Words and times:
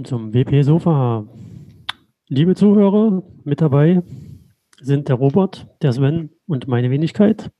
willkommen 0.00 0.04
zum 0.04 0.34
WP 0.34 0.62
Sofa. 0.62 1.26
Liebe 2.28 2.54
Zuhörer, 2.54 3.22
mit 3.44 3.60
dabei 3.60 4.02
sind 4.80 5.08
der 5.08 5.16
Robert, 5.16 5.66
der 5.82 5.92
Sven 5.92 6.30
und 6.46 6.68
meine 6.68 6.90
Wenigkeit. 6.90 7.50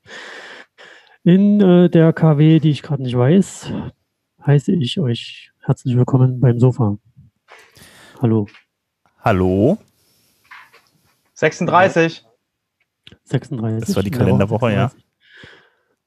In 1.23 1.61
äh, 1.61 1.89
der 1.89 2.13
KW, 2.13 2.59
die 2.59 2.71
ich 2.71 2.81
gerade 2.81 3.03
nicht 3.03 3.15
weiß, 3.15 3.71
heiße 4.45 4.71
ich 4.71 4.99
euch 4.99 5.51
herzlich 5.59 5.95
willkommen 5.95 6.39
beim 6.39 6.59
Sofa. 6.59 6.97
Hallo. 8.21 8.47
Hallo. 9.19 9.77
36. 11.33 12.25
36. 13.25 13.87
Das 13.87 13.95
war 13.95 14.03
die 14.03 14.11
Kalenderwoche, 14.11 14.73
ja. 14.73 14.91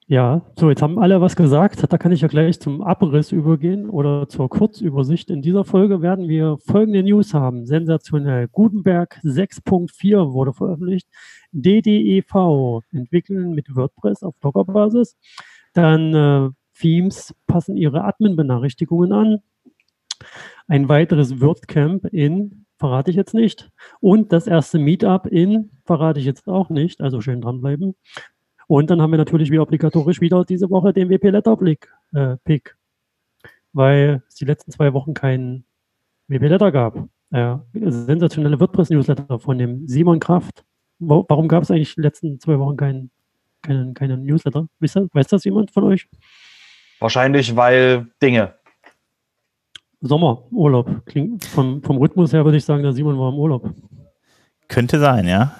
Ja, 0.07 0.43
so 0.55 0.69
jetzt 0.69 0.83
haben 0.83 0.99
alle 0.99 1.19
was 1.19 1.35
gesagt. 1.35 1.91
Da 1.91 1.97
kann 1.97 2.11
ich 2.11 2.21
ja 2.21 2.27
gleich 2.27 2.59
zum 2.59 2.83
Abriss 2.83 3.31
übergehen 3.31 3.89
oder 3.89 4.29
zur 4.29 4.49
Kurzübersicht. 4.49 5.31
In 5.31 5.41
dieser 5.41 5.63
Folge 5.65 6.03
werden 6.03 6.27
wir 6.29 6.59
folgende 6.59 7.01
News 7.01 7.33
haben. 7.33 7.65
Sensationell. 7.65 8.47
Gutenberg 8.47 9.19
6.4 9.23 10.31
wurde 10.31 10.53
veröffentlicht. 10.53 11.07
DDEV 11.53 12.83
entwickeln 12.91 13.55
mit 13.55 13.75
WordPress 13.75 14.21
auf 14.21 14.35
Docker-Basis. 14.41 15.17
Dann 15.73 16.13
äh, 16.13 16.49
Themes 16.79 17.33
passen 17.47 17.75
ihre 17.75 18.03
Admin-Benachrichtigungen 18.03 19.11
an. 19.11 19.39
Ein 20.67 20.87
weiteres 20.87 21.41
WordCamp 21.41 22.05
in, 22.13 22.67
verrate 22.77 23.09
ich 23.09 23.17
jetzt 23.17 23.33
nicht. 23.33 23.71
Und 24.01 24.31
das 24.31 24.45
erste 24.45 24.77
Meetup 24.77 25.25
in, 25.25 25.71
verrate 25.83 26.19
ich 26.19 26.27
jetzt 26.27 26.47
auch 26.47 26.69
nicht. 26.69 27.01
Also 27.01 27.21
schön 27.21 27.41
dranbleiben. 27.41 27.95
Und 28.67 28.89
dann 28.89 29.01
haben 29.01 29.11
wir 29.11 29.17
natürlich 29.17 29.51
wie 29.51 29.59
obligatorisch 29.59 30.21
wieder 30.21 30.43
diese 30.45 30.69
Woche 30.69 30.93
den 30.93 31.09
WP 31.09 31.29
Letterblick 31.29 31.91
äh, 32.13 32.37
Pick, 32.43 32.75
weil 33.73 34.23
es 34.27 34.35
die 34.35 34.45
letzten 34.45 34.71
zwei 34.71 34.93
Wochen 34.93 35.13
keinen 35.13 35.65
WP 36.27 36.47
Letter 36.47 36.71
gab. 36.71 37.07
Äh, 37.31 37.57
sensationelle 37.73 38.59
WordPress 38.59 38.89
Newsletter 38.89 39.39
von 39.39 39.57
dem 39.57 39.87
Simon 39.87 40.19
Kraft. 40.19 40.63
Warum 40.99 41.47
gab 41.47 41.63
es 41.63 41.71
eigentlich 41.71 41.95
die 41.95 42.01
letzten 42.01 42.39
zwei 42.39 42.57
Wochen 42.57 42.77
keinen 42.77 43.11
keinen, 43.65 43.93
keinen 43.93 44.23
Newsletter? 44.23 44.67
Weiß 44.79 44.93
das, 44.93 45.07
weiß 45.11 45.27
das 45.27 45.43
jemand 45.43 45.71
von 45.71 45.83
euch? 45.85 46.07
Wahrscheinlich, 46.99 47.55
weil 47.55 48.07
Dinge. 48.21 48.53
Sommerurlaub. 50.01 51.05
Klingt 51.05 51.45
vom, 51.45 51.81
vom 51.81 51.97
Rhythmus 51.97 52.31
her 52.31 52.45
würde 52.45 52.57
ich 52.57 52.65
sagen, 52.65 52.83
der 52.83 52.93
Simon 52.93 53.17
war 53.17 53.29
im 53.29 53.39
Urlaub. 53.39 53.69
Könnte 54.67 54.99
sein, 54.99 55.27
ja. 55.27 55.55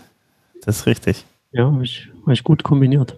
Das 0.62 0.78
ist 0.78 0.86
richtig. 0.86 1.26
Ja, 1.56 1.72
habe 1.72 1.86
ich, 1.86 2.10
hab 2.26 2.34
ich 2.34 2.44
gut 2.44 2.64
kombiniert. 2.64 3.18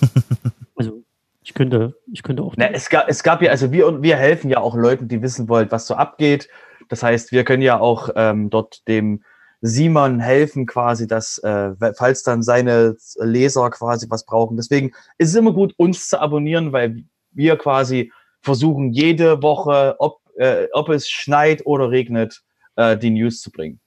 also 0.76 1.02
ich 1.42 1.54
könnte, 1.54 1.96
ich 2.12 2.22
könnte 2.22 2.42
auch. 2.42 2.52
Na, 2.58 2.66
es, 2.70 2.90
gab, 2.90 3.08
es 3.08 3.22
gab 3.22 3.40
ja, 3.40 3.50
also 3.50 3.72
wir, 3.72 4.02
wir 4.02 4.16
helfen 4.16 4.50
ja 4.50 4.58
auch 4.60 4.76
Leuten, 4.76 5.08
die 5.08 5.22
wissen 5.22 5.48
wollen, 5.48 5.70
was 5.70 5.86
so 5.86 5.94
abgeht. 5.94 6.50
Das 6.90 7.02
heißt, 7.02 7.32
wir 7.32 7.44
können 7.44 7.62
ja 7.62 7.80
auch 7.80 8.10
ähm, 8.14 8.50
dort 8.50 8.86
dem 8.88 9.24
Simon 9.62 10.20
helfen, 10.20 10.66
quasi, 10.66 11.06
dass, 11.06 11.38
äh, 11.38 11.70
falls 11.96 12.22
dann 12.24 12.42
seine 12.42 12.94
Leser 13.18 13.70
quasi 13.70 14.06
was 14.10 14.26
brauchen. 14.26 14.58
Deswegen 14.58 14.92
ist 15.16 15.30
es 15.30 15.34
immer 15.34 15.54
gut, 15.54 15.72
uns 15.78 16.10
zu 16.10 16.20
abonnieren, 16.20 16.72
weil 16.72 17.04
wir 17.30 17.56
quasi 17.56 18.12
versuchen, 18.42 18.92
jede 18.92 19.42
Woche, 19.42 19.96
ob, 19.98 20.20
äh, 20.36 20.66
ob 20.74 20.90
es 20.90 21.08
schneit 21.08 21.64
oder 21.64 21.90
regnet, 21.90 22.42
äh, 22.76 22.98
die 22.98 23.10
News 23.10 23.40
zu 23.40 23.50
bringen. 23.50 23.80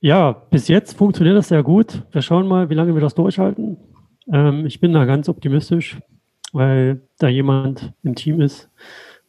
Ja, 0.00 0.32
bis 0.32 0.68
jetzt 0.68 0.96
funktioniert 0.96 1.36
das 1.36 1.48
sehr 1.48 1.62
gut. 1.62 2.02
Wir 2.10 2.22
schauen 2.22 2.48
mal, 2.48 2.70
wie 2.70 2.74
lange 2.74 2.94
wir 2.94 3.02
das 3.02 3.14
durchhalten. 3.14 3.76
Ähm, 4.32 4.64
ich 4.64 4.80
bin 4.80 4.94
da 4.94 5.04
ganz 5.04 5.28
optimistisch, 5.28 5.98
weil 6.52 7.02
da 7.18 7.28
jemand 7.28 7.92
im 8.02 8.14
Team 8.14 8.40
ist, 8.40 8.70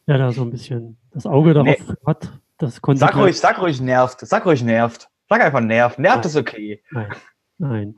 der 0.06 0.16
da 0.16 0.32
so 0.32 0.42
ein 0.42 0.50
bisschen 0.50 0.96
das 1.12 1.26
Auge 1.26 1.52
darauf 1.52 1.66
nee. 1.66 1.94
hat. 2.06 2.32
Das 2.56 2.80
sag 2.94 3.16
ruhig, 3.16 3.38
sag 3.38 3.60
ruhig 3.60 3.80
nervt. 3.80 4.20
Sag 4.20 4.46
ruhig 4.46 4.62
nervt. 4.62 5.08
Sag 5.28 5.42
einfach 5.42 5.60
nervt. 5.60 5.98
Nervt 5.98 6.18
nein. 6.18 6.26
ist 6.26 6.36
okay. 6.36 6.82
Nein, 6.90 7.10
nein. 7.58 7.94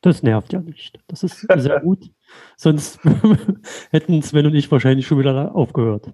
Das 0.00 0.24
nervt 0.24 0.52
ja 0.52 0.60
nicht. 0.60 0.98
Das 1.06 1.22
ist 1.22 1.40
sehr 1.56 1.80
gut. 1.80 2.10
Sonst 2.56 2.98
hätten 3.90 4.22
Sven 4.22 4.46
und 4.46 4.54
ich 4.54 4.70
wahrscheinlich 4.72 5.06
schon 5.06 5.18
wieder 5.20 5.54
aufgehört. 5.54 6.12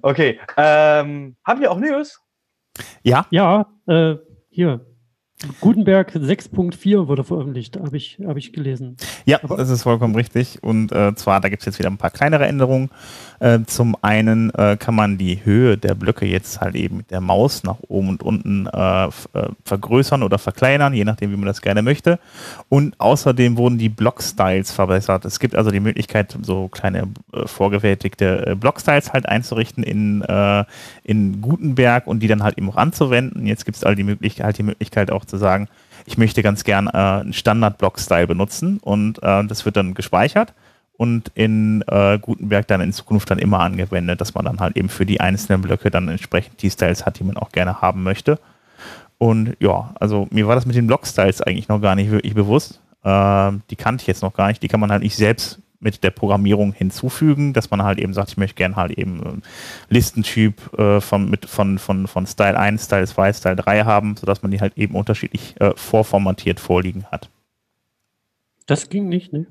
Okay. 0.00 0.40
Ähm, 0.56 1.36
haben 1.44 1.60
wir 1.60 1.70
auch 1.70 1.78
News? 1.78 2.22
Ja. 3.02 3.26
Ja, 3.30 3.66
äh, 3.86 4.16
hier, 4.58 4.84
Gutenberg 5.60 6.16
6.4 6.16 7.06
wurde 7.06 7.22
veröffentlicht, 7.22 7.76
habe 7.76 7.96
ich, 7.96 8.18
hab 8.26 8.36
ich 8.36 8.52
gelesen. 8.52 8.96
Ja, 9.24 9.38
Aber 9.44 9.56
das 9.56 9.70
ist 9.70 9.84
vollkommen 9.84 10.16
richtig. 10.16 10.62
Und 10.62 10.90
äh, 10.90 11.14
zwar, 11.14 11.40
da 11.40 11.48
gibt 11.48 11.62
es 11.62 11.66
jetzt 11.66 11.78
wieder 11.78 11.90
ein 11.90 11.96
paar 11.96 12.10
kleinere 12.10 12.46
Änderungen. 12.46 12.90
Äh, 13.38 13.60
zum 13.66 13.96
einen 14.02 14.50
äh, 14.54 14.76
kann 14.76 14.96
man 14.96 15.16
die 15.16 15.44
Höhe 15.44 15.78
der 15.78 15.94
Blöcke 15.94 16.26
jetzt 16.26 16.60
halt 16.60 16.74
eben 16.74 16.96
mit 16.96 17.12
der 17.12 17.20
Maus 17.20 17.62
nach 17.62 17.76
oben 17.86 18.08
und 18.08 18.22
unten 18.24 18.66
äh, 18.66 19.06
äh, 19.06 19.10
vergrößern 19.64 20.24
oder 20.24 20.38
verkleinern, 20.38 20.92
je 20.92 21.04
nachdem, 21.04 21.30
wie 21.30 21.36
man 21.36 21.46
das 21.46 21.62
gerne 21.62 21.82
möchte. 21.82 22.18
Und 22.68 22.98
außerdem 22.98 23.56
wurden 23.56 23.78
die 23.78 23.90
Block-Styles 23.90 24.72
verbessert. 24.72 25.24
Es 25.24 25.38
gibt 25.38 25.54
also 25.54 25.70
die 25.70 25.78
Möglichkeit, 25.78 26.36
so 26.42 26.66
kleine 26.66 27.04
äh, 27.32 27.46
vorgefertigte 27.46 28.56
Block-Styles 28.58 29.12
halt 29.12 29.28
einzurichten 29.28 29.84
in, 29.84 30.22
in 31.04 31.40
Gutenberg 31.40 32.06
und 32.06 32.20
die 32.20 32.28
dann 32.28 32.42
halt 32.42 32.58
eben 32.58 32.68
auch 32.70 32.76
anzuwenden. 32.76 33.46
Jetzt 33.46 33.64
gibt 33.64 33.76
es 33.76 33.84
also 33.84 33.94
die 33.94 34.04
Möglichkeit, 34.04 34.44
halt 34.44 34.58
die 34.58 34.62
Möglichkeit 34.62 35.10
auch 35.10 35.24
zu 35.28 35.36
sagen, 35.36 35.68
ich 36.06 36.18
möchte 36.18 36.42
ganz 36.42 36.64
gern 36.64 36.86
äh, 36.86 36.90
einen 36.90 37.32
Standard-Block-Style 37.32 38.26
benutzen 38.26 38.78
und 38.78 39.22
äh, 39.22 39.44
das 39.44 39.64
wird 39.64 39.76
dann 39.76 39.94
gespeichert 39.94 40.54
und 40.96 41.30
in 41.34 41.84
äh, 41.86 42.18
Gutenberg 42.18 42.66
dann 42.66 42.80
in 42.80 42.92
Zukunft 42.92 43.30
dann 43.30 43.38
immer 43.38 43.60
angewendet, 43.60 44.20
dass 44.20 44.34
man 44.34 44.44
dann 44.44 44.60
halt 44.60 44.76
eben 44.76 44.88
für 44.88 45.06
die 45.06 45.20
einzelnen 45.20 45.62
Blöcke 45.62 45.90
dann 45.90 46.08
entsprechend 46.08 46.60
die 46.62 46.70
Styles 46.70 47.06
hat, 47.06 47.18
die 47.18 47.24
man 47.24 47.36
auch 47.36 47.52
gerne 47.52 47.80
haben 47.80 48.02
möchte. 48.02 48.38
Und 49.18 49.56
ja, 49.60 49.94
also 50.00 50.28
mir 50.30 50.46
war 50.48 50.54
das 50.54 50.66
mit 50.66 50.76
den 50.76 50.86
Block-Styles 50.86 51.40
eigentlich 51.42 51.68
noch 51.68 51.80
gar 51.80 51.94
nicht 51.94 52.10
wirklich 52.10 52.34
bewusst. 52.34 52.80
Äh, 53.04 53.52
die 53.70 53.76
kannte 53.76 54.02
ich 54.02 54.06
jetzt 54.08 54.22
noch 54.22 54.34
gar 54.34 54.48
nicht. 54.48 54.62
Die 54.62 54.68
kann 54.68 54.80
man 54.80 54.90
halt 54.90 55.02
nicht 55.02 55.16
selbst 55.16 55.60
mit 55.80 56.02
der 56.02 56.10
Programmierung 56.10 56.72
hinzufügen, 56.72 57.52
dass 57.52 57.70
man 57.70 57.82
halt 57.82 57.98
eben 57.98 58.12
sagt, 58.12 58.30
ich 58.30 58.36
möchte 58.36 58.56
gerne 58.56 58.76
halt 58.76 58.92
eben 58.92 59.22
einen 59.22 59.42
Listentyp 59.88 60.76
äh, 60.78 61.00
von, 61.00 61.30
mit, 61.30 61.46
von, 61.46 61.78
von, 61.78 62.06
von 62.06 62.26
Style 62.26 62.58
1, 62.58 62.84
Style 62.84 63.06
2, 63.06 63.32
Style 63.32 63.56
3 63.56 63.84
haben, 63.84 64.16
sodass 64.16 64.42
man 64.42 64.50
die 64.50 64.60
halt 64.60 64.76
eben 64.76 64.94
unterschiedlich 64.94 65.54
äh, 65.60 65.72
vorformatiert 65.76 66.58
vorliegen 66.58 67.04
hat. 67.06 67.30
Das 68.66 68.88
ging 68.88 69.08
nicht, 69.08 69.32
ne? 69.32 69.46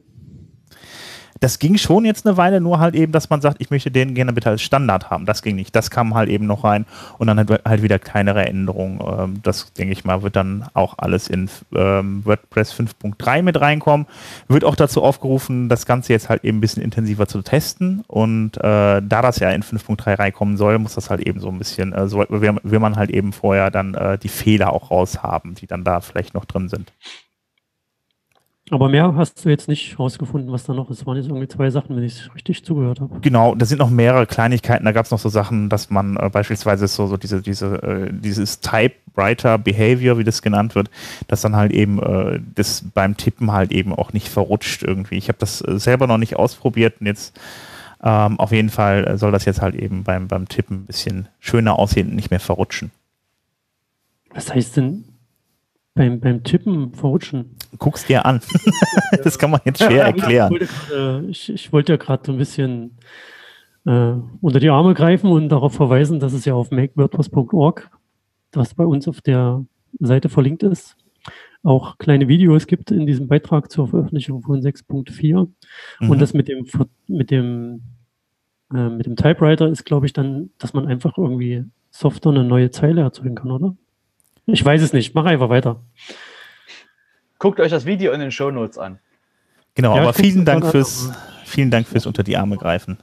Das 1.39 1.59
ging 1.59 1.77
schon 1.77 2.05
jetzt 2.05 2.25
eine 2.25 2.37
Weile, 2.37 2.61
nur 2.61 2.79
halt 2.79 2.95
eben, 2.95 3.11
dass 3.11 3.29
man 3.29 3.41
sagt, 3.41 3.57
ich 3.59 3.69
möchte 3.69 3.91
den 3.91 4.15
gerne 4.15 4.33
bitte 4.33 4.49
als 4.49 4.61
Standard 4.61 5.09
haben. 5.09 5.25
Das 5.25 5.41
ging 5.41 5.55
nicht. 5.55 5.75
Das 5.75 5.91
kam 5.91 6.15
halt 6.15 6.29
eben 6.29 6.45
noch 6.45 6.63
rein 6.63 6.85
und 7.17 7.27
dann 7.27 7.37
halt, 7.37 7.83
wieder 7.83 7.99
kleinere 7.99 8.45
Änderungen. 8.45 8.99
Ähm, 9.01 9.39
das, 9.43 9.71
denke 9.73 9.93
ich 9.93 10.03
mal, 10.03 10.23
wird 10.23 10.35
dann 10.35 10.65
auch 10.73 10.95
alles 10.97 11.27
in 11.27 11.49
ähm, 11.75 12.25
WordPress 12.25 12.73
5.3 12.73 13.43
mit 13.43 13.59
reinkommen. 13.61 14.07
Wird 14.47 14.63
auch 14.63 14.75
dazu 14.75 15.03
aufgerufen, 15.03 15.69
das 15.69 15.85
Ganze 15.85 16.13
jetzt 16.13 16.29
halt 16.29 16.43
eben 16.43 16.57
ein 16.57 16.61
bisschen 16.61 16.83
intensiver 16.83 17.27
zu 17.27 17.41
testen. 17.41 18.03
Und 18.07 18.57
äh, 18.57 19.01
da 19.01 19.21
das 19.21 19.39
ja 19.39 19.51
in 19.51 19.63
5.3 19.63 20.19
reinkommen 20.19 20.57
soll, 20.57 20.79
muss 20.79 20.95
das 20.95 21.09
halt 21.09 21.21
eben 21.21 21.39
so 21.39 21.49
ein 21.49 21.57
bisschen, 21.57 21.93
äh, 21.93 22.07
so, 22.07 22.19
will, 22.29 22.57
will 22.63 22.79
man 22.79 22.95
halt 22.95 23.11
eben 23.11 23.33
vorher 23.33 23.69
dann 23.69 23.93
äh, 23.93 24.17
die 24.17 24.29
Fehler 24.29 24.73
auch 24.73 24.91
raushaben, 24.91 25.55
die 25.55 25.67
dann 25.67 25.83
da 25.83 26.01
vielleicht 26.01 26.33
noch 26.33 26.45
drin 26.45 26.69
sind. 26.69 26.93
Aber 28.69 28.89
mehr 28.89 29.15
hast 29.15 29.45
du 29.45 29.49
jetzt 29.49 29.69
nicht 29.69 29.97
rausgefunden, 29.97 30.51
was 30.51 30.65
da 30.65 30.73
noch 30.73 30.89
ist. 30.89 30.99
Das 30.99 31.07
waren 31.07 31.15
jetzt 31.15 31.27
irgendwie 31.27 31.47
zwei 31.47 31.69
Sachen, 31.69 31.95
wenn 31.95 32.03
ich 32.03 32.19
es 32.19 32.35
richtig 32.35 32.65
zugehört 32.65 32.99
habe. 32.99 33.19
Genau, 33.21 33.55
da 33.55 33.65
sind 33.65 33.77
noch 33.77 33.89
mehrere 33.89 34.25
Kleinigkeiten. 34.25 34.83
Da 34.83 34.91
gab 34.91 35.05
es 35.05 35.11
noch 35.11 35.19
so 35.19 35.29
Sachen, 35.29 35.69
dass 35.69 35.89
man 35.89 36.17
äh, 36.17 36.29
beispielsweise 36.29 36.87
so, 36.87 37.07
so 37.07 37.15
diese, 37.15 37.41
diese, 37.41 37.81
äh, 37.81 38.09
dieses 38.11 38.59
Typewriter 38.59 39.57
Behavior, 39.57 40.17
wie 40.17 40.25
das 40.25 40.41
genannt 40.41 40.75
wird, 40.75 40.89
dass 41.27 41.41
dann 41.41 41.55
halt 41.55 41.71
eben 41.71 42.01
äh, 42.03 42.41
das 42.55 42.83
beim 42.93 43.15
Tippen 43.15 43.53
halt 43.53 43.71
eben 43.71 43.93
auch 43.93 44.11
nicht 44.11 44.27
verrutscht 44.27 44.83
irgendwie. 44.83 45.15
Ich 45.15 45.29
habe 45.29 45.39
das 45.39 45.61
äh, 45.61 45.79
selber 45.79 46.07
noch 46.07 46.17
nicht 46.17 46.35
ausprobiert 46.35 46.95
und 46.99 47.07
jetzt 47.07 47.39
ähm, 48.03 48.37
auf 48.37 48.51
jeden 48.51 48.69
Fall 48.69 49.17
soll 49.17 49.31
das 49.31 49.45
jetzt 49.45 49.61
halt 49.61 49.75
eben 49.75 50.03
beim, 50.03 50.27
beim 50.27 50.47
Tippen 50.47 50.81
ein 50.81 50.85
bisschen 50.85 51.29
schöner 51.39 51.79
aussehen 51.79 52.09
und 52.09 52.15
nicht 52.15 52.31
mehr 52.31 52.39
verrutschen. 52.41 52.91
Was 54.33 54.53
heißt 54.53 54.77
denn 54.77 55.05
beim, 55.97 56.19
beim 56.21 56.43
Tippen 56.43 56.93
verrutschen? 56.93 57.55
Guck's 57.79 58.05
dir 58.05 58.25
an. 58.25 58.39
das 59.23 59.37
kann 59.37 59.51
man 59.51 59.59
jetzt 59.65 59.83
schwer 59.83 60.05
erklären. 60.05 60.55
Ich, 61.29 61.51
ich 61.51 61.73
wollte 61.73 61.93
ja 61.93 61.97
gerade 61.97 62.23
so 62.25 62.31
ein 62.31 62.37
bisschen 62.37 62.97
äh, 63.85 64.13
unter 64.41 64.59
die 64.59 64.69
Arme 64.69 64.93
greifen 64.93 65.31
und 65.31 65.49
darauf 65.49 65.73
verweisen, 65.73 66.19
dass 66.19 66.33
es 66.33 66.45
ja 66.45 66.53
auf 66.53 66.71
makewordpress.org, 66.71 67.89
was 68.53 68.73
bei 68.73 68.85
uns 68.85 69.07
auf 69.07 69.21
der 69.21 69.65
Seite 69.99 70.29
verlinkt 70.29 70.63
ist, 70.63 70.95
auch 71.63 71.97
kleine 71.97 72.27
Videos 72.27 72.67
gibt 72.67 72.91
in 72.91 73.05
diesem 73.05 73.27
Beitrag 73.27 73.71
zur 73.71 73.87
Veröffentlichung 73.87 74.41
von 74.41 74.61
6.4. 74.61 75.47
Mhm. 75.99 76.09
Und 76.09 76.21
das 76.21 76.33
mit 76.33 76.47
dem, 76.47 76.65
mit 77.07 77.31
dem, 77.31 77.81
äh, 78.73 78.89
mit 78.89 79.05
dem 79.05 79.15
Typewriter 79.15 79.67
ist, 79.67 79.83
glaube 79.83 80.05
ich, 80.05 80.13
dann, 80.13 80.51
dass 80.59 80.73
man 80.73 80.85
einfach 80.85 81.17
irgendwie 81.17 81.65
softer 81.89 82.29
eine 82.29 82.43
neue 82.43 82.71
Zeile 82.71 83.01
erzeugen 83.01 83.35
kann, 83.35 83.51
oder? 83.51 83.75
Ich 84.47 84.63
weiß 84.63 84.81
es 84.81 84.93
nicht. 84.93 85.13
Mach 85.13 85.25
einfach 85.25 85.49
weiter. 85.49 85.81
Guckt 87.37 87.59
euch 87.59 87.69
das 87.69 87.85
Video 87.85 88.13
in 88.13 88.19
den 88.19 88.31
Show 88.31 88.49
Notes 88.49 88.77
an. 88.77 88.99
Genau, 89.75 89.95
ja, 89.95 90.01
aber 90.01 90.13
vielen 90.13 90.43
Dank 90.43 90.65
fürs, 90.65 91.11
vielen 91.45 91.69
Dank 91.69 91.87
fürs 91.87 92.07
unter 92.07 92.23
die 92.23 92.35
Arme 92.35 92.57
greifen. 92.57 92.97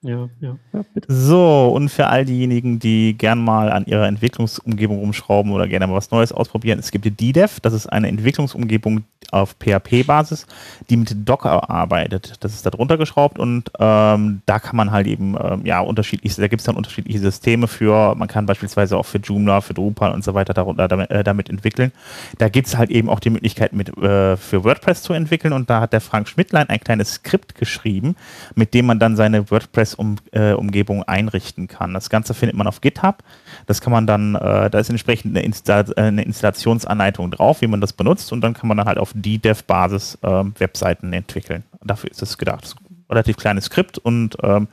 Ja, 0.00 0.28
ja, 0.40 0.56
ja, 0.72 0.84
bitte. 0.94 1.12
So, 1.12 1.72
und 1.74 1.88
für 1.88 2.06
all 2.06 2.24
diejenigen, 2.24 2.78
die 2.78 3.18
gern 3.18 3.42
mal 3.42 3.72
an 3.72 3.84
ihrer 3.86 4.06
Entwicklungsumgebung 4.06 5.00
rumschrauben 5.00 5.50
oder 5.50 5.66
gerne 5.66 5.88
mal 5.88 5.96
was 5.96 6.12
Neues 6.12 6.30
ausprobieren, 6.30 6.78
es 6.78 6.92
gibt 6.92 7.04
die 7.04 7.10
DDEV, 7.10 7.58
das 7.58 7.72
ist 7.72 7.88
eine 7.88 8.06
Entwicklungsumgebung 8.06 9.02
auf 9.32 9.56
PHP-Basis, 9.58 10.46
die 10.88 10.96
mit 10.96 11.28
Docker 11.28 11.68
arbeitet. 11.68 12.36
Das 12.40 12.54
ist 12.54 12.64
da 12.64 12.70
drunter 12.70 12.96
geschraubt 12.96 13.40
und 13.40 13.72
ähm, 13.78 14.42
da 14.46 14.58
kann 14.60 14.76
man 14.76 14.92
halt 14.92 15.08
eben, 15.08 15.36
ähm, 15.38 15.66
ja, 15.66 15.80
unterschiedlich, 15.80 16.36
da 16.36 16.46
gibt 16.46 16.60
es 16.60 16.66
dann 16.66 16.76
unterschiedliche 16.76 17.18
Systeme 17.18 17.66
für, 17.66 18.14
man 18.14 18.28
kann 18.28 18.46
beispielsweise 18.46 18.96
auch 18.96 19.04
für 19.04 19.18
Joomla, 19.18 19.60
für 19.60 19.74
Drupal 19.74 20.12
und 20.12 20.22
so 20.22 20.32
weiter 20.32 20.54
darunter, 20.54 20.86
damit, 20.86 21.10
äh, 21.10 21.24
damit 21.24 21.50
entwickeln. 21.50 21.90
Da 22.38 22.48
gibt 22.48 22.68
es 22.68 22.76
halt 22.76 22.90
eben 22.90 23.10
auch 23.10 23.20
die 23.20 23.30
Möglichkeit, 23.30 23.72
mit, 23.72 23.88
äh, 23.98 24.36
für 24.36 24.62
WordPress 24.62 25.02
zu 25.02 25.12
entwickeln 25.12 25.52
und 25.52 25.68
da 25.68 25.80
hat 25.80 25.92
der 25.92 26.00
Frank 26.00 26.28
Schmidtlein 26.28 26.68
ein 26.68 26.80
kleines 26.80 27.14
Skript 27.14 27.56
geschrieben, 27.56 28.14
mit 28.54 28.74
dem 28.74 28.86
man 28.86 29.00
dann 29.00 29.16
seine 29.16 29.50
WordPress 29.50 29.87
WordPress-Umgebung 29.96 31.02
einrichten 31.04 31.68
kann. 31.68 31.94
Das 31.94 32.10
Ganze 32.10 32.34
findet 32.34 32.56
man 32.56 32.66
auf 32.66 32.80
GitHub. 32.80 33.22
Das 33.66 33.80
kann 33.80 33.92
man 33.92 34.06
dann, 34.06 34.34
äh, 34.34 34.70
da 34.70 34.78
ist 34.78 34.90
entsprechend 34.90 35.36
eine, 35.36 35.44
Insta 35.44 35.80
äh, 35.80 35.94
eine, 35.96 36.22
Installationsanleitung 36.22 37.30
drauf, 37.30 37.60
wie 37.60 37.66
man 37.66 37.80
das 37.80 37.92
benutzt 37.92 38.32
und 38.32 38.40
dann 38.40 38.54
kann 38.54 38.68
man 38.68 38.76
dann 38.76 38.86
halt 38.86 38.98
auf 38.98 39.12
die 39.14 39.38
Dev-Basis 39.38 40.18
äh, 40.22 40.44
Webseiten 40.58 41.12
entwickeln. 41.12 41.64
Dafür 41.82 42.10
ist 42.10 42.22
es 42.22 42.38
gedacht. 42.38 42.62
Das 42.62 42.70
ist 42.70 42.80
ein 42.80 43.04
relativ 43.10 43.36
kleines 43.36 43.66
Skript 43.66 43.98
und 43.98 44.36
ähm, 44.42 44.68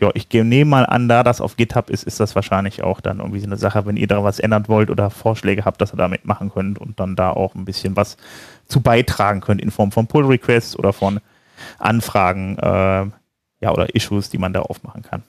ja, 0.00 0.10
ich 0.14 0.28
nehme 0.30 0.70
mal 0.70 0.86
an, 0.86 1.08
da 1.08 1.22
das 1.22 1.40
auf 1.40 1.56
GitHub 1.56 1.90
ist, 1.90 2.04
ist 2.04 2.20
das 2.20 2.34
wahrscheinlich 2.34 2.82
auch 2.82 3.00
dann 3.00 3.18
irgendwie 3.18 3.40
so 3.40 3.46
eine 3.46 3.56
Sache, 3.56 3.86
wenn 3.86 3.96
ihr 3.96 4.06
da 4.06 4.22
was 4.24 4.40
ändern 4.40 4.64
wollt 4.68 4.90
oder 4.90 5.10
Vorschläge 5.10 5.64
habt, 5.64 5.80
dass 5.80 5.94
ihr 5.94 5.96
damit 5.96 6.24
machen 6.24 6.50
könnt 6.50 6.78
und 6.78 7.00
dann 7.00 7.16
da 7.16 7.30
auch 7.30 7.54
ein 7.54 7.64
bisschen 7.64 7.96
was 7.96 8.16
zu 8.66 8.80
beitragen 8.80 9.40
könnt 9.40 9.62
in 9.62 9.70
Form 9.70 9.92
von 9.92 10.06
Pull-Requests 10.06 10.78
oder 10.78 10.92
von 10.92 11.20
Anfragen, 11.78 12.58
äh, 12.58 13.06
ja, 13.60 13.72
oder 13.72 13.94
Issues, 13.94 14.30
die 14.30 14.38
man 14.38 14.52
da 14.52 14.62
aufmachen 14.62 15.02
kann. 15.02 15.22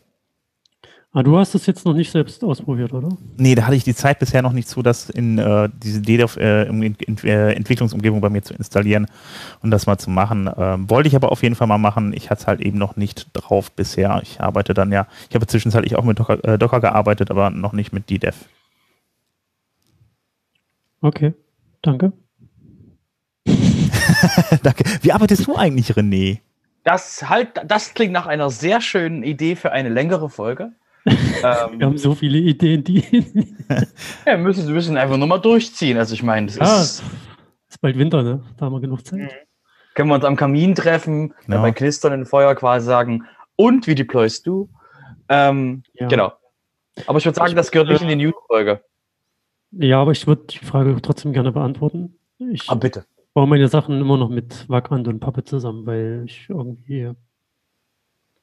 Ah, 1.12 1.24
du 1.24 1.40
hast 1.40 1.56
das 1.56 1.66
jetzt 1.66 1.86
noch 1.86 1.96
nicht 1.96 2.12
selbst 2.12 2.44
ausprobiert, 2.44 2.94
oder? 2.94 3.10
Nee, 3.36 3.56
da 3.56 3.64
hatte 3.64 3.76
ich 3.76 3.84
die 3.84 3.96
Zeit 3.96 4.20
bisher 4.20 4.44
noch 4.44 4.52
nicht 4.52 4.68
zu, 4.68 4.84
das 4.84 5.10
in 5.10 5.40
äh, 5.40 5.68
diese 5.82 6.02
DDoS 6.02 6.38
äh, 6.38 6.66
äh, 6.66 7.54
Entwicklungsumgebung 7.56 8.22
bei 8.22 8.30
mir 8.30 8.44
zu 8.44 8.54
installieren 8.54 9.08
und 9.64 9.72
das 9.72 9.88
mal 9.88 9.98
zu 9.98 10.12
machen. 10.12 10.48
Ähm, 10.56 10.88
wollte 10.88 11.08
ich 11.08 11.16
aber 11.16 11.32
auf 11.32 11.42
jeden 11.42 11.56
Fall 11.56 11.66
mal 11.66 11.80
machen. 11.80 12.14
Ich 12.14 12.30
hatte 12.30 12.42
es 12.42 12.48
halt 12.48 12.62
eben 12.62 12.78
noch 12.78 12.96
nicht 12.96 13.28
drauf 13.34 13.72
bisher. 13.72 14.20
Ich 14.22 14.40
arbeite 14.40 14.76
dann 14.76 14.92
ja, 14.92 15.08
ich 15.30 15.36
habe 15.36 15.48
zwischenzeitlich 15.48 15.96
auch 15.96 16.04
mit 16.04 16.20
Docker, 16.20 16.44
äh, 16.44 16.60
Docker 16.60 16.80
gearbeitet, 16.80 17.32
aber 17.32 17.50
noch 17.50 17.74
nicht 17.74 17.92
mit 17.92 18.08
DDEV. 18.12 18.36
Okay, 21.02 21.34
danke. 21.82 22.14
danke. 24.62 24.84
Wie 25.02 25.12
arbeitest 25.12 25.48
du 25.48 25.56
eigentlich, 25.56 25.90
René? 25.94 26.42
Das 26.84 27.30
halt, 27.30 27.50
das 27.66 27.94
klingt 27.94 28.14
nach 28.14 28.26
einer 28.26 28.50
sehr 28.50 28.82
schönen 28.82 29.24
Idee 29.24 29.56
für 29.56 29.72
eine 29.72 29.90
längere 29.90 30.30
Folge. 30.30 30.72
ähm, 31.06 31.80
wir 31.80 31.86
haben 31.86 31.98
so 31.98 32.16
viele 32.16 32.38
Ideen, 32.38 32.84
die. 32.84 33.04
ja, 34.26 34.38
müssen, 34.38 34.68
wir 34.68 34.74
müssen 34.74 34.98
einfach 34.98 35.18
nur 35.18 35.28
mal 35.28 35.40
durchziehen. 35.40 35.98
Also 35.98 36.14
ich 36.14 36.24
meine, 36.24 36.48
es 36.48 36.56
ja, 36.56 36.82
ist, 36.82 37.04
ist 37.70 37.82
bald 37.82 37.98
Winter, 37.98 38.24
ne? 38.24 38.44
Da 38.58 38.66
haben 38.66 38.74
wir 38.74 38.82
genug 38.82 39.06
Zeit. 39.06 39.20
Mhm. 39.20 39.30
Können 39.96 40.10
wir 40.10 40.16
uns 40.16 40.26
am 40.26 40.36
Kamin 40.36 40.76
treffen, 40.76 41.34
ja. 41.48 41.62
bei 41.62 41.72
knisternden 41.72 42.26
Feuer 42.26 42.56
quasi 42.56 42.86
sagen, 42.86 43.26
und 43.56 43.88
wie 43.88 43.96
deployst 43.96 44.48
du? 44.48 44.70
Ähm, 45.28 45.84
ja. 45.94 46.08
Genau. 46.08 46.34
Aber 47.06 47.18
ich 47.18 47.26
würde 47.26 47.36
sagen, 47.36 47.50
ich 47.50 47.56
das 47.56 47.72
gehört 47.72 47.90
nicht 47.90 48.02
in 48.02 48.08
die 48.08 48.16
News-Folge. 48.16 48.82
Ja, 49.72 50.02
aber 50.02 50.12
ich 50.12 50.26
würde 50.28 50.44
die 50.50 50.60
Frage 50.60 50.96
trotzdem 51.02 51.34
gerne 51.34 51.52
beantworten. 51.52 52.18
Ich, 52.38 52.70
ah, 52.70 52.76
bitte 52.76 53.06
baue 53.34 53.48
meine 53.48 53.68
Sachen 53.68 54.00
immer 54.00 54.18
noch 54.18 54.30
mit 54.30 54.68
Vagrant 54.70 55.08
und 55.08 55.20
Puppet 55.20 55.48
zusammen, 55.48 55.86
weil 55.86 56.24
ich 56.26 56.50
irgendwie 56.50 57.14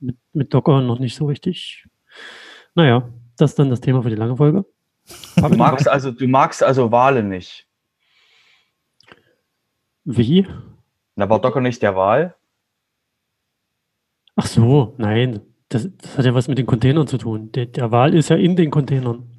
mit, 0.01 0.17
mit 0.33 0.55
Docker 0.55 0.81
noch 0.81 0.99
nicht 0.99 1.17
so 1.17 1.27
richtig. 1.27 1.87
Naja, 2.75 3.09
das 3.37 3.53
ist 3.53 3.59
dann 3.59 3.71
das 3.71 3.81
Thema 3.81 4.03
für 4.03 4.11
die 4.11 4.17
lange 4.17 4.37
Folge. 4.37 4.65
Du 5.37 5.49
magst 5.49 5.89
also, 5.89 6.11
du 6.11 6.27
magst 6.27 6.63
also 6.63 6.91
Wale 6.91 7.23
nicht. 7.23 7.67
Wie? 10.05 10.47
Da 11.17 11.29
war 11.29 11.41
Docker 11.41 11.61
nicht 11.61 11.83
der 11.83 11.97
Wahl. 11.97 12.35
Ach 14.37 14.47
so, 14.47 14.95
nein. 14.99 15.41
Das, 15.69 15.89
das, 15.97 16.19
hat 16.19 16.25
ja 16.25 16.35
was 16.35 16.47
mit 16.47 16.59
den 16.59 16.67
Containern 16.67 17.09
zu 17.09 17.19
tun. 17.19 17.51
Der, 17.53 17.67
der 17.67 17.91
Wahl 17.91 18.15
ist 18.15 18.29
ja 18.29 18.37
in 18.37 18.55
den 18.55 18.71
Containern. 18.71 19.33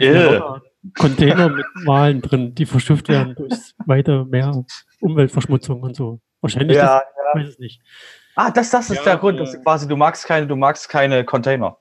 Yeah. 0.00 0.62
Container 0.96 1.48
mit 1.48 1.66
Wahlen 1.84 2.22
drin, 2.22 2.54
die 2.54 2.66
verschifft 2.66 3.08
werden 3.08 3.34
durch 3.34 3.52
weiter 3.86 4.24
mehr 4.24 4.64
Umweltverschmutzung 5.00 5.82
und 5.82 5.96
so. 5.96 6.20
Wahrscheinlich, 6.40 6.76
ja, 6.76 6.82
das, 6.82 6.90
ja. 6.92 7.02
ich 7.02 7.40
weiß 7.40 7.48
es 7.54 7.58
nicht. 7.58 7.80
Ah, 8.36 8.50
das, 8.50 8.70
das 8.70 8.90
ist 8.90 8.98
ja, 8.98 9.04
der 9.04 9.16
Grund, 9.16 9.40
dass 9.40 9.52
du 9.52 9.62
quasi, 9.62 9.88
du 9.88 9.96
magst 9.96 10.26
keine, 10.26 10.46
du 10.46 10.54
magst 10.54 10.88
keine 10.88 11.24
Container. 11.24 11.78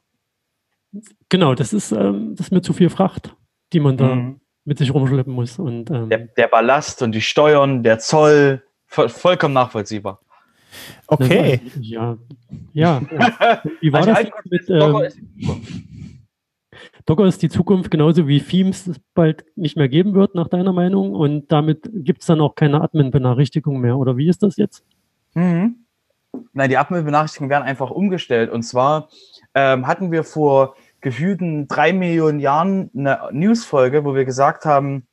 Genau, 1.29 1.53
das 1.53 1.73
ist, 1.73 1.91
ähm, 1.91 2.35
das 2.35 2.47
ist 2.47 2.51
mir 2.51 2.61
zu 2.61 2.73
viel 2.73 2.89
Fracht, 2.89 3.35
die 3.73 3.79
man 3.79 3.97
da 3.97 4.15
mhm. 4.15 4.41
mit 4.65 4.79
sich 4.79 4.93
rumschleppen 4.93 5.33
muss. 5.33 5.59
Und, 5.59 5.91
ähm, 5.91 6.09
der, 6.09 6.19
der, 6.19 6.47
Ballast 6.47 7.03
und 7.03 7.11
die 7.11 7.21
Steuern, 7.21 7.83
der 7.83 7.99
Zoll, 7.99 8.63
voll, 8.87 9.09
vollkommen 9.09 9.53
nachvollziehbar. 9.53 10.19
Okay. 11.07 11.61
Ja, 11.79 12.17
ja. 12.73 13.01
Wie 13.81 13.93
war 13.93 14.07
also 14.07 14.13
das 14.13 14.31
mit, 14.49 14.69
ähm, 14.69 15.76
Docker 17.07 17.25
ist 17.25 17.41
die 17.41 17.47
Zukunft 17.47 17.89
genauso 17.89 18.27
wie 18.27 18.41
Themes 18.41 18.85
es 18.85 18.99
bald 19.13 19.45
nicht 19.55 19.77
mehr 19.77 19.87
geben 19.87 20.13
wird, 20.13 20.35
nach 20.35 20.49
deiner 20.49 20.73
Meinung. 20.73 21.13
Und 21.13 21.49
damit 21.53 21.89
gibt 21.93 22.19
es 22.19 22.27
dann 22.27 22.41
auch 22.41 22.53
keine 22.53 22.81
Admin-Benachrichtigung 22.81 23.79
mehr. 23.79 23.97
Oder 23.97 24.17
wie 24.17 24.27
ist 24.27 24.43
das 24.43 24.57
jetzt? 24.57 24.83
Mhm. 25.33 25.85
Nein, 26.51 26.69
die 26.69 26.77
Admin-Benachrichtigungen 26.77 27.49
werden 27.49 27.63
einfach 27.63 27.91
umgestellt. 27.91 28.51
Und 28.51 28.63
zwar 28.63 29.07
ähm, 29.55 29.87
hatten 29.87 30.11
wir 30.11 30.25
vor 30.25 30.75
gefühlten 30.99 31.69
drei 31.69 31.93
Millionen 31.93 32.41
Jahren 32.41 32.91
eine 32.93 33.29
Newsfolge, 33.31 34.03
wo 34.03 34.13
wir 34.13 34.25
gesagt 34.25 34.65
haben, 34.65 35.07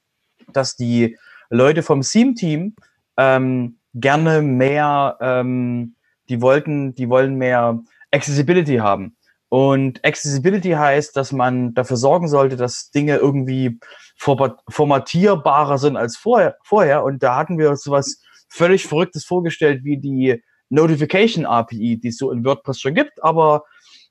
dass 0.53 0.75
die 0.75 1.17
Leute 1.49 1.85
vom 1.85 2.03
Theme-Team 2.03 2.75
ähm, 3.17 3.77
gerne 3.95 4.43
mehr, 4.43 5.17
ähm, 5.21 5.95
die 6.29 6.43
wollten, 6.43 6.97
die 6.97 7.09
wollen 7.09 7.37
mehr 7.37 7.81
Accessibility 8.11 8.79
haben. 8.79 9.15
Und 9.55 10.05
Accessibility 10.05 10.71
heißt, 10.71 11.17
dass 11.17 11.31
man 11.31 11.75
dafür 11.75 11.97
sorgen 11.97 12.27
sollte, 12.27 12.57
dass 12.57 12.91
Dinge 12.91 13.19
irgendwie 13.19 13.79
formatierbarer 14.17 15.79
sind 15.79 15.97
als 15.97 16.17
vorher. 16.17 16.57
vorher. 16.65 17.05
Und 17.05 17.23
da 17.23 17.37
hatten 17.37 17.57
wir 17.57 17.71
uns 17.71 17.85
sowas 17.85 18.21
völlig 18.49 18.85
Verrücktes 18.85 19.25
vorgestellt, 19.25 19.85
wie 19.85 19.99
die 19.99 20.43
Notification 20.71 21.47
API, 21.47 22.01
die 22.01 22.09
es 22.09 22.17
so 22.17 22.33
in 22.33 22.45
WordPress 22.45 22.81
schon 22.81 22.95
gibt, 22.95 23.23
aber 23.23 23.63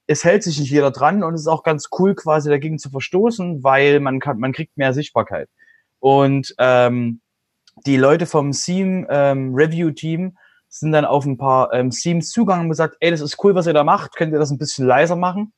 es 0.07 0.23
hält 0.23 0.43
sich 0.43 0.61
nicht 0.61 0.71
jeder 0.71 0.91
dran 0.91 1.23
und 1.23 1.33
es 1.33 1.41
ist 1.41 1.47
auch 1.47 1.63
ganz 1.63 1.89
cool, 1.99 2.15
quasi 2.15 2.49
dagegen 2.49 2.79
zu 2.79 2.89
verstoßen, 2.89 3.65
weil 3.65 3.99
man 3.99 4.21
kann, 4.21 4.39
man 4.39 4.53
kriegt 4.53 4.77
mehr 4.77 4.93
Sichtbarkeit. 4.93 5.49
Und 5.99 6.55
ähm, 6.57 7.19
die 7.85 7.97
Leute 7.97 8.27
vom 8.27 8.53
Theme 8.53 9.07
ähm, 9.09 9.53
Review 9.53 9.91
Team 9.91 10.37
sind 10.79 10.91
dann 10.91 11.05
auf 11.05 11.25
ein 11.25 11.37
paar 11.37 11.71
ähm, 11.71 11.91
Themes 11.91 12.31
zugegangen 12.31 12.65
und 12.65 12.69
gesagt, 12.69 12.97
ey, 12.99 13.11
das 13.11 13.21
ist 13.21 13.37
cool, 13.43 13.53
was 13.53 13.67
ihr 13.67 13.73
da 13.73 13.83
macht, 13.83 14.15
könnt 14.15 14.33
ihr 14.33 14.39
das 14.39 14.49
ein 14.49 14.57
bisschen 14.57 14.87
leiser 14.87 15.15
machen? 15.15 15.53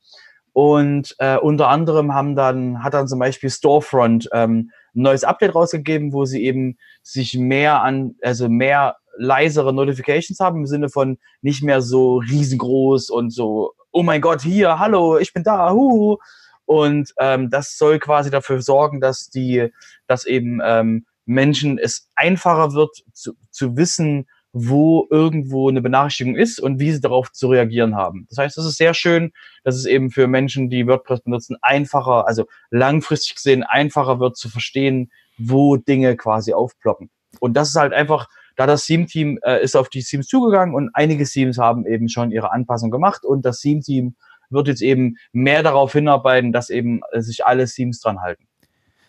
Und 0.52 1.14
äh, 1.18 1.38
unter 1.38 1.68
anderem 1.68 2.14
haben 2.14 2.36
dann, 2.36 2.82
hat 2.82 2.94
dann 2.94 3.08
zum 3.08 3.18
Beispiel 3.18 3.48
Storefront 3.48 4.28
ähm, 4.32 4.70
ein 4.94 5.02
neues 5.02 5.24
Update 5.24 5.54
rausgegeben, 5.54 6.12
wo 6.12 6.26
sie 6.26 6.44
eben 6.44 6.76
sich 7.02 7.34
mehr 7.34 7.82
an, 7.82 8.16
also 8.22 8.48
mehr 8.48 8.96
leisere 9.16 9.72
Notifications 9.72 10.38
haben, 10.38 10.60
im 10.60 10.66
Sinne 10.66 10.90
von 10.90 11.18
nicht 11.40 11.62
mehr 11.62 11.80
so 11.80 12.18
riesengroß 12.18 13.08
und 13.08 13.30
so, 13.30 13.72
oh 13.92 14.02
mein 14.02 14.20
Gott, 14.20 14.42
hier, 14.42 14.78
hallo, 14.78 15.16
ich 15.16 15.32
bin 15.32 15.44
da, 15.44 15.72
huhu. 15.72 16.18
Und 16.66 17.12
ähm, 17.18 17.48
das 17.48 17.78
soll 17.78 17.98
quasi 17.98 18.30
dafür 18.30 18.60
sorgen, 18.60 19.00
dass 19.00 19.28
die, 19.28 19.72
dass 20.06 20.26
eben 20.26 20.60
ähm, 20.62 21.06
Menschen 21.24 21.78
es 21.78 22.10
einfacher 22.14 22.72
wird 22.72 23.02
zu, 23.12 23.32
zu 23.50 23.76
wissen, 23.76 24.26
wo 24.58 25.06
irgendwo 25.10 25.68
eine 25.68 25.82
Benachrichtigung 25.82 26.34
ist 26.34 26.58
und 26.60 26.80
wie 26.80 26.90
sie 26.90 27.02
darauf 27.02 27.30
zu 27.30 27.48
reagieren 27.48 27.94
haben. 27.94 28.26
Das 28.30 28.38
heißt, 28.38 28.56
es 28.56 28.64
ist 28.64 28.78
sehr 28.78 28.94
schön, 28.94 29.32
dass 29.64 29.76
es 29.76 29.84
eben 29.84 30.10
für 30.10 30.28
Menschen, 30.28 30.70
die 30.70 30.86
WordPress 30.86 31.20
benutzen, 31.20 31.58
einfacher, 31.60 32.26
also 32.26 32.46
langfristig 32.70 33.34
gesehen 33.34 33.64
einfacher 33.64 34.18
wird 34.18 34.38
zu 34.38 34.48
verstehen, 34.48 35.10
wo 35.36 35.76
Dinge 35.76 36.16
quasi 36.16 36.54
aufploppen. 36.54 37.10
Und 37.38 37.52
das 37.54 37.68
ist 37.68 37.76
halt 37.76 37.92
einfach, 37.92 38.28
da 38.56 38.66
das 38.66 38.86
Theme-Team 38.86 39.38
äh, 39.42 39.62
ist 39.62 39.76
auf 39.76 39.90
die 39.90 40.02
Themes 40.02 40.26
zugegangen 40.26 40.74
und 40.74 40.88
einige 40.94 41.26
Themes 41.26 41.58
haben 41.58 41.84
eben 41.86 42.08
schon 42.08 42.30
ihre 42.30 42.50
Anpassung 42.50 42.90
gemacht 42.90 43.26
und 43.26 43.44
das 43.44 43.60
Theme-Team 43.60 44.16
wird 44.48 44.68
jetzt 44.68 44.80
eben 44.80 45.16
mehr 45.32 45.62
darauf 45.62 45.92
hinarbeiten, 45.92 46.52
dass 46.52 46.70
eben 46.70 47.02
äh, 47.12 47.20
sich 47.20 47.44
alle 47.44 47.66
Themes 47.66 48.00
dran 48.00 48.22
halten. 48.22 48.46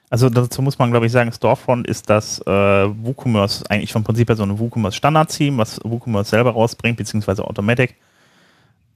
Also 0.09 0.29
dazu 0.29 0.61
muss 0.61 0.79
man, 0.79 0.91
glaube 0.91 1.05
ich, 1.05 1.11
sagen, 1.11 1.31
Storefront 1.33 1.85
ist 1.85 2.09
das 2.09 2.39
äh, 2.39 2.49
WooCommerce, 2.49 3.65
eigentlich 3.69 3.91
vom 3.91 4.05
Prinzip 4.05 4.29
her 4.29 4.37
so 4.37 4.43
ein 4.43 4.57
WooCommerce 4.57 4.95
Standard-Theme, 4.95 5.57
was 5.57 5.79
WooCommerce 5.83 6.29
selber 6.29 6.51
rausbringt, 6.51 6.97
beziehungsweise 6.97 7.43
Automatic. 7.43 7.95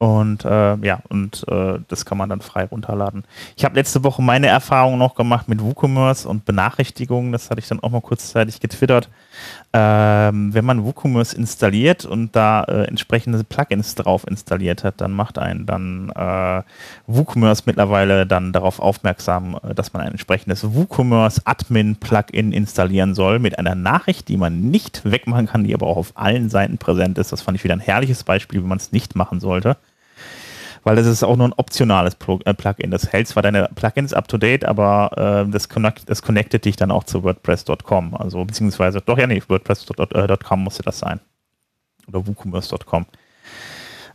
Und 0.02 0.46
äh, 0.46 0.78
ja, 0.78 1.04
und 1.10 1.46
äh, 1.48 1.78
das 1.88 2.06
kann 2.06 2.18
man 2.18 2.28
dann 2.28 2.42
frei 2.42 2.66
runterladen. 2.66 3.24
Ich 3.56 3.64
habe 3.64 3.76
letzte 3.76 4.04
Woche 4.04 4.24
meine 4.24 4.48
Erfahrung 4.48 4.98
noch 4.98 5.14
gemacht 5.14 5.48
mit 5.48 5.62
WooCommerce 5.62 6.28
und 6.28 6.44
Benachrichtigungen. 6.44 7.32
Das 7.32 7.52
hatte 7.52 7.60
ich 7.60 7.68
dann 7.68 7.82
auch 7.82 7.92
mal 7.92 8.02
kurzzeitig 8.02 8.60
getwittert. 8.60 9.10
Ähm, 9.74 10.56
wenn 10.56 10.66
man 10.66 10.86
WooCommerce 10.86 11.38
installiert 11.38 12.06
und 12.06 12.36
da 12.36 12.64
äh, 12.64 12.86
entsprechende 12.86 13.44
Plugins 13.44 13.94
drauf 13.94 14.26
installiert 14.28 14.84
hat, 14.84 15.02
dann 15.02 15.12
macht 15.12 15.38
einen 15.38 15.68
dann 15.68 16.10
äh, 16.16 16.64
WooCommerce 17.06 17.62
mittlerweile 17.68 18.26
dann 18.26 18.54
darauf 18.54 18.80
aufmerksam, 18.80 19.60
äh, 19.62 19.76
dass 19.76 19.94
man 19.94 20.02
ein 20.02 20.14
entsprechendes 20.14 20.74
WooCommerce 20.74 21.44
Admin 21.46 21.98
Plugin 21.98 22.54
installieren 22.54 23.14
soll 23.14 23.38
mit 23.38 23.60
einer 23.60 23.76
Nachricht, 23.76 24.30
die 24.30 24.38
man 24.38 24.72
nicht 24.72 25.04
wegmachen 25.06 25.46
kann, 25.46 25.64
die 25.64 25.76
aber 25.76 25.86
auch 25.86 25.98
auf 25.98 26.14
allen 26.16 26.50
Seiten 26.50 26.80
präsent 26.80 27.20
ist. 27.20 27.32
Das 27.32 27.44
fand 27.44 27.56
ich 27.56 27.64
wieder 27.64 27.76
ein 27.76 27.80
herrliches 27.80 28.24
Beispiel, 28.24 28.64
wie 28.64 28.68
man 28.68 28.80
es 28.80 28.92
nicht 28.92 29.16
machen 29.16 29.40
sollte 29.40 29.78
weil 30.84 30.96
das 30.96 31.06
ist 31.06 31.24
auch 31.24 31.36
nur 31.36 31.48
ein 31.48 31.54
optionales 31.54 32.16
äh, 32.46 32.54
Plugin. 32.54 32.92
Das 32.92 33.12
hält 33.12 33.28
zwar 33.28 33.44
deine 33.44 33.70
Plugins 33.76 34.14
up 34.14 34.28
to 34.28 34.38
date, 34.38 34.66
aber 34.66 35.46
äh, 35.48 35.52
das, 35.52 35.70
connect, 35.70 36.10
das 36.10 36.22
connectet 36.22 36.66
dich 36.66 36.76
dann 36.76 36.92
auch 36.92 37.04
zu 37.04 37.24
WordPress.com. 37.24 38.16
Also 38.16 38.44
beziehungsweise, 38.46 39.02
doch 39.02 39.18
ja, 39.18 39.28
nee, 39.28 39.42
WordPress.com 39.48 40.64
musste 40.64 40.84
das 40.84 41.00
sein. 41.00 41.20
Oder 42.08 42.26
WooCommerce.com. 42.26 43.06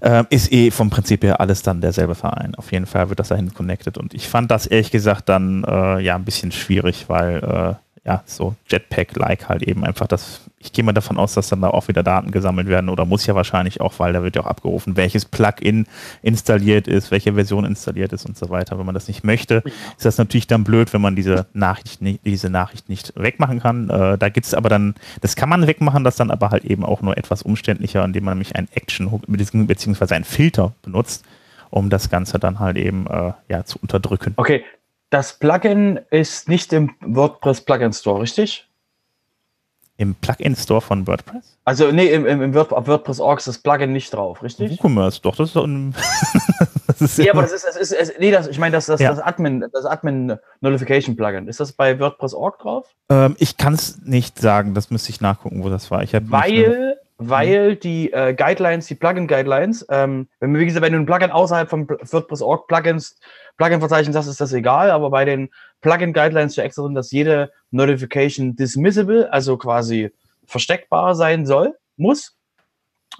Äh, 0.01 0.25
ist 0.31 0.53
eh 0.53 0.71
vom 0.71 0.91
Prinzip 0.91 1.25
her 1.25 1.41
alles 1.41 1.63
dann 1.63 1.81
derselbe 1.81 2.15
Verein. 2.15 2.55
Auf 2.57 2.71
jeden 2.73 2.87
Fall 2.87 3.09
wird 3.09 3.19
das 3.19 3.29
dahin 3.29 3.55
connected. 3.55 3.97
Und 3.97 4.13
ich 4.13 4.29
fand 4.29 4.51
das 4.51 4.67
ehrlich 4.67 4.91
gesagt 4.91 5.29
dann 5.29 5.65
äh, 5.65 6.01
ja 6.01 6.15
ein 6.17 6.25
bisschen 6.25 6.53
schwierig, 6.53 7.09
weil 7.09 7.39
äh, 7.39 7.86
ja, 8.07 8.23
so 8.25 8.55
Jetpack-like 8.69 9.49
halt 9.49 9.65
eben 9.65 9.85
einfach 9.85 10.07
das, 10.07 10.43
ich 10.61 10.73
gehe 10.73 10.85
mal 10.85 10.93
davon 10.93 11.19
aus, 11.19 11.35
dass 11.35 11.49
dann 11.49 11.61
da 11.61 11.71
auch 11.71 11.89
wieder 11.89 12.05
Daten 12.05 12.31
gesammelt 12.31 12.69
werden 12.69 12.89
oder 12.89 13.05
muss 13.05 13.27
ja 13.27 13.35
wahrscheinlich 13.35 13.81
auch, 13.81 13.99
weil 13.99 14.13
da 14.13 14.23
wird 14.23 14.37
ja 14.37 14.43
auch 14.43 14.47
abgerufen, 14.47 14.97
welches 14.97 15.25
Plugin 15.25 15.87
installiert 16.23 16.87
ist, 16.87 17.11
welche 17.11 17.35
Version 17.35 17.65
installiert 17.65 18.13
ist 18.13 18.25
und 18.25 18.39
so 18.39 18.49
weiter. 18.49 18.79
Wenn 18.79 18.87
man 18.87 18.95
das 18.95 19.09
nicht 19.09 19.25
möchte, 19.25 19.65
ist 19.97 20.05
das 20.05 20.19
natürlich 20.19 20.47
dann 20.47 20.63
blöd, 20.63 20.93
wenn 20.93 21.01
man 21.01 21.17
diese 21.17 21.47
Nachricht, 21.53 22.01
nicht, 22.01 22.25
diese 22.25 22.49
Nachricht 22.49 22.89
nicht 22.89 23.13
wegmachen 23.17 23.59
kann. 23.59 23.91
Äh, 23.91 24.17
da 24.19 24.29
gibt 24.29 24.47
es 24.47 24.55
aber 24.55 24.69
dann, 24.69 24.95
das 25.21 25.35
kann 25.35 25.49
man 25.49 25.67
wegmachen, 25.67 26.05
das 26.05 26.15
dann 26.15 26.31
aber 26.31 26.51
halt 26.51 26.65
eben 26.65 26.85
auch 26.85 27.03
nur 27.03 27.19
etwas 27.19 27.43
umständlicher, 27.43 28.05
indem 28.05 28.25
man 28.25 28.35
nämlich 28.35 28.55
ein 28.55 28.69
Action 28.73 29.11
beziehungsweise 29.67 30.15
ein 30.15 30.25
Filter 30.25 30.75
benutzt, 30.83 31.25
um 31.71 31.91
das 31.91 32.09
Ganze 32.09 32.39
dann 32.39 32.61
halt 32.61 32.77
eben 32.77 33.09
äh, 33.09 33.33
ja, 33.49 33.65
zu 33.65 33.81
unterdrücken. 33.81 34.35
Okay, 34.37 34.63
das 35.11 35.39
Plugin 35.39 36.01
ist 36.11 36.49
nicht 36.49 36.73
im 36.73 36.95
WordPress 37.01 37.61
Plugin 37.63 37.93
Store, 37.93 38.21
richtig? 38.21 38.69
Im 39.99 40.15
Plugin 40.15 40.55
Store 40.57 40.83
von 40.83 41.07
WordPress? 41.07 41.57
Also, 41.65 41.91
nee, 41.91 42.09
im, 42.09 42.27
im, 42.27 42.43
im 42.43 42.55
Word, 42.55 42.71
auf 42.73 42.87
WordPress.org 42.87 43.39
ist 43.39 43.49
das 43.49 43.59
Plugin 43.59 43.93
nicht 43.93 44.13
drauf, 44.13 44.43
richtig? 44.43 44.73
WooCommerce, 44.73 45.23
doch, 45.23 45.37
das 45.37 45.49
ist 45.49 45.57
doch 45.57 45.65
ein. 45.65 45.95
das 46.87 47.01
ist 47.01 47.19
ja, 47.19 47.33
aber 47.33 47.43
das 47.43 47.53
ist, 47.53 47.65
das 47.65 47.77
ist, 47.77 47.93
das, 47.93 48.13
nee, 48.19 48.31
das, 48.31 48.47
ich 48.47 48.59
meine, 48.59 48.73
das, 48.73 48.87
das, 48.87 49.01
ja. 49.01 49.09
das 49.09 49.21
Admin, 49.21 49.65
das 49.73 49.87
Admin 49.87 50.37
Notification 50.61 51.17
Plugin. 51.17 51.49
Ist 51.49 51.61
das 51.61 51.73
bei 51.73 51.99
WordPress.org 51.99 52.59
drauf? 52.59 52.95
Ähm, 53.09 53.37
ich 53.39 53.57
kann 53.57 53.73
es 53.73 53.99
nicht 54.03 54.39
sagen, 54.39 54.75
das 54.75 54.91
müsste 54.91 55.11
ich 55.11 55.23
nachgucken, 55.23 55.65
wo 55.65 55.71
das 55.71 55.91
war. 55.91 56.03
Ich 56.03 56.13
weil, 56.13 56.99
weil 57.19 57.77
die 57.77 58.13
äh, 58.13 58.35
Guidelines, 58.35 58.87
die 58.87 58.95
Plugin-Guidelines, 58.95 59.87
ähm, 59.89 60.29
wenn, 60.41 60.57
wie 60.59 60.67
gesagt, 60.67 60.85
wenn 60.85 60.93
du 60.93 60.99
ein 60.99 61.07
Plugin 61.07 61.31
außerhalb 61.31 61.69
von 61.69 61.89
WordPress.org 61.89 62.67
Plugins, 62.67 63.19
Plugin-Verzeichnis 63.57 64.17
hast, 64.17 64.27
ist 64.27 64.41
das 64.41 64.53
egal, 64.53 64.91
aber 64.91 65.11
bei 65.11 65.25
den 65.25 65.49
Plugin-Guidelines 65.81 66.53
steht 66.53 66.67
extra 66.67 66.83
drin, 66.83 66.95
dass 66.95 67.13
jede 67.13 67.53
Notification 67.71 68.55
dismissible, 68.55 69.29
also 69.31 69.57
quasi 69.57 70.11
versteckbar 70.45 71.15
sein 71.15 71.47
soll, 71.47 71.75
muss. 71.97 72.37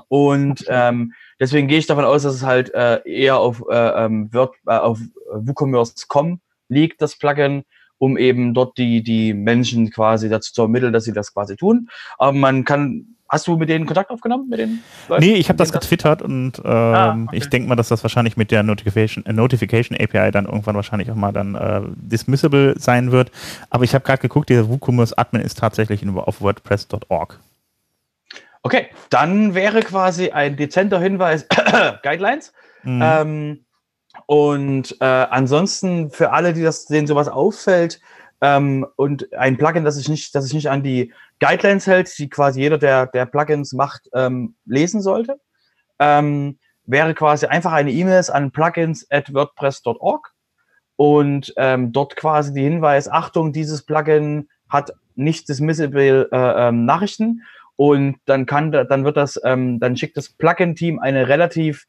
Und 0.09 0.67
ähm, 0.69 1.15
deswegen 1.41 1.69
gehe 1.69 1.79
ich 1.79 1.87
davon 1.87 2.05
aus, 2.05 2.23
dass 2.23 2.35
es 2.35 2.43
halt 2.43 2.75
äh, 2.75 3.01
eher 3.07 3.39
auf, 3.39 3.65
äh, 3.71 4.05
ähm, 4.05 4.33
Word, 4.33 4.55
äh, 4.67 4.77
auf 4.77 5.01
WooCommerce.com 5.33 6.41
liegt, 6.69 7.01
das 7.01 7.17
Plugin, 7.17 7.65
um 7.97 8.19
eben 8.19 8.53
dort 8.53 8.77
die, 8.77 9.03
die 9.03 9.33
Menschen 9.33 9.91
quasi 9.91 10.29
dazu 10.29 10.53
zu 10.53 10.63
ermitteln, 10.63 10.93
dass 10.93 11.05
sie 11.05 11.15
das 11.15 11.33
quasi 11.33 11.57
tun. 11.57 11.89
Aber 12.19 12.33
man 12.33 12.65
kann 12.65 13.16
Hast 13.29 13.47
du 13.49 13.57
mit 13.57 13.69
denen 13.69 13.87
Kontakt 13.87 14.11
aufgenommen? 14.11 14.49
Mit 14.49 14.61
den 14.61 14.83
Leuten? 15.09 15.25
Nee, 15.25 15.35
ich 15.35 15.49
habe 15.49 15.57
das 15.57 15.73
getwittert 15.73 16.23
und 16.23 16.59
ähm, 16.59 16.65
ah, 16.65 17.19
okay. 17.27 17.37
ich 17.37 17.49
denke 17.49 17.69
mal, 17.69 17.75
dass 17.75 17.89
das 17.89 18.05
wahrscheinlich 18.05 18.37
mit 18.37 18.53
der 18.53 18.63
Notification, 18.63 19.27
äh, 19.27 19.33
Notification 19.33 19.99
API 19.99 20.31
dann 20.31 20.47
irgendwann 20.47 20.77
wahrscheinlich 20.77 21.11
auch 21.11 21.17
mal 21.17 21.33
dann 21.33 21.55
äh, 21.57 21.83
dismissible 21.97 22.75
sein 22.79 23.11
wird. 23.11 23.33
Aber 23.71 23.85
ich 23.85 23.95
habe 23.95 24.05
gerade 24.05 24.21
geguckt, 24.21 24.49
der 24.49 24.69
WooCommerce 24.69 25.19
Admin 25.19 25.43
ist 25.43 25.59
tatsächlich 25.59 26.07
auf 26.09 26.41
WordPress.org. 26.41 27.41
Okay, 28.63 28.89
dann 29.11 29.55
wäre 29.55 29.81
quasi 29.81 30.31
ein 30.31 30.57
dezenter 30.57 31.01
Hinweis 31.01 31.47
Guidelines. 32.03 32.53
Mhm. 32.83 33.01
Ähm, 33.03 33.65
und 34.27 34.97
äh, 35.01 35.05
ansonsten 35.05 36.11
für 36.11 36.33
alle, 36.33 36.53
die 36.53 36.63
das, 36.63 36.87
denen 36.87 37.07
sowas 37.07 37.29
auffällt, 37.29 38.01
ähm, 38.41 38.87
und 38.97 39.33
ein 39.35 39.57
Plugin, 39.57 39.85
das 39.85 39.97
sich 39.97 40.09
nicht, 40.09 40.35
das 40.35 40.45
sich 40.45 40.55
nicht 40.55 40.71
an 40.71 40.83
die 40.83 41.13
Guidelines 41.41 41.87
hält, 41.87 42.19
die 42.19 42.29
quasi 42.29 42.61
jeder, 42.61 42.79
der, 42.79 43.07
der 43.07 43.27
Plugins 43.27 43.73
macht, 43.73 44.09
ähm, 44.15 44.57
lesen 44.65 45.01
sollte, 45.01 45.41
ähm, 45.99 46.59
wäre 46.85 47.15
quasi 47.15 47.47
einfach 47.47 47.73
eine 47.73 47.91
E-Mail 47.91 48.25
an 48.31 48.51
plugins 48.51 49.07
at 49.11 49.33
wordpress.org 49.33 50.33
und 50.97 51.53
ähm, 51.57 51.93
dort 51.93 52.17
quasi 52.17 52.53
die 52.53 52.63
Hinweis, 52.63 53.09
Achtung, 53.09 53.53
dieses 53.53 53.85
Plugin 53.85 54.49
hat 54.69 54.93
nicht 55.15 55.49
dismissible 55.49 56.29
äh, 56.33 56.69
ähm, 56.69 56.85
Nachrichten. 56.85 57.43
Und 57.77 58.17
dann 58.25 58.47
kann, 58.47 58.73
dann 58.73 59.05
wird 59.05 59.19
das, 59.19 59.39
ähm, 59.45 59.79
dann 59.81 59.97
schickt 59.97 60.17
das 60.17 60.31
Plugin-Team 60.31 60.99
eine 60.99 61.29
relativ, 61.29 61.87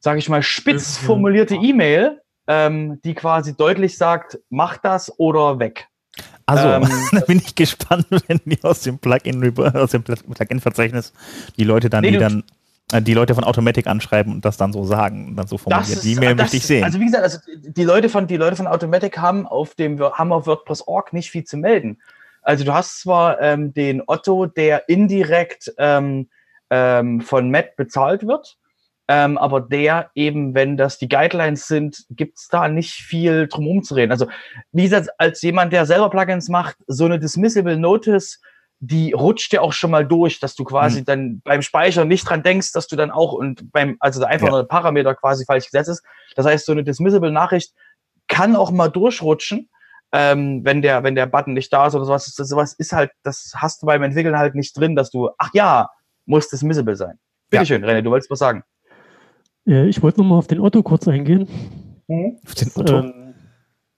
sage 0.00 0.18
ich 0.18 0.28
mal, 0.28 0.42
spitz 0.42 0.98
formulierte 0.98 1.54
E-Mail, 1.54 2.20
ähm, 2.50 3.00
die 3.04 3.14
quasi 3.14 3.56
deutlich 3.56 3.96
sagt, 3.96 4.40
mach 4.48 4.76
das 4.76 5.16
oder 5.20 5.60
weg. 5.60 5.86
Also, 6.46 6.66
ähm, 6.66 6.88
da 7.12 7.20
bin 7.20 7.38
ich 7.38 7.54
gespannt, 7.54 8.06
wenn 8.26 8.40
die 8.44 8.58
aus 8.64 8.80
dem 8.80 8.98
Plugin 8.98 9.56
aus 9.76 9.92
dem 9.92 10.02
Plugin-Verzeichnis 10.02 11.12
die 11.56 11.62
Leute 11.62 11.88
dann, 11.88 12.02
nee, 12.02 12.10
die 12.10 12.18
dann 12.18 12.42
äh, 12.92 13.00
die 13.00 13.14
Leute 13.14 13.36
von 13.36 13.44
Automatic 13.44 13.86
anschreiben 13.86 14.32
und 14.32 14.44
das 14.44 14.56
dann 14.56 14.72
so 14.72 14.84
sagen 14.84 15.28
und 15.28 15.36
dann 15.36 15.46
so 15.46 15.58
formuliert. 15.58 16.02
Die 16.02 16.14
E-Mail 16.14 16.34
möchte 16.34 16.56
ich 16.56 16.66
sehen. 16.66 16.82
Also 16.82 16.98
wie 16.98 17.04
gesagt, 17.04 17.22
also 17.22 17.38
die 17.56 17.84
Leute 17.84 18.08
von 18.08 18.26
die 18.26 18.36
Leute 18.36 18.56
von 18.56 18.66
Automatic 18.66 19.18
haben 19.18 19.46
auf 19.46 19.76
dem 19.76 20.00
haben 20.00 20.32
auf 20.32 20.48
WordPress.org 20.48 21.12
nicht 21.12 21.30
viel 21.30 21.44
zu 21.44 21.56
melden. 21.56 21.98
Also 22.42 22.64
du 22.64 22.74
hast 22.74 23.00
zwar 23.00 23.40
ähm, 23.40 23.72
den 23.74 24.02
Otto, 24.04 24.46
der 24.46 24.88
indirekt 24.88 25.72
ähm, 25.78 26.28
ähm, 26.70 27.20
von 27.20 27.52
Matt 27.52 27.76
bezahlt 27.76 28.26
wird, 28.26 28.56
ähm, 29.12 29.38
aber 29.38 29.60
der 29.60 30.12
eben, 30.14 30.54
wenn 30.54 30.76
das 30.76 30.96
die 30.96 31.08
Guidelines 31.08 31.66
sind, 31.66 32.04
gibt's 32.10 32.46
da 32.46 32.68
nicht 32.68 32.92
viel 32.92 33.48
drum 33.48 33.82
zu 33.82 33.96
reden. 33.96 34.12
Also, 34.12 34.28
wie 34.70 34.84
gesagt, 34.84 35.08
als 35.18 35.42
jemand, 35.42 35.72
der 35.72 35.84
selber 35.84 36.10
Plugins 36.10 36.48
macht, 36.48 36.76
so 36.86 37.06
eine 37.06 37.18
Dismissible 37.18 37.76
Notice, 37.76 38.40
die 38.78 39.12
rutscht 39.12 39.52
ja 39.52 39.62
auch 39.62 39.72
schon 39.72 39.90
mal 39.90 40.06
durch, 40.06 40.38
dass 40.38 40.54
du 40.54 40.62
quasi 40.62 41.00
mhm. 41.00 41.04
dann 41.06 41.40
beim 41.42 41.60
Speichern 41.60 42.06
nicht 42.06 42.22
dran 42.22 42.44
denkst, 42.44 42.70
dass 42.70 42.86
du 42.86 42.94
dann 42.94 43.10
auch 43.10 43.32
und 43.32 43.72
beim, 43.72 43.96
also 43.98 44.22
einfach 44.22 44.46
ja. 44.46 44.52
nur 44.52 44.68
Parameter 44.68 45.16
quasi 45.16 45.44
falsch 45.44 45.64
gesetzt 45.64 45.88
ist. 45.88 46.04
Das 46.36 46.46
heißt, 46.46 46.64
so 46.64 46.70
eine 46.70 46.84
Dismissible 46.84 47.32
Nachricht 47.32 47.72
kann 48.28 48.54
auch 48.54 48.70
mal 48.70 48.90
durchrutschen, 48.90 49.70
ähm, 50.12 50.64
wenn 50.64 50.82
der, 50.82 51.02
wenn 51.02 51.16
der 51.16 51.26
Button 51.26 51.54
nicht 51.54 51.72
da 51.72 51.88
ist 51.88 51.96
oder 51.96 52.04
sowas. 52.04 52.26
Sowas 52.26 52.74
ist 52.74 52.92
halt, 52.92 53.10
das 53.24 53.54
hast 53.56 53.82
du 53.82 53.86
beim 53.86 54.04
Entwickeln 54.04 54.38
halt 54.38 54.54
nicht 54.54 54.78
drin, 54.78 54.94
dass 54.94 55.10
du, 55.10 55.30
ach 55.36 55.50
ja, 55.52 55.90
muss 56.26 56.48
Dismissible 56.48 56.94
sein. 56.94 57.18
Bitteschön, 57.50 57.82
ja. 57.82 57.88
René, 57.88 58.02
du 58.02 58.10
wolltest 58.10 58.30
was 58.30 58.38
sagen. 58.38 58.62
Ja, 59.64 59.84
ich 59.84 60.02
wollte 60.02 60.20
nochmal 60.20 60.38
auf 60.38 60.46
den 60.46 60.60
Otto 60.60 60.82
kurz 60.82 61.06
eingehen. 61.06 61.48
Mhm. 62.08 62.38
Auf 62.44 62.54
den 62.54 62.70
Otto? 62.74 62.98
Ähm, 62.98 63.34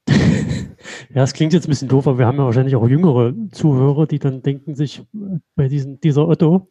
ja, 1.14 1.23
es 1.23 1.33
klingt 1.33 1.52
jetzt 1.52 1.66
ein 1.66 1.71
bisschen 1.71 1.88
doof, 1.88 2.07
aber 2.07 2.19
wir 2.19 2.26
haben 2.26 2.38
ja 2.38 2.45
wahrscheinlich 2.45 2.76
auch 2.76 2.87
jüngere 2.88 3.33
Zuhörer, 3.52 4.07
die 4.07 4.19
dann 4.19 4.42
denken 4.42 4.75
sich 4.75 5.00
äh, 5.00 5.38
bei 5.54 5.69
diesen, 5.69 6.00
dieser 6.00 6.26
Otto, 6.28 6.69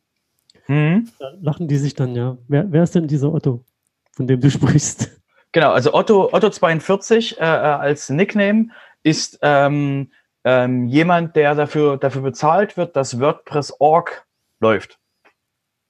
mhm. 0.67 1.09
da 1.19 1.31
lachen 1.41 1.67
die 1.67 1.77
sich 1.77 1.95
dann 1.95 2.15
ja. 2.15 2.37
Wer, 2.47 2.71
wer 2.71 2.83
ist 2.83 2.95
denn 2.95 3.07
dieser 3.07 3.33
Otto, 3.33 3.63
von 4.11 4.27
dem 4.27 4.39
du 4.39 4.49
sprichst? 4.51 5.21
Genau, 5.53 5.71
also 5.71 5.93
Otto, 5.93 6.29
Otto42 6.31 7.37
äh, 7.37 7.41
äh, 7.41 7.43
als 7.43 8.09
Nickname 8.09 8.69
ist 9.03 9.39
ähm, 9.41 10.11
ähm, 10.43 10.87
jemand, 10.87 11.35
der 11.35 11.55
dafür, 11.55 11.97
dafür 11.97 12.21
bezahlt 12.21 12.77
wird, 12.77 12.95
dass 12.95 13.19
WordPress.org 13.19 14.25
läuft. 14.59 14.99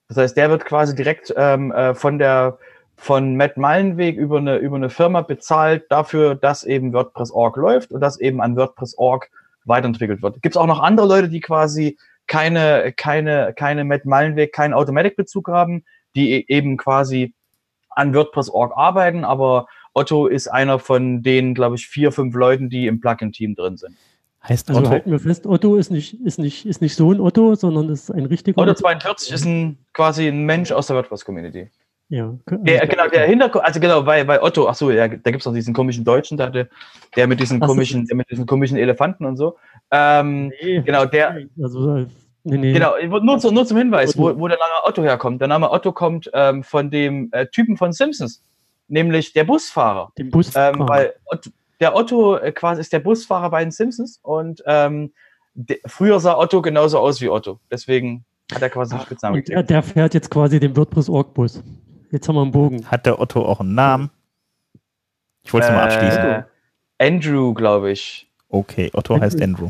Das 0.08 0.18
heißt, 0.18 0.36
der 0.38 0.50
wird 0.50 0.66
quasi 0.66 0.96
direkt 0.96 1.34
ähm, 1.38 1.72
äh, 1.72 1.94
von 1.94 2.20
der 2.20 2.58
von 3.02 3.36
Matt 3.36 3.58
Meilenweg 3.58 4.16
über 4.16 4.38
eine, 4.38 4.58
über 4.58 4.76
eine 4.76 4.92
Firma 4.92 5.22
bezahlt 5.22 5.86
dafür, 5.90 6.36
dass 6.36 6.64
eben 6.64 6.94
WordPress.org 6.94 7.58
läuft 7.58 7.92
und 7.92 8.00
dass 8.00 8.20
eben 8.20 8.40
an 8.40 8.56
WordPress.org 8.56 9.28
weiterentwickelt 9.66 10.22
wird. 10.22 10.40
Gibt 10.44 10.56
es 10.56 10.58
auch 10.62 10.68
noch 10.68 10.80
andere 10.80 11.08
Leute, 11.08 11.28
die 11.28 11.40
quasi 11.40 11.98
keine, 12.28 12.94
keine, 12.96 13.56
keine 13.56 13.86
Matt 13.86 14.06
Meilenweg, 14.06 14.54
keinen 14.54 14.76
Automatic-Bezug 14.76 15.48
haben, 15.48 15.84
die 16.16 16.32
e-, 16.32 16.46
eben 16.48 16.78
quasi 16.78 17.34
an 17.90 18.14
WordPress.org 18.14 18.78
arbeiten, 18.78 19.26
aber 19.26 19.66
Otto 19.94 20.28
ist 20.28 20.48
einer 20.48 20.78
von 20.78 21.24
den, 21.24 21.56
glaube 21.56 21.78
ich, 21.78 21.88
vier, 21.88 22.12
fünf 22.12 22.36
Leuten, 22.36 22.70
die 22.70 22.86
im 22.86 23.00
Plugin-Team 23.00 23.56
drin 23.56 23.78
sind. 23.78 23.98
Heißt 24.48 24.70
also 24.70 24.80
Otto? 24.80 24.92
halten 24.92 25.10
wir 25.10 25.20
fest, 25.20 25.48
Otto 25.48 25.76
ist 25.76 25.90
nicht, 25.90 26.22
ist 26.24 26.38
nicht, 26.38 26.68
ist 26.68 26.84
nicht 26.84 26.96
so 26.96 27.12
ein 27.12 27.20
Otto, 27.20 27.56
sondern 27.56 27.90
ist 27.90 28.12
ein 28.12 28.28
richtiger 28.28 28.62
Otto. 28.62 28.70
Otto 28.70 28.82
42 28.82 29.34
ist 29.34 29.46
ein, 29.46 29.80
quasi 29.92 30.28
ein 30.28 30.46
Mensch 30.46 30.72
aus 30.72 30.86
der 30.86 30.98
WordPress-Community. 30.98 31.72
Ja, 32.12 32.36
der, 32.50 32.88
genau, 32.88 33.08
der 33.08 33.26
Hintergrund, 33.26 33.64
also 33.64 33.80
genau, 33.80 34.04
bei, 34.04 34.26
bei 34.26 34.44
Otto, 34.44 34.68
ach 34.68 34.76
so, 34.76 34.92
ja, 34.92 35.08
da 35.08 35.32
gibt 35.32 35.40
es 35.40 35.46
noch 35.46 35.54
diesen 35.54 35.74
komischen 35.74 36.04
Deutschen, 36.04 36.36
der, 36.36 36.68
der 37.16 37.28
mit 37.28 37.40
diesen 37.40 37.62
komischen, 37.62 38.06
der 38.06 38.18
mit 38.18 38.30
diesen 38.30 38.46
komischen 38.46 38.76
Elefanten 38.76 39.24
und 39.26 39.38
so. 39.38 39.58
Ähm, 39.92 40.52
nee, 40.62 40.82
genau, 40.82 41.06
der. 41.06 41.38
Also, 41.64 42.06
nee, 42.44 42.58
nee. 42.58 42.74
Genau, 42.74 42.96
nur, 43.22 43.40
zu, 43.40 43.50
nur 43.52 43.66
zum 43.66 43.78
Hinweis, 43.78 44.18
wo, 44.18 44.38
wo 44.38 44.50
der 44.50 44.58
Name 44.58 44.74
Otto 44.84 45.02
herkommt. 45.04 45.40
Der 45.40 45.48
Name 45.48 45.72
Otto 45.72 45.94
kommt 45.94 46.30
ähm, 46.34 46.66
von 46.66 46.92
dem 46.92 47.30
äh, 47.32 47.48
Typen 47.48 47.78
von 47.78 47.94
Simpsons, 47.94 48.44
nämlich 48.90 49.32
der 49.32 49.46
Busfahrer. 49.46 50.12
Dem 50.18 50.32
Busfahrer. 50.32 50.82
Ähm, 50.82 50.90
weil 50.90 51.14
der 51.80 51.96
Otto 51.96 52.36
äh, 52.36 52.52
quasi 52.52 52.82
ist 52.82 52.92
der 52.92 53.00
Busfahrer 53.00 53.50
bei 53.52 53.64
den 53.64 53.72
Simpsons 53.72 54.20
und 54.22 54.62
ähm, 54.66 55.14
de, 55.54 55.80
früher 55.86 56.20
sah 56.20 56.38
Otto 56.38 56.62
genauso 56.62 57.00
aus 57.00 57.22
wie 57.22 57.30
Otto. 57.30 57.62
Deswegen 57.72 58.26
hat 58.54 58.62
er 58.62 58.70
quasi 58.70 58.96
einen 58.96 59.04
Spitznamen. 59.04 59.46
Der, 59.46 59.64
der 59.64 59.82
fährt 59.82 60.14
jetzt 60.14 60.30
quasi 60.30 60.60
den 60.60 60.76
WordPress-Org-Bus. 60.76 61.64
Jetzt 62.12 62.28
haben 62.28 62.36
wir 62.36 62.42
einen 62.42 62.52
Bogen. 62.52 62.86
Hat 62.88 63.06
der 63.06 63.20
Otto 63.20 63.44
auch 63.46 63.60
einen 63.60 63.74
Namen? 63.74 64.10
Ich 65.44 65.54
wollte 65.54 65.68
es 65.68 65.72
äh, 65.72 65.76
mal 65.76 65.84
abschließen. 65.86 66.46
Andrew, 67.00 67.54
glaube 67.54 67.92
ich. 67.92 68.30
Okay, 68.50 68.92
Otto 68.94 69.14
Andrew. 69.14 69.26
heißt 69.26 69.42
Andrew. 69.42 69.70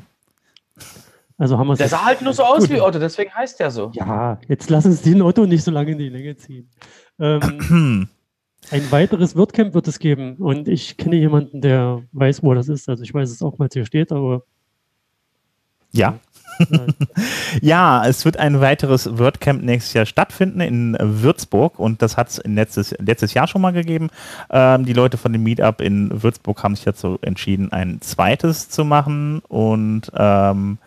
Also 1.37 1.57
haben 1.57 1.67
wir 1.67 1.75
Der 1.75 1.87
sah 1.87 2.05
halt 2.05 2.21
nur 2.21 2.33
so 2.33 2.43
aus 2.43 2.59
Gut. 2.59 2.69
wie 2.69 2.81
Otto, 2.81 2.99
deswegen 2.99 3.33
heißt 3.33 3.59
der 3.59 3.71
so. 3.71 3.91
Ja, 3.93 4.39
jetzt 4.47 4.69
lass 4.69 4.85
uns 4.85 5.01
den 5.01 5.21
Otto 5.21 5.45
nicht 5.45 5.63
so 5.63 5.71
lange 5.71 5.91
in 5.91 5.97
die 5.97 6.09
Länge 6.09 6.35
ziehen. 6.35 6.69
Ähm, 7.19 8.09
ein 8.71 8.91
weiteres 8.91 9.35
WordCamp 9.35 9.73
wird 9.73 9.87
es 9.87 9.97
geben 9.97 10.35
und 10.35 10.67
ich 10.67 10.97
kenne 10.97 11.15
jemanden, 11.15 11.61
der 11.61 12.03
weiß, 12.11 12.43
wo 12.43 12.53
das 12.53 12.69
ist. 12.69 12.87
Also 12.89 13.03
ich 13.03 13.13
weiß 13.13 13.31
es 13.31 13.41
auch, 13.41 13.57
weil 13.57 13.67
es 13.69 13.73
hier 13.73 13.85
steht, 13.85 14.11
aber. 14.11 14.43
Ja, 15.91 16.19
ja, 17.61 18.05
es 18.05 18.25
wird 18.25 18.37
ein 18.37 18.61
weiteres 18.61 19.17
WordCamp 19.17 19.63
nächstes 19.63 19.93
Jahr 19.93 20.05
stattfinden 20.05 20.61
in 20.61 20.97
Würzburg 20.99 21.79
und 21.79 22.01
das 22.01 22.17
hat 22.17 22.29
es 22.29 22.41
letztes, 22.45 22.95
letztes 22.99 23.33
Jahr 23.33 23.47
schon 23.47 23.61
mal 23.61 23.73
gegeben. 23.73 24.09
Ähm, 24.49 24.85
die 24.85 24.93
Leute 24.93 25.17
von 25.17 25.33
dem 25.33 25.43
Meetup 25.43 25.81
in 25.81 26.23
Würzburg 26.23 26.63
haben 26.63 26.75
sich 26.75 26.85
dazu 26.85 27.17
entschieden, 27.21 27.71
ein 27.71 28.01
zweites 28.01 28.69
zu 28.69 28.85
machen 28.85 29.41
und 29.47 30.11
ähm, 30.15 30.77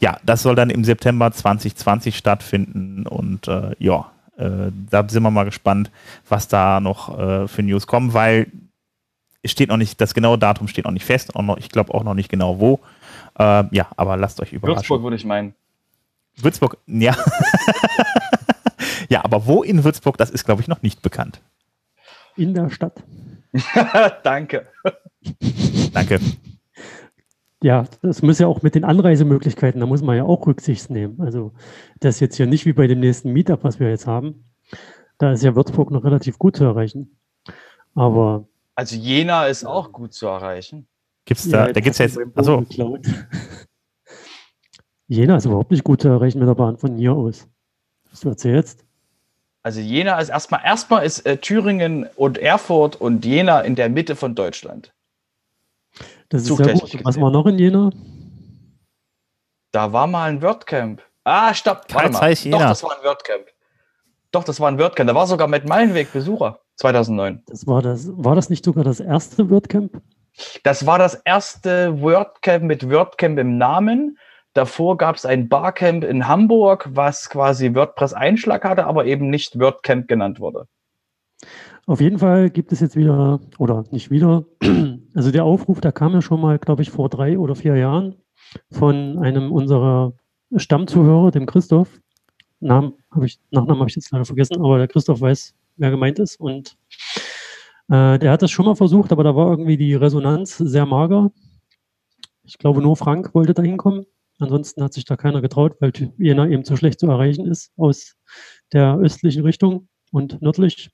ja, 0.00 0.18
das 0.24 0.42
soll 0.42 0.54
dann 0.54 0.70
im 0.70 0.84
September 0.84 1.30
2020 1.30 2.16
stattfinden 2.16 3.06
und 3.06 3.48
äh, 3.48 3.70
ja, 3.78 4.10
äh, 4.36 4.70
da 4.90 5.08
sind 5.08 5.22
wir 5.22 5.30
mal 5.30 5.44
gespannt, 5.44 5.90
was 6.28 6.48
da 6.48 6.80
noch 6.80 7.18
äh, 7.18 7.48
für 7.48 7.62
News 7.62 7.86
kommen, 7.86 8.12
weil 8.12 8.48
es 9.42 9.50
steht 9.50 9.68
noch 9.68 9.76
nicht, 9.76 10.00
das 10.00 10.14
genaue 10.14 10.38
Datum 10.38 10.68
steht 10.68 10.86
noch 10.86 10.92
nicht 10.92 11.04
fest, 11.04 11.34
und 11.34 11.46
noch, 11.46 11.58
ich 11.58 11.68
glaube 11.68 11.92
auch 11.92 12.02
noch 12.02 12.14
nicht 12.14 12.30
genau 12.30 12.58
wo. 12.58 12.80
Äh, 13.38 13.64
ja, 13.70 13.88
aber 13.96 14.16
lasst 14.16 14.40
euch 14.40 14.52
überraschen. 14.52 14.78
Würzburg 14.78 15.02
würde 15.02 15.16
ich 15.16 15.24
meinen. 15.24 15.54
Würzburg, 16.36 16.78
ja. 16.86 17.16
ja, 19.08 19.24
aber 19.24 19.46
wo 19.46 19.62
in 19.62 19.84
Würzburg, 19.84 20.16
das 20.16 20.30
ist, 20.30 20.44
glaube 20.44 20.62
ich, 20.62 20.68
noch 20.68 20.82
nicht 20.82 21.02
bekannt. 21.02 21.40
In 22.36 22.54
der 22.54 22.70
Stadt. 22.70 23.02
Danke. 24.24 24.66
Danke. 25.92 26.20
Ja, 27.62 27.84
das 28.02 28.20
muss 28.20 28.38
ja 28.38 28.46
auch 28.46 28.62
mit 28.62 28.74
den 28.74 28.84
Anreisemöglichkeiten, 28.84 29.80
da 29.80 29.86
muss 29.86 30.02
man 30.02 30.16
ja 30.16 30.24
auch 30.24 30.46
Rücksicht 30.46 30.90
nehmen. 30.90 31.20
Also 31.20 31.52
das 32.00 32.16
ist 32.16 32.20
jetzt 32.20 32.36
hier 32.36 32.46
nicht 32.46 32.66
wie 32.66 32.72
bei 32.72 32.86
dem 32.86 33.00
nächsten 33.00 33.32
Meetup, 33.32 33.64
was 33.64 33.80
wir 33.80 33.88
jetzt 33.88 34.06
haben. 34.06 34.44
Da 35.18 35.32
ist 35.32 35.42
ja 35.42 35.54
Würzburg 35.54 35.90
noch 35.90 36.04
relativ 36.04 36.38
gut 36.38 36.56
zu 36.56 36.64
erreichen. 36.64 37.16
Aber. 37.94 38.48
Also 38.74 38.96
Jena 38.96 39.46
ist 39.46 39.64
auch 39.64 39.92
gut 39.92 40.12
zu 40.12 40.26
erreichen. 40.26 40.88
Gibt's 41.24 41.48
da, 41.48 41.68
ja, 41.68 41.72
da 41.72 41.80
gibt 41.80 41.94
es 41.94 41.98
jetzt. 41.98 42.18
Achso. 42.34 42.66
Jena 45.06 45.36
ist 45.36 45.44
überhaupt 45.44 45.70
nicht 45.70 45.84
gut 45.84 46.02
zu 46.02 46.08
erreichen 46.08 46.38
mit 46.38 46.48
der 46.48 46.54
Bahn 46.54 46.76
von 46.78 46.96
hier 46.96 47.12
aus. 47.12 47.46
Was 48.10 48.20
du 48.20 48.28
erzählst? 48.30 48.84
Also 49.62 49.80
Jena 49.80 50.18
ist 50.18 50.28
erstmal, 50.28 50.60
erstmal 50.64 51.06
ist 51.06 51.24
äh, 51.26 51.38
Thüringen 51.38 52.06
und 52.16 52.36
Erfurt 52.38 53.00
und 53.00 53.24
Jena 53.24 53.60
in 53.62 53.74
der 53.74 53.88
Mitte 53.88 54.16
von 54.16 54.34
Deutschland. 54.34 54.92
Das 56.28 56.42
ist 56.42 56.56
sehr 56.56 56.74
gut. 56.74 57.04
Was 57.04 57.20
war 57.20 57.30
noch 57.30 57.46
in 57.46 57.58
Jena? 57.58 57.90
Da 59.72 59.92
war 59.92 60.06
mal 60.06 60.30
ein 60.30 60.42
WordCamp. 60.42 61.02
Ah, 61.24 61.54
stopp, 61.54 61.86
warte 61.92 62.10
mal. 62.12 62.34
Doch, 62.34 62.60
das 62.60 62.82
war 62.82 62.98
ein 62.98 63.04
WordCamp. 63.04 63.46
Doch, 64.30 64.44
das 64.44 64.60
war 64.60 64.68
ein 64.68 64.78
WordCamp. 64.78 65.08
Da 65.08 65.14
war 65.14 65.26
sogar 65.26 65.48
mit 65.48 65.66
Meilenweg 65.66 66.12
Besucher 66.12 66.60
2009. 66.76 67.42
Das 67.46 67.66
war 67.66 67.80
das. 67.80 68.08
War 68.12 68.34
das 68.34 68.50
nicht 68.50 68.64
sogar 68.64 68.84
das 68.84 69.00
erste 69.00 69.48
WordCamp? 69.48 70.02
Das 70.62 70.86
war 70.86 70.98
das 70.98 71.14
erste 71.24 72.00
WordCamp 72.00 72.64
mit 72.64 72.90
WordCamp 72.90 73.38
im 73.38 73.56
Namen. 73.58 74.18
Davor 74.54 74.96
gab 74.96 75.16
es 75.16 75.26
ein 75.26 75.48
Barcamp 75.48 76.04
in 76.04 76.28
Hamburg, 76.28 76.88
was 76.92 77.28
quasi 77.28 77.74
WordPress-Einschlag 77.74 78.64
hatte, 78.64 78.86
aber 78.86 79.04
eben 79.06 79.28
nicht 79.28 79.58
WordCamp 79.58 80.06
genannt 80.06 80.38
wurde. 80.38 80.68
Auf 81.86 82.00
jeden 82.00 82.18
Fall 82.18 82.50
gibt 82.50 82.72
es 82.72 82.80
jetzt 82.80 82.96
wieder, 82.96 83.40
oder 83.58 83.84
nicht 83.90 84.10
wieder, 84.10 84.44
also 85.14 85.30
der 85.30 85.44
Aufruf, 85.44 85.80
da 85.80 85.92
kam 85.92 86.14
ja 86.14 86.22
schon 86.22 86.40
mal, 86.40 86.58
glaube 86.58 86.82
ich, 86.82 86.90
vor 86.90 87.08
drei 87.08 87.36
oder 87.38 87.56
vier 87.56 87.76
Jahren 87.76 88.14
von 88.70 89.18
einem 89.18 89.52
unserer 89.52 90.14
Stammzuhörer, 90.54 91.32
dem 91.32 91.46
Christoph. 91.46 92.00
Namen 92.60 92.94
habe 93.10 93.26
ich, 93.26 93.38
Nachnamen 93.50 93.80
habe 93.80 93.90
ich 93.90 93.96
jetzt 93.96 94.10
leider 94.12 94.24
vergessen, 94.24 94.56
aber 94.56 94.78
der 94.78 94.88
Christoph 94.88 95.20
weiß, 95.20 95.54
wer 95.76 95.90
gemeint 95.90 96.18
ist. 96.18 96.40
Und 96.40 96.76
äh, 97.90 98.18
der 98.18 98.30
hat 98.30 98.42
das 98.42 98.50
schon 98.50 98.66
mal 98.66 98.76
versucht, 98.76 99.12
aber 99.12 99.24
da 99.24 99.36
war 99.36 99.50
irgendwie 99.50 99.76
die 99.76 99.94
Resonanz 99.94 100.56
sehr 100.56 100.86
mager. 100.86 101.30
Ich 102.44 102.58
glaube, 102.58 102.82
nur 102.82 102.96
Frank 102.96 103.34
wollte 103.34 103.54
da 103.54 103.62
hinkommen. 103.62 104.06
Ansonsten 104.38 104.82
hat 104.82 104.92
sich 104.92 105.04
da 105.04 105.16
keiner 105.16 105.40
getraut, 105.40 105.76
weil 105.80 105.92
Jena 106.18 106.48
eben 106.48 106.64
zu 106.64 106.76
schlecht 106.76 107.00
zu 107.00 107.06
erreichen 107.06 107.46
ist 107.46 107.72
aus 107.76 108.16
der 108.72 108.96
östlichen 108.96 109.42
Richtung 109.42 109.88
und 110.10 110.42
nördlich. 110.42 110.90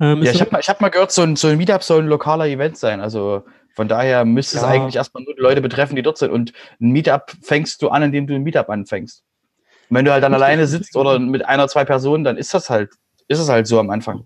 Ähm, 0.00 0.22
ja, 0.22 0.32
ich 0.32 0.40
habe 0.40 0.52
mal, 0.52 0.60
hab 0.60 0.80
mal 0.80 0.88
gehört, 0.90 1.12
so 1.12 1.22
ein, 1.22 1.36
so 1.36 1.48
ein 1.48 1.58
Meetup 1.58 1.82
soll 1.82 2.02
ein 2.02 2.08
lokaler 2.08 2.46
Event 2.46 2.76
sein. 2.76 3.00
Also 3.00 3.44
von 3.74 3.88
daher 3.88 4.24
müsste 4.24 4.56
ja. 4.56 4.62
es 4.62 4.68
eigentlich 4.68 4.96
erstmal 4.96 5.24
nur 5.24 5.34
die 5.34 5.40
Leute 5.40 5.60
betreffen, 5.60 5.96
die 5.96 6.02
dort 6.02 6.18
sind. 6.18 6.30
Und 6.30 6.52
ein 6.80 6.90
Meetup 6.90 7.32
fängst 7.42 7.82
du 7.82 7.88
an, 7.88 8.02
indem 8.02 8.26
du 8.26 8.34
ein 8.34 8.42
Meetup 8.42 8.68
anfängst. 8.68 9.24
Und 9.90 9.96
wenn 9.96 10.04
du 10.04 10.12
halt 10.12 10.22
dann 10.22 10.34
alleine 10.34 10.66
sitzt 10.66 10.96
oder 10.96 11.18
mit 11.18 11.44
einer, 11.44 11.68
zwei 11.68 11.84
Personen, 11.84 12.24
dann 12.24 12.36
ist 12.36 12.54
das 12.54 12.70
halt, 12.70 12.92
ist 13.28 13.38
es 13.38 13.48
halt 13.48 13.66
so 13.66 13.78
am 13.78 13.90
Anfang 13.90 14.24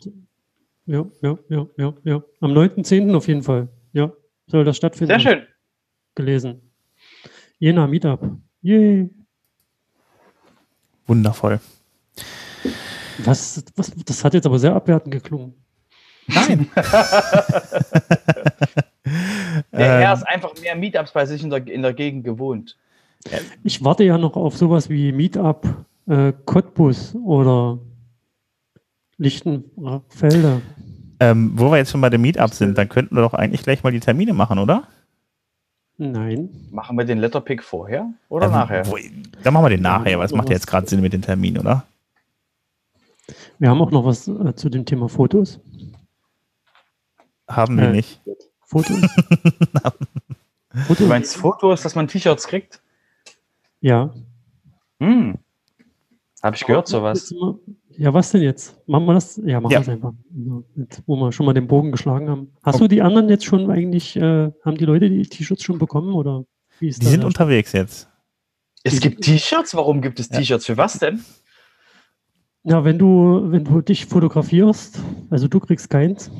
ja, 0.89 1.05
ja, 1.21 1.39
ja, 1.51 1.67
ja, 1.77 1.95
ja. 2.05 2.23
Am 2.41 2.53
9.10. 2.53 3.15
auf 3.15 3.29
jeden 3.29 3.43
Fall. 3.43 3.69
Ja, 3.93 4.11
soll 4.47 4.65
das 4.65 4.79
stattfinden. 4.79 5.11
Sehr 5.11 5.21
schön. 5.21 5.47
Gelesen. 6.15 6.63
Jena 7.59 7.87
Meetup. 7.87 8.27
Yay. 8.63 9.11
Wundervoll. 11.07 11.61
Was, 13.19 13.63
was, 13.77 13.93
das 14.05 14.25
hat 14.25 14.33
jetzt 14.33 14.47
aber 14.47 14.59
sehr 14.59 14.75
abwertend 14.75 15.13
geklungen. 15.13 15.55
Nein. 16.27 16.71
er 19.73 20.15
ist 20.15 20.23
einfach 20.27 20.55
mehr 20.61 20.75
Meetups 20.75 21.13
bei 21.13 21.27
sich 21.27 21.43
in 21.43 21.51
der, 21.51 21.67
in 21.67 21.83
der 21.83 21.93
Gegend 21.93 22.25
gewohnt. 22.25 22.79
Ich 23.63 23.85
warte 23.85 24.05
ja 24.05 24.17
noch 24.17 24.37
auf 24.37 24.57
sowas 24.57 24.89
wie 24.89 25.13
Meetup 25.13 25.67
äh, 26.07 26.33
Cottbus 26.47 27.15
oder 27.15 27.79
Lichtenfelder. 29.19 30.63
Ähm, 31.21 31.53
wo 31.57 31.71
wir 31.71 31.79
jetzt 31.79 31.91
schon 31.91 32.01
bei 32.01 32.11
dem 32.11 32.23
Meetup 32.23 32.55
sind, 32.55 32.79
dann 32.79 32.89
könnten 32.89 33.17
wir 33.17 33.23
doch 33.23 33.35
eigentlich 33.35 33.63
gleich 33.63 33.83
mal 33.83 33.93
die 33.93 34.01
Termine 34.01 34.33
machen, 34.33 34.59
oder? 34.59 34.85
Nein. 35.97 36.49
Machen 36.71 36.97
wir 36.97 37.05
den 37.05 37.19
Letterpick 37.19 37.65
vorher 37.65 38.09
oder 38.29 38.47
ähm, 38.47 38.53
nachher? 38.53 38.87
Wo, 38.87 38.97
dann 39.43 39.53
machen 39.53 39.65
wir 39.65 39.71
den 39.71 39.83
nachher, 39.83 40.17
weil 40.19 40.27
es 40.27 40.33
macht 40.33 40.49
ja 40.49 40.55
jetzt 40.55 40.69
gerade 40.69 40.89
Sinn 40.89 41.01
mit 41.01 41.13
den 41.13 41.23
Terminen, 41.23 41.59
oder? 41.59 41.85
Wir 43.59 43.69
haben 43.69 43.83
auch 43.83 43.91
noch 43.91 44.05
was 44.05 44.29
äh, 44.29 44.55
zu 44.55 44.69
dem 44.69 44.87
Thema 44.87 45.09
Fotos. 45.09 45.59
Haben 47.49 47.77
wir 47.79 47.89
äh, 47.89 47.93
nicht. 47.93 48.21
Fotos? 48.65 48.97
Fotos? 50.87 50.99
Du 50.99 51.07
meinst 51.07 51.37
Fotos, 51.37 51.83
dass 51.83 51.97
man 51.97 52.07
T-Shirts 52.07 52.47
kriegt? 52.47 52.81
Ja. 53.81 54.15
Hm. 55.01 55.39
Habe 56.43 56.57
ich 56.57 56.65
gehört, 56.65 56.87
sowas. 56.87 57.35
Ja, 57.99 58.15
was 58.15 58.31
denn 58.31 58.43
jetzt? 58.43 58.79
Machen 58.87 59.07
wir 59.07 59.15
das? 59.15 59.41
Ja, 59.45 59.61
machen 59.61 59.73
ja. 59.73 59.79
wir 59.79 59.83
es 59.83 59.89
einfach. 59.89 60.13
Jetzt, 60.77 61.03
wo 61.07 61.17
wir 61.17 61.33
schon 61.33 61.47
mal 61.47 61.53
den 61.53 61.67
Bogen 61.67 61.91
geschlagen 61.91 62.31
haben. 62.31 62.53
Hast 62.63 62.77
okay. 62.77 62.85
du 62.85 62.89
die 62.89 63.03
anderen 63.03 63.29
jetzt 63.29 63.45
schon 63.45 63.69
eigentlich, 63.71 64.15
äh, 64.15 64.53
haben 64.65 64.77
die 64.77 64.85
Leute 64.85 65.11
die 65.11 65.23
T-Shirts 65.23 65.65
schon 65.65 65.79
bekommen 65.79 66.15
oder 66.15 66.45
wie 66.79 66.89
ist 66.89 67.03
Die 67.03 67.07
sind 67.07 67.25
unterwegs 67.25 67.73
jetzt. 67.73 68.09
Es 68.85 69.01
gibt 69.01 69.25
T-Shirts? 69.25 69.75
Warum 69.75 70.01
gibt 70.01 70.21
es 70.21 70.29
T-Shirts? 70.29 70.67
Für 70.67 70.77
was 70.77 71.01
denn? 71.01 71.25
Ja, 72.63 72.85
wenn 72.85 73.01
du, 73.01 73.43
wenn 73.47 73.65
du 73.65 73.81
dich 73.81 74.07
fotografierst, 74.07 75.01
also 75.31 75.49
du 75.49 75.59
kriegst 75.59 75.91
keins. 75.91 76.31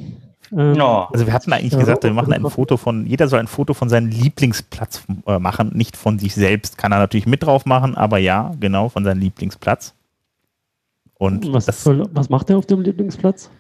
Ähm, 0.53 0.73
no. 0.75 1.09
Also 1.13 1.27
wir 1.27 1.33
hatten 1.33 1.53
eigentlich 1.53 1.73
ja, 1.73 1.81
gesagt, 1.81 2.05
wir 2.05 2.13
machen 2.13 2.33
ein 2.33 2.49
Foto 2.49 2.77
von, 2.77 3.05
jeder 3.05 3.27
soll 3.27 3.41
ein 3.41 3.49
Foto 3.49 3.75
von 3.75 3.89
seinem 3.89 4.11
Lieblingsplatz 4.11 5.03
äh, 5.27 5.41
machen, 5.41 5.73
nicht 5.75 5.97
von 5.97 6.21
sich 6.21 6.37
selbst. 6.37 6.79
Kann 6.79 6.93
er 6.93 6.99
natürlich 6.99 7.27
mit 7.27 7.43
drauf 7.43 7.67
machen, 7.67 7.97
aber 7.97 8.19
ja, 8.19 8.53
genau, 8.61 8.89
von 8.89 9.03
seinem 9.03 9.19
Lieblingsplatz. 9.21 9.95
Und 11.19 11.53
was, 11.53 11.67
soll, 11.83 12.09
was 12.13 12.29
macht 12.29 12.49
er 12.51 12.59
auf 12.59 12.67
dem 12.67 12.81
Lieblingsplatz? 12.81 13.51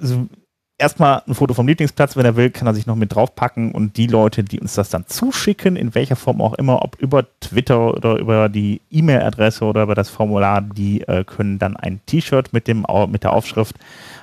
Also, 0.00 0.28
erstmal 0.76 1.22
ein 1.26 1.34
Foto 1.34 1.54
vom 1.54 1.66
Lieblingsplatz, 1.66 2.16
wenn 2.16 2.26
er 2.26 2.36
will, 2.36 2.50
kann 2.50 2.66
er 2.66 2.74
sich 2.74 2.86
noch 2.86 2.96
mit 2.96 3.14
draufpacken 3.14 3.72
und 3.72 3.96
die 3.96 4.06
Leute, 4.06 4.44
die 4.44 4.60
uns 4.60 4.74
das 4.74 4.90
dann 4.90 5.06
zuschicken, 5.06 5.76
in 5.76 5.94
welcher 5.94 6.16
Form 6.16 6.42
auch 6.42 6.54
immer, 6.54 6.82
ob 6.82 7.00
über 7.00 7.24
Twitter 7.40 7.94
oder 7.94 8.18
über 8.18 8.48
die 8.48 8.82
E-Mail-Adresse 8.90 9.64
oder 9.64 9.84
über 9.84 9.94
das 9.94 10.10
Formular, 10.10 10.60
die 10.60 11.02
äh, 11.02 11.24
können 11.24 11.58
dann 11.58 11.76
ein 11.76 12.00
T-Shirt 12.06 12.52
mit, 12.52 12.68
mit 12.68 13.22
der 13.22 13.32
Aufschrift 13.32 13.76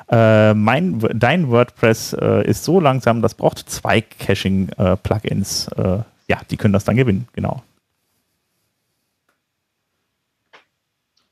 äh, 0.09 0.53
mein, 0.55 0.99
dein 1.13 1.49
WordPress 1.49 2.13
äh, 2.13 2.47
ist 2.47 2.63
so 2.63 2.79
langsam, 2.79 3.21
das 3.21 3.35
braucht 3.35 3.69
zwei 3.69 4.01
Caching-Plugins. 4.01 5.67
Äh, 5.69 5.99
ja, 6.27 6.37
die 6.49 6.57
können 6.57 6.73
das 6.73 6.83
dann 6.83 6.95
gewinnen, 6.95 7.27
genau. 7.33 7.61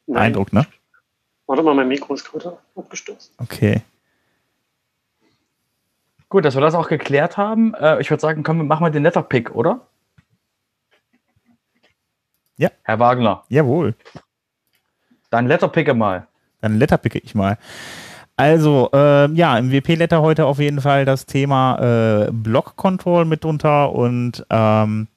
Nein. 0.08 0.24
Eindruck, 0.24 0.54
ne? 0.54 0.65
Warte 1.46 1.63
mal, 1.63 1.76
mein 1.76 1.88
Mikro 1.88 2.13
ist 2.13 2.30
gerade 2.30 2.58
abgestürzt. 2.76 3.34
Okay. 3.38 3.82
Gut, 6.30 6.43
dass 6.43 6.56
wir 6.56 6.62
das 6.62 6.76
auch 6.76 6.89
geklärt 6.89 7.38
haben. 7.38 7.74
Äh, 7.76 8.02
ich 8.02 8.10
würde 8.10 8.20
sagen, 8.20 8.43
komm, 8.43 8.67
machen 8.67 8.86
wir 8.86 8.89
den 8.89 9.04
Letterpick, 9.04 9.56
oder? 9.56 9.88
Ja. 12.58 12.70
Herr 12.84 13.00
Wagner. 13.00 13.43
Jawohl. 13.50 13.96
Dann 15.30 15.48
Letterpicke 15.48 15.93
mal. 15.93 16.28
Dann 16.62 16.78
Letterpicke 16.78 17.20
ich 17.20 17.36
mal. 17.36 17.58
Also, 18.36 18.89
äh, 18.93 19.32
ja, 19.32 19.58
im 19.58 19.72
WP-Letter 19.72 20.22
heute 20.22 20.46
auf 20.46 20.60
jeden 20.60 20.82
Fall 20.82 21.06
das 21.06 21.26
Thema 21.26 22.26
äh, 22.28 22.32
Block 22.32 22.76
Control 22.76 23.26
mitunter 23.26 23.93
und 23.93 24.46
ähm, 24.50 25.08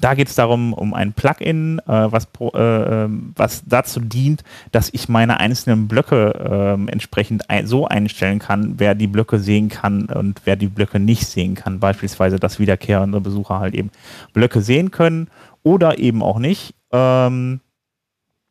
da 0.00 0.14
geht 0.14 0.28
es 0.28 0.34
darum, 0.34 0.72
um 0.72 0.94
ein 0.94 1.12
Plugin, 1.12 1.78
äh, 1.80 1.82
was, 1.86 2.28
äh, 2.40 2.58
ähm, 2.58 3.32
was 3.36 3.62
dazu 3.66 4.00
dient, 4.00 4.42
dass 4.70 4.90
ich 4.92 5.08
meine 5.08 5.38
einzelnen 5.40 5.88
Blöcke 5.88 6.78
äh, 6.78 6.90
entsprechend 6.90 7.50
ein, 7.50 7.66
so 7.66 7.86
einstellen 7.86 8.38
kann, 8.38 8.74
wer 8.78 8.94
die 8.94 9.06
Blöcke 9.06 9.38
sehen 9.38 9.68
kann 9.68 10.06
und 10.06 10.40
wer 10.44 10.56
die 10.56 10.68
Blöcke 10.68 10.98
nicht 10.98 11.26
sehen 11.26 11.54
kann. 11.54 11.80
Beispielsweise, 11.80 12.38
dass 12.38 12.58
wiederkehrende 12.58 13.20
Besucher 13.20 13.60
halt 13.60 13.74
eben 13.74 13.90
Blöcke 14.32 14.62
sehen 14.62 14.90
können 14.90 15.28
oder 15.62 15.98
eben 15.98 16.22
auch 16.22 16.38
nicht. 16.38 16.74
Ähm, 16.90 17.60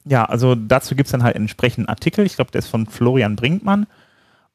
ja, 0.05 0.25
also 0.25 0.55
dazu 0.55 0.95
gibt 0.95 1.07
es 1.07 1.11
dann 1.11 1.23
halt 1.23 1.35
entsprechenden 1.35 1.87
Artikel. 1.87 2.25
Ich 2.25 2.35
glaube, 2.35 2.51
der 2.51 2.59
ist 2.59 2.69
von 2.69 2.87
Florian 2.87 3.35
Brinkmann. 3.35 3.87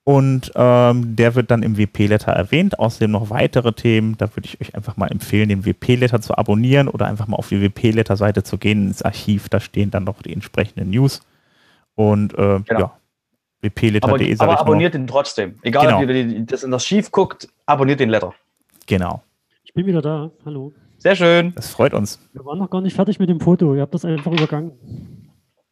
Und 0.09 0.53
ähm, 0.55 1.17
der 1.17 1.35
wird 1.35 1.51
dann 1.51 1.65
im 1.65 1.77
WP-Letter 1.77 2.31
erwähnt. 2.31 2.79
Außerdem 2.79 3.11
noch 3.11 3.29
weitere 3.29 3.73
Themen. 3.73 4.17
Da 4.17 4.29
würde 4.37 4.47
ich 4.47 4.61
euch 4.61 4.73
einfach 4.77 4.97
mal 4.97 5.09
empfehlen, 5.09 5.49
den 5.49 5.67
WP-Letter 5.67 6.21
zu 6.21 6.39
abonnieren 6.39 6.87
oder 6.87 7.07
einfach 7.07 7.27
mal 7.27 7.37
auf 7.37 7.49
die 7.49 7.61
WP-Letter-Seite 7.61 8.45
zu 8.45 8.57
gehen, 8.57 8.87
ins 8.87 9.03
Archiv. 9.03 9.49
Da 9.49 9.59
stehen 9.59 9.91
dann 9.91 10.05
noch 10.05 10.23
die 10.23 10.33
entsprechenden 10.33 10.91
News. 10.91 11.23
Und 11.97 12.35
äh, 12.35 12.61
genau. 12.61 12.79
ja, 12.79 12.97
wpletter.de. 13.63 14.35
Aber, 14.39 14.53
aber 14.53 14.61
abonniert 14.61 14.95
noch. 14.95 15.01
den 15.01 15.07
trotzdem. 15.09 15.57
Egal, 15.63 15.87
genau. 15.87 16.01
ob 16.01 16.09
ihr 16.09 16.45
das 16.45 16.63
in 16.63 16.71
das 16.71 16.85
Archiv 16.85 17.11
guckt, 17.11 17.49
abonniert 17.67 17.99
den 17.99 18.11
Letter. 18.11 18.33
Genau. 18.87 19.25
Ich 19.65 19.75
bin 19.75 19.87
wieder 19.87 20.03
da. 20.03 20.31
Hallo. 20.45 20.73
Sehr 20.99 21.17
schön. 21.17 21.53
Das 21.57 21.71
freut 21.71 21.95
uns. 21.95 22.21
Wir 22.33 22.45
waren 22.45 22.61
noch 22.61 22.71
gar 22.71 22.81
nicht 22.81 22.95
fertig 22.95 23.19
mit 23.19 23.29
dem 23.29 23.41
Foto. 23.41 23.75
Ihr 23.75 23.83
habt 23.83 23.95
das 23.95 24.05
einfach 24.05 24.31
übergangen. 24.31 24.71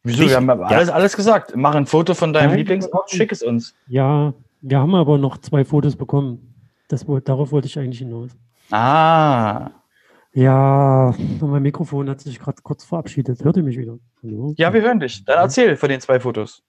Wieso? 0.05 0.23
Ich, 0.23 0.29
wir 0.29 0.35
haben 0.37 0.49
alles, 0.49 0.89
ja. 0.89 0.93
alles 0.93 1.15
gesagt. 1.15 1.53
Mach 1.55 1.73
ein 1.73 1.87
Foto 1.87 2.13
von 2.13 2.31
deinem 2.31 2.55
Lieblingsort, 2.55 3.09
schick 3.09 3.31
es 3.31 3.41
uns. 3.41 3.73
Ja, 3.87 4.33
wir 4.61 4.79
haben 4.79 4.93
aber 4.93 5.17
noch 5.17 5.39
zwei 5.39 5.65
Fotos 5.65 5.95
bekommen. 5.95 6.53
Das, 6.87 7.05
darauf 7.23 7.51
wollte 7.51 7.67
ich 7.67 7.77
eigentlich 7.79 7.99
hinaus. 7.99 8.29
Ah. 8.69 9.71
Ja, 10.31 11.15
mein 11.41 11.63
Mikrofon 11.63 12.07
hat 12.09 12.21
sich 12.21 12.39
gerade 12.39 12.61
kurz 12.61 12.85
verabschiedet. 12.85 13.43
Hört 13.43 13.57
ihr 13.57 13.63
mich 13.63 13.77
wieder? 13.77 13.97
Hallo? 14.21 14.53
Ja, 14.57 14.71
wir 14.71 14.81
hören 14.83 14.99
dich. 14.99 15.25
Dann 15.25 15.39
erzähl 15.39 15.75
von 15.75 15.89
den 15.89 15.99
zwei 16.01 16.19
Fotos. 16.19 16.61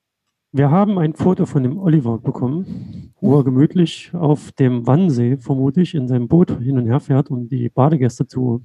Wir 0.52 0.70
haben 0.70 0.98
ein 0.98 1.12
Foto 1.12 1.44
von 1.44 1.62
dem 1.62 1.78
Oliver 1.78 2.16
bekommen, 2.16 3.12
wo 3.20 3.36
er 3.38 3.44
gemütlich 3.44 4.12
auf 4.14 4.52
dem 4.52 4.86
Wannsee, 4.86 5.36
vermutlich, 5.36 5.94
in 5.94 6.08
seinem 6.08 6.28
Boot 6.28 6.50
hin 6.50 6.78
und 6.78 6.86
her 6.86 7.00
fährt, 7.00 7.30
um 7.30 7.48
die 7.48 7.68
Badegäste 7.68 8.26
zu 8.26 8.64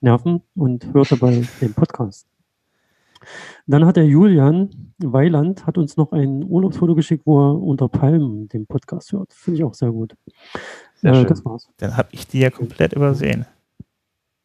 nerven 0.00 0.42
und 0.56 0.92
hört 0.92 1.12
dabei 1.12 1.46
den 1.60 1.74
Podcast. 1.74 2.26
Dann 3.66 3.84
hat 3.86 3.96
der 3.96 4.06
Julian 4.06 4.94
Weiland 4.98 5.66
hat 5.66 5.78
uns 5.78 5.96
noch 5.96 6.12
ein 6.12 6.44
Urlaubsfoto 6.44 6.94
geschickt, 6.94 7.26
wo 7.26 7.40
er 7.40 7.62
unter 7.62 7.88
Palmen 7.88 8.48
den 8.48 8.66
Podcast 8.66 9.12
hört. 9.12 9.32
Finde 9.32 9.58
ich 9.58 9.64
auch 9.64 9.74
sehr 9.74 9.90
gut. 9.90 10.14
Sehr 10.94 11.12
äh, 11.12 11.24
das 11.24 11.44
war's. 11.44 11.68
Dann 11.78 11.96
habe 11.96 12.08
ich 12.12 12.26
die 12.26 12.40
ja 12.40 12.50
komplett 12.50 12.92
übersehen. 12.92 13.46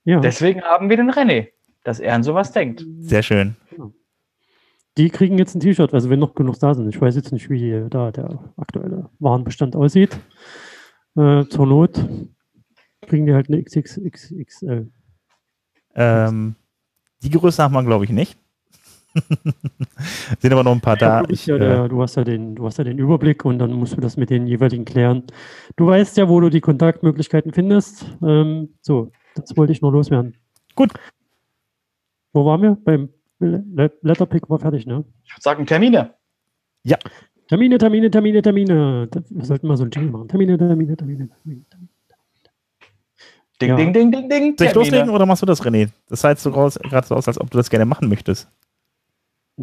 Ja. 0.04 0.20
Deswegen 0.20 0.62
haben 0.62 0.90
wir 0.90 0.98
den 0.98 1.12
René, 1.12 1.50
dass 1.84 2.00
er 2.00 2.16
an 2.16 2.24
sowas 2.24 2.52
denkt. 2.52 2.86
Sehr 3.00 3.24
schön. 3.24 3.56
Ja. 3.78 3.92
Die 4.98 5.10
kriegen 5.10 5.38
jetzt 5.38 5.56
ein 5.56 5.60
T-Shirt, 5.60 5.94
also 5.94 6.10
wenn 6.10 6.20
noch 6.20 6.36
genug 6.36 6.60
da 6.60 6.74
sind. 6.74 6.90
Ich 6.90 7.00
weiß 7.00 7.16
jetzt 7.16 7.32
nicht, 7.32 7.50
wie 7.50 7.86
da 7.90 8.12
der 8.12 8.40
aktuelle 8.58 9.10
Warenbestand 9.20 9.76
aussieht. 9.76 10.18
Äh, 11.16 11.46
zur 11.46 11.68
Not 11.68 12.04
kriegen 13.02 13.26
die 13.26 13.34
halt 13.34 13.50
eine 13.50 13.64
XXXL. 13.64 14.90
Ähm, 15.96 16.56
die 17.22 17.30
Größe 17.30 17.64
haben 17.64 17.74
wir, 17.74 17.84
glaube 17.84 18.06
ich, 18.06 18.12
nicht. 18.12 18.38
Sind 20.40 20.52
aber 20.52 20.64
noch 20.64 20.72
ein 20.72 20.82
paar 20.82 20.98
da. 20.98 21.24
Ich, 21.30 21.46
ja 21.46 21.58
der, 21.58 21.86
äh, 21.86 21.90
du, 21.90 22.02
hast 22.02 22.16
ja 22.16 22.24
den, 22.24 22.56
du 22.56 22.66
hast 22.66 22.78
ja 22.78 22.84
den 22.84 22.98
Überblick 22.98 23.46
und 23.46 23.60
dann 23.60 23.74
musst 23.74 23.98
du 23.98 24.02
das 24.02 24.18
mit 24.18 24.30
den 24.30 24.48
jeweiligen 24.48 24.86
klären. 24.86 25.24
Du 25.76 25.88
weißt 25.88 26.18
ja, 26.18 26.30
wo 26.30 26.40
du 26.40 26.50
die 26.50 26.62
Kontaktmöglichkeiten 26.62 27.54
findest. 27.54 28.06
Ähm, 28.22 28.70
so, 28.82 29.12
das 29.36 29.56
wollte 29.58 29.74
ich 29.74 29.82
nur 29.82 29.92
loswerden. 29.92 30.36
Gut. 30.76 30.92
Wo 32.34 32.46
waren 32.46 32.62
wir? 32.62 32.78
Beim 32.84 33.10
Letterpick 33.40 34.50
war 34.50 34.60
fertig, 34.60 34.86
ne? 34.86 35.04
Ich 35.24 35.34
würde 35.34 35.42
sagen 35.42 35.66
Termine. 35.66 36.14
Ja. 36.84 36.98
Termine, 37.48 37.78
Termine, 37.78 38.12
Termine, 38.12 38.42
Termine. 38.42 39.10
Wir 39.30 39.46
sollten 39.46 39.68
mal 39.68 39.78
so 39.78 39.84
ein 39.84 39.92
Jingle 39.92 40.12
machen. 40.12 40.28
Termine, 40.28 40.58
Termine, 40.58 40.96
Termine, 40.96 41.30
Termine. 41.30 41.66
Ding, 43.62 43.70
ja. 43.70 43.76
ding, 43.76 43.92
ding, 43.92 44.12
ding, 44.12 44.30
ding. 44.30 44.56
Soll 44.58 44.68
ich 44.68 44.74
loslegen 44.74 45.10
oder 45.10 45.26
machst 45.26 45.42
du 45.42 45.46
das, 45.46 45.62
René? 45.62 45.90
Das 46.08 46.22
sah 46.22 46.30
jetzt 46.30 46.44
so 46.44 46.52
gerade 46.52 47.08
so 47.08 47.16
aus, 47.16 47.28
als 47.28 47.42
ob 47.42 47.50
du 47.52 47.58
das 47.58 47.70
gerne 47.70 47.86
machen 47.86 48.08
möchtest. 48.08 48.48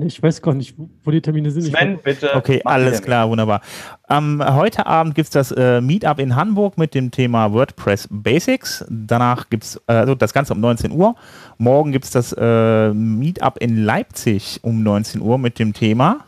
Ich 0.04 0.22
weiß 0.22 0.42
gar 0.42 0.52
nicht, 0.52 0.74
wo 1.04 1.10
die 1.10 1.22
Termine 1.22 1.50
sind. 1.50 1.62
Sven, 1.62 1.98
bitte. 2.02 2.34
Okay, 2.34 2.60
alles 2.64 3.00
klar, 3.00 3.30
wunderbar. 3.30 3.62
Ähm, 4.10 4.42
heute 4.46 4.86
Abend 4.86 5.14
gibt 5.14 5.26
es 5.26 5.30
das 5.30 5.52
äh, 5.52 5.80
Meetup 5.80 6.18
in 6.18 6.36
Hamburg 6.36 6.76
mit 6.76 6.94
dem 6.94 7.10
Thema 7.10 7.52
WordPress 7.52 8.08
Basics. 8.10 8.84
Danach 8.90 9.48
gibt 9.48 9.64
es 9.64 9.76
äh, 9.86 9.92
also 9.92 10.14
das 10.14 10.34
Ganze 10.34 10.52
um 10.52 10.60
19 10.60 10.92
Uhr. 10.92 11.14
Morgen 11.56 11.92
gibt 11.92 12.04
es 12.04 12.10
das 12.10 12.34
äh, 12.36 12.92
Meetup 12.92 13.56
in 13.58 13.84
Leipzig 13.84 14.60
um 14.62 14.82
19 14.82 15.22
Uhr 15.22 15.38
mit 15.38 15.58
dem 15.58 15.72
Thema 15.72 16.24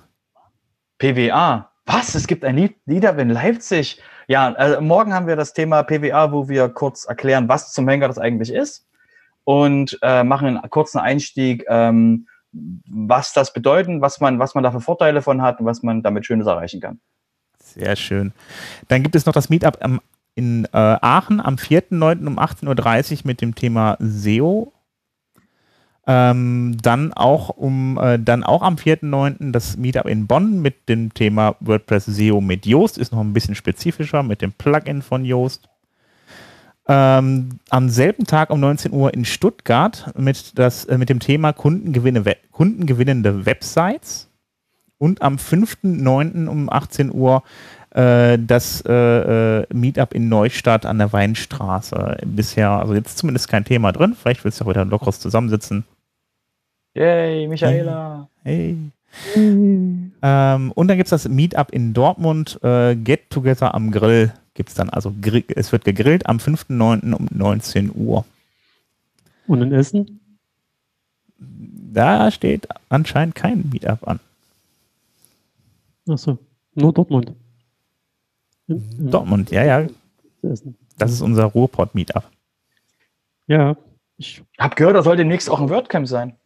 PWA. 0.98 1.70
Was? 1.86 2.14
Es 2.14 2.26
gibt 2.26 2.44
ein 2.44 2.54
Meetup 2.86 3.18
in 3.18 3.30
Leipzig? 3.30 4.00
Ja, 4.26 4.52
also 4.52 4.80
morgen 4.80 5.14
haben 5.14 5.26
wir 5.26 5.36
das 5.36 5.54
Thema 5.54 5.82
PWA, 5.82 6.32
wo 6.32 6.48
wir 6.48 6.68
kurz 6.68 7.04
erklären, 7.04 7.48
was 7.48 7.72
zum 7.72 7.88
Henker 7.88 8.08
das 8.08 8.18
eigentlich 8.18 8.52
ist 8.52 8.86
und 9.44 9.98
äh, 10.02 10.22
machen 10.22 10.58
einen 10.58 10.70
kurzen 10.70 10.98
Einstieg. 10.98 11.64
Ähm, 11.68 12.26
was 12.52 13.32
das 13.32 13.52
bedeuten, 13.52 14.00
was 14.00 14.20
man, 14.20 14.38
was 14.38 14.54
man 14.54 14.64
da 14.64 14.70
für 14.70 14.80
Vorteile 14.80 15.22
von 15.22 15.42
hat 15.42 15.60
und 15.60 15.66
was 15.66 15.82
man 15.82 16.02
damit 16.02 16.26
Schönes 16.26 16.46
erreichen 16.46 16.80
kann. 16.80 17.00
Sehr 17.58 17.96
schön. 17.96 18.32
Dann 18.88 19.02
gibt 19.02 19.14
es 19.14 19.26
noch 19.26 19.34
das 19.34 19.50
Meetup 19.50 19.78
am, 19.80 20.00
in 20.34 20.64
äh, 20.66 20.68
Aachen 20.72 21.40
am 21.40 21.56
4.9. 21.56 22.26
um 22.26 22.38
18.30 22.38 23.12
Uhr 23.12 23.18
mit 23.24 23.40
dem 23.40 23.54
Thema 23.54 23.96
SEO. 24.00 24.72
Ähm, 26.06 26.78
dann 26.80 27.12
auch 27.12 27.50
um 27.50 27.98
äh, 27.98 28.18
dann 28.18 28.42
auch 28.42 28.62
am 28.62 28.76
4.9. 28.76 29.52
das 29.52 29.76
Meetup 29.76 30.06
in 30.06 30.26
Bonn 30.26 30.62
mit 30.62 30.88
dem 30.88 31.12
Thema 31.12 31.56
WordPress 31.60 32.06
SEO 32.06 32.40
mit 32.40 32.64
Yoast, 32.64 32.96
ist 32.96 33.12
noch 33.12 33.20
ein 33.20 33.34
bisschen 33.34 33.54
spezifischer 33.54 34.22
mit 34.22 34.40
dem 34.40 34.52
Plugin 34.52 35.02
von 35.02 35.26
Yoast. 35.26 35.68
Ähm, 36.90 37.60
am 37.68 37.90
selben 37.90 38.24
Tag 38.24 38.48
um 38.48 38.60
19 38.60 38.92
Uhr 38.92 39.12
in 39.12 39.26
Stuttgart 39.26 40.10
mit, 40.16 40.58
das, 40.58 40.86
äh, 40.86 40.96
mit 40.96 41.10
dem 41.10 41.20
Thema 41.20 41.52
Kundengewinne, 41.52 42.24
We 42.24 42.36
kundengewinnende 42.50 43.44
Websites. 43.44 44.30
Und 44.96 45.22
am 45.22 45.36
5.9. 45.36 46.48
um 46.48 46.70
18 46.70 47.14
Uhr 47.14 47.44
äh, 47.90 48.38
das 48.38 48.82
äh, 48.86 49.60
äh, 49.60 49.66
Meetup 49.72 50.14
in 50.14 50.28
Neustadt 50.28 50.86
an 50.86 50.98
der 50.98 51.12
Weinstraße. 51.12 52.18
Bisher, 52.24 52.70
also 52.70 52.94
jetzt 52.94 53.18
zumindest 53.18 53.48
kein 53.48 53.64
Thema 53.64 53.92
drin. 53.92 54.14
Vielleicht 54.14 54.44
willst 54.44 54.60
du 54.60 54.64
heute 54.64 54.80
ein 54.80 54.90
lockeres 54.90 55.20
zusammensitzen. 55.20 55.84
Yay, 56.94 57.46
Michaela. 57.46 58.28
Hey. 58.42 58.76
hey. 59.34 60.10
Ähm, 60.20 60.72
und 60.72 60.88
dann 60.88 60.96
gibt 60.96 61.06
es 61.06 61.10
das 61.10 61.28
Meetup 61.28 61.70
in 61.70 61.94
Dortmund, 61.94 62.58
äh, 62.62 62.96
Get 62.96 63.30
Together 63.30 63.74
am 63.74 63.90
Grill 63.90 64.32
gibt 64.58 64.70
es 64.70 64.74
dann. 64.74 64.90
Also 64.90 65.14
es 65.54 65.70
wird 65.72 65.84
gegrillt 65.84 66.26
am 66.26 66.38
5.9. 66.38 67.12
um 67.14 67.28
19 67.30 67.92
Uhr. 67.94 68.24
Und 69.46 69.62
in 69.62 69.72
Essen? 69.72 70.20
Da 71.38 72.30
steht 72.32 72.66
anscheinend 72.88 73.36
kein 73.36 73.70
Meetup 73.70 74.06
an. 74.06 74.18
Achso, 76.08 76.38
nur 76.74 76.92
Dortmund. 76.92 77.32
Dortmund, 78.66 79.52
ja, 79.52 79.64
ja. 79.64 79.86
Das 80.42 81.12
ist 81.12 81.20
unser 81.20 81.44
Ruhrpott-Meetup. 81.44 82.28
Ja. 83.46 83.76
Ich 84.16 84.42
habe 84.58 84.74
gehört, 84.74 84.96
da 84.96 85.02
soll 85.04 85.16
demnächst 85.16 85.48
auch 85.48 85.60
ein 85.60 85.68
WordCamp 85.68 86.08
sein. 86.08 86.36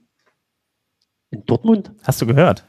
In 1.31 1.47
Dortmund? 1.47 1.93
Hast 2.03 2.21
du 2.21 2.27
gehört? 2.27 2.67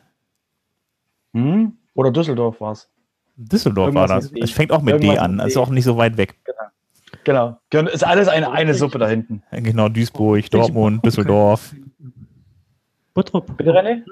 Hm? 1.33 1.77
Oder 1.95 2.11
Düsseldorf 2.11 2.61
war 2.61 2.71
es. 2.71 2.89
Düsseldorf 3.35 3.93
war 3.93 4.03
Irgendwas 4.03 4.25
das. 4.25 4.31
mit 4.31 4.41
D. 4.41 4.43
Es 4.45 4.51
fängt 4.51 4.71
auch 4.71 4.81
mit 4.81 4.95
D 5.01 5.05
Irgendwas 5.07 5.23
an, 5.23 5.35
mit 5.37 5.47
ist 5.47 5.55
D. 5.55 5.59
auch 5.59 5.69
nicht 5.69 5.85
so 5.85 5.97
weit 5.97 6.17
weg. 6.17 6.35
Genau. 7.23 7.57
Genau. 7.69 7.89
Ist 7.89 8.03
alles 8.03 8.27
eine, 8.27 8.51
eine 8.51 8.73
Suppe 8.73 8.99
da 8.99 9.07
hinten. 9.07 9.43
Genau, 9.51 9.89
Duisburg, 9.89 10.49
Dortmund, 10.49 11.05
Düsseldorf. 11.05 11.73
Bottrop. 13.13 13.57
Bitte, 13.57 13.71
René? 13.71 14.03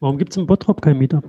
Warum 0.00 0.18
gibt 0.18 0.32
es 0.32 0.36
in 0.36 0.46
Bottrop 0.46 0.82
kein 0.82 0.98
Meetup? 0.98 1.24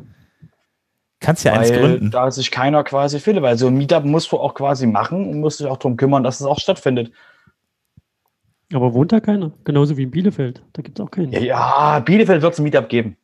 Kannst 1.19 1.43
ja 1.45 1.53
eins 1.53 1.69
Weil 1.69 1.79
gründen. 1.79 2.11
da 2.11 2.31
sich 2.31 2.49
keiner 2.49 2.83
quasi 2.83 3.19
findet. 3.19 3.43
Weil 3.43 3.57
so 3.57 3.67
ein 3.67 3.75
Meetup 3.75 4.03
musst 4.03 4.31
du 4.31 4.37
auch 4.37 4.55
quasi 4.55 4.87
machen 4.87 5.29
und 5.29 5.39
musst 5.39 5.59
dich 5.59 5.67
auch 5.67 5.77
darum 5.77 5.95
kümmern, 5.95 6.23
dass 6.23 6.41
es 6.41 6.47
auch 6.47 6.59
stattfindet. 6.59 7.11
Aber 8.73 8.93
wohnt 8.93 9.11
da 9.11 9.19
keiner? 9.19 9.51
Genauso 9.63 9.97
wie 9.97 10.03
in 10.03 10.11
Bielefeld. 10.11 10.63
Da 10.73 10.81
gibt 10.81 10.99
es 10.99 11.05
auch 11.05 11.11
keinen. 11.11 11.31
Ja, 11.31 11.39
ja 11.39 11.99
Bielefeld 11.99 12.41
wird 12.41 12.53
es 12.53 12.59
ein 12.59 12.63
Meetup 12.63 12.89
geben. 12.89 13.17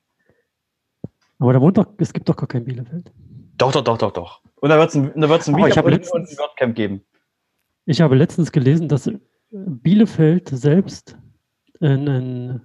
Aber 1.39 1.53
da 1.53 1.61
wohnt 1.61 1.77
doch, 1.77 1.87
es 1.97 2.13
gibt 2.13 2.29
doch 2.29 2.35
gar 2.35 2.47
kein 2.47 2.65
Bielefeld. 2.65 3.11
Doch, 3.58 3.72
doch, 3.72 3.84
doch, 3.84 3.98
doch, 3.98 4.12
doch. 4.12 4.41
Und 4.56 4.70
da 4.70 4.78
wird 4.78 4.89
es 4.89 4.96
ein, 4.96 5.12
da 5.20 5.30
wird's 5.30 5.48
ein 5.48 5.56
ich 5.58 5.63
Meetup 5.63 5.78
habe 5.78 5.88
und, 5.88 5.93
ein 5.93 6.00
letztens- 6.00 6.38
WordCamp 6.38 6.76
geben. 6.76 7.02
Ich 7.86 8.02
habe 8.02 8.15
letztens 8.15 8.52
gelesen, 8.52 8.88
dass 8.88 9.08
äh, 9.08 9.17
Bielefeld 9.52 10.50
selbst 10.50 11.17
einen, 11.80 12.62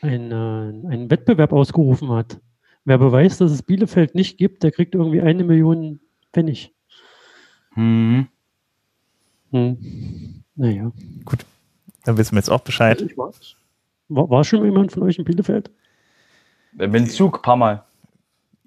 einen, 0.00 0.86
einen 0.86 1.10
Wettbewerb 1.10 1.52
ausgerufen 1.52 2.10
hat. 2.10 2.40
Wer 2.84 2.98
beweist, 2.98 3.40
dass 3.40 3.50
es 3.52 3.62
Bielefeld 3.62 4.14
nicht 4.14 4.38
gibt, 4.38 4.62
der 4.62 4.70
kriegt 4.72 4.94
irgendwie 4.94 5.20
eine 5.20 5.44
Million 5.44 6.00
Pfennig. 6.32 6.74
Mhm. 7.74 8.28
Hm. 9.50 10.42
Naja. 10.54 10.92
Dann 12.04 12.16
wissen 12.16 12.32
wir 12.34 12.38
jetzt 12.38 12.50
auch 12.50 12.60
Bescheid. 12.60 13.04
War, 14.08 14.30
war 14.30 14.44
schon 14.44 14.60
mal 14.60 14.66
jemand 14.66 14.92
von 14.92 15.02
euch 15.02 15.18
in 15.18 15.24
Bielefeld? 15.24 15.70
Mit 16.72 16.94
dem 16.94 17.06
Zug, 17.08 17.38
ein 17.38 17.42
paar 17.42 17.56
Mal. 17.56 17.84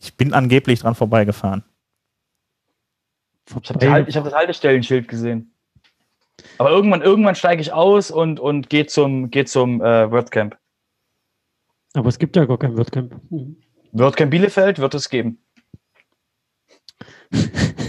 Ich 0.01 0.17
bin 0.17 0.33
angeblich 0.33 0.79
dran 0.79 0.95
vorbeigefahren. 0.95 1.63
Ich 3.45 3.69
habe 3.69 4.05
hab 4.05 4.23
das 4.23 4.33
Haltestellenschild 4.33 5.07
gesehen. 5.07 5.53
Aber 6.57 6.71
irgendwann, 6.71 7.01
irgendwann 7.01 7.35
steige 7.35 7.61
ich 7.61 7.71
aus 7.71 8.09
und, 8.09 8.39
und 8.39 8.69
gehe 8.69 8.87
zum, 8.87 9.29
geh 9.29 9.45
zum 9.45 9.81
äh, 9.81 10.09
WordCamp. 10.09 10.57
Aber 11.93 12.09
es 12.09 12.17
gibt 12.17 12.35
ja 12.35 12.45
gar 12.45 12.57
kein 12.57 12.75
WordCamp. 12.77 13.15
WordCamp 13.91 14.31
Bielefeld 14.31 14.79
wird 14.79 14.95
es 14.95 15.09
geben. 15.09 15.43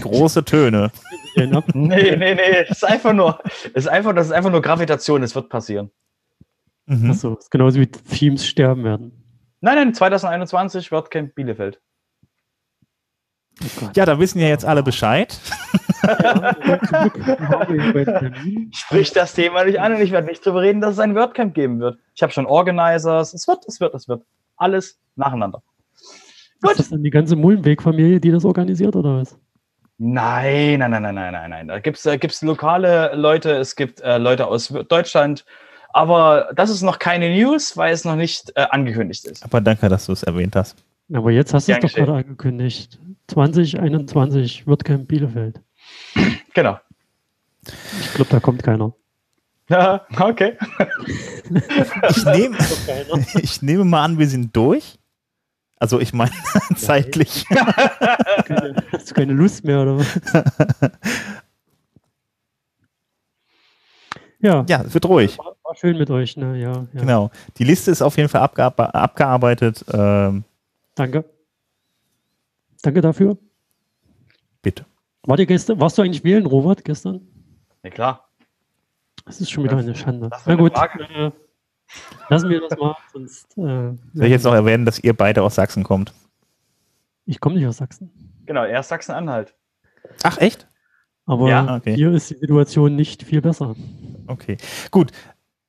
Große 0.01 0.45
Töne. 0.45 0.91
Genau. 1.35 1.63
Nee, 1.73 2.15
nee, 2.15 2.35
nee. 2.35 2.65
Es 2.67 2.77
ist 2.77 2.83
einfach 2.83 3.13
nur, 3.13 3.39
es 3.45 3.85
ist 3.85 3.87
einfach, 3.87 4.13
das 4.13 4.27
ist 4.27 4.33
einfach 4.33 4.51
nur 4.51 4.61
Gravitation. 4.61 5.23
Es 5.23 5.33
wird 5.33 5.49
passieren. 5.49 5.89
Mhm. 6.85 7.09
Achso, 7.09 7.35
ist 7.35 7.49
genauso 7.49 7.79
wie 7.79 7.87
Themes 7.87 8.45
sterben 8.45 8.83
werden. 8.83 9.23
Nein, 9.61 9.75
nein, 9.75 9.93
2021 9.95 10.91
WordCamp 10.91 11.33
Bielefeld. 11.33 11.81
Oh. 13.81 13.89
Ja, 13.95 14.05
da 14.05 14.19
wissen 14.19 14.39
ja 14.39 14.47
jetzt 14.47 14.65
alle 14.65 14.83
Bescheid. 14.83 15.37
Ja. 16.03 16.03
Sprich 18.71 19.11
das 19.11 19.33
Thema 19.33 19.63
nicht 19.63 19.79
an 19.79 19.93
und 19.93 20.01
ich 20.01 20.11
werde 20.11 20.27
nicht 20.27 20.45
darüber 20.45 20.61
reden, 20.61 20.81
dass 20.81 20.93
es 20.93 20.99
ein 20.99 21.15
WordCamp 21.15 21.53
geben 21.53 21.79
wird. 21.79 21.97
Ich 22.15 22.21
habe 22.21 22.33
schon 22.33 22.45
Organizers. 22.45 23.33
Es 23.33 23.47
wird, 23.47 23.65
es 23.67 23.79
wird, 23.79 23.93
es 23.93 24.07
wird. 24.07 24.23
Alles 24.57 24.99
nacheinander. 25.15 25.61
Ist 26.69 26.79
das 26.79 26.89
dann 26.89 27.03
die 27.03 27.09
ganze 27.09 27.35
Mullenweg-Familie, 27.35 28.19
die 28.19 28.31
das 28.31 28.45
organisiert, 28.45 28.95
oder 28.95 29.19
was? 29.19 29.37
Nein, 29.97 30.79
nein, 30.79 30.91
nein, 30.91 31.01
nein, 31.01 31.15
nein, 31.15 31.33
nein, 31.33 31.49
nein. 31.49 31.67
Da 31.67 31.79
gibt 31.79 31.97
es 31.97 32.05
äh, 32.05 32.17
gibt's 32.17 32.41
lokale 32.41 33.13
Leute, 33.15 33.51
es 33.51 33.75
gibt 33.75 34.01
äh, 34.01 34.17
Leute 34.17 34.47
aus 34.47 34.73
Deutschland. 34.89 35.45
Aber 35.93 36.49
das 36.55 36.71
ist 36.71 36.81
noch 36.81 36.97
keine 36.97 37.29
News, 37.29 37.77
weil 37.77 37.93
es 37.93 38.03
noch 38.03 38.15
nicht 38.15 38.51
äh, 38.55 38.65
angekündigt 38.71 39.25
ist. 39.25 39.43
Aber 39.43 39.61
danke, 39.61 39.87
dass 39.89 40.07
du 40.07 40.13
es 40.13 40.23
erwähnt 40.23 40.55
hast. 40.55 40.83
Aber 41.11 41.31
jetzt 41.31 41.53
hast 41.53 41.67
du 41.67 41.73
es 41.73 41.79
doch 41.79 41.91
gerade 41.93 42.13
angekündigt. 42.13 42.99
2021 43.27 44.67
WordCamp 44.67 45.07
Bielefeld. 45.07 45.61
Genau. 46.53 46.79
Ich 48.01 48.13
glaube, 48.13 48.29
da 48.31 48.39
kommt 48.39 48.61
keiner. 48.63 48.93
Ja, 49.69 50.05
okay. 50.19 50.57
Ich 52.09 52.25
nehme, 52.25 52.57
ich 53.41 53.61
nehme 53.61 53.85
mal 53.85 54.03
an, 54.03 54.19
wir 54.19 54.27
sind 54.27 54.55
durch. 54.55 54.99
Also 55.77 55.99
ich 55.99 56.13
meine 56.13 56.31
zeitlich. 56.75 57.45
Hast 58.91 59.11
du 59.11 59.13
keine 59.15 59.33
Lust 59.33 59.63
mehr, 59.63 59.81
oder 59.81 59.99
was? 59.99 60.19
Ja, 64.39 64.65
Ja, 64.67 64.81
es 64.83 64.93
wird 64.93 65.05
ruhig. 65.05 65.37
war, 65.37 65.55
war 65.63 65.75
schön 65.75 65.97
mit 65.97 66.09
euch, 66.09 66.35
ne? 66.35 66.57
Ja, 66.59 66.71
ja. 66.93 66.99
Genau. 66.99 67.31
Die 67.57 67.63
Liste 67.63 67.91
ist 67.91 68.01
auf 68.01 68.17
jeden 68.17 68.27
Fall 68.29 68.41
abgearbe- 68.41 68.91
abgearbeitet. 68.93 69.85
Ähm, 69.93 70.43
Danke. 70.95 71.25
Danke 72.81 73.01
dafür. 73.01 73.37
bitte. 74.61 74.85
War 75.25 75.37
dir 75.37 75.45
gestern, 75.45 75.79
warst 75.79 75.97
du 75.97 76.01
eigentlich 76.01 76.23
wählen, 76.25 76.45
Robert, 76.45 76.83
gestern? 76.83 77.21
Ja, 77.83 77.89
klar. 77.89 78.29
Das 79.25 79.39
ist 79.39 79.49
schon 79.51 79.63
wieder 79.63 79.77
eine 79.77 79.95
Schande. 79.95 80.27
ist 80.27 80.45
Na 80.45 80.55
gut, 80.55 80.73
äh, 80.75 81.31
lassen 82.29 82.49
wir 82.49 82.59
das 82.67 82.77
mal, 82.77 82.95
sonst. 83.13 83.57
Äh, 83.57 83.61
Soll 83.61 83.97
ich 84.25 84.29
jetzt 84.31 84.43
noch 84.43 84.53
erwähnen, 84.53 84.85
dass 84.85 84.99
ihr 84.99 85.13
beide 85.15 85.43
aus 85.43 85.55
Sachsen 85.55 85.83
kommt? 85.83 86.13
ich 87.25 87.39
komme 87.39 87.55
nicht 87.55 87.65
aus 87.65 87.77
Sachsen. 87.77 88.11
Genau, 88.45 88.65
erst 88.65 88.89
Sachsen-Anhalt. 88.89 89.55
Ach, 90.23 90.37
echt? 90.39 90.67
Aber 91.25 91.47
Ja, 91.49 91.77
okay. 91.77 91.95
hier 91.95 92.11
ist 92.11 92.29
die 92.31 92.35
Situation 92.35 92.97
nicht 92.97 93.23
viel 93.23 93.41
besser. 93.41 93.75
Okay. 94.27 94.57
Gut. 94.91 95.13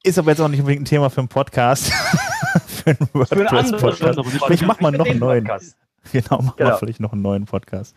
Ist 0.03 0.19
aber 0.19 0.33
jetzt 0.33 0.41
auch 0.41 0.49
nicht 0.49 0.59
unbedingt 0.59 0.83
ein 0.83 0.87
Thema 0.87 1.11
für 1.11 1.21
einen 1.21 1.29
Podcast. 1.29 1.93
Für 2.85 2.90
einen 2.90 3.09
WordPress-Podcast. 3.12 4.20
Vielleicht 4.47 4.66
machen 4.66 4.81
wir 4.83 4.90
noch 4.92 5.07
einen 5.07 5.18
neuen. 5.20 5.44
Podcast. 5.44 5.77
Genau, 6.12 6.42
machen 6.42 6.59
wir 6.59 6.66
Genau. 6.66 6.77
vielleicht 6.77 7.01
noch 7.01 7.12
einen 7.12 7.23
neuen 7.23 7.44
Podcast. 7.47 7.97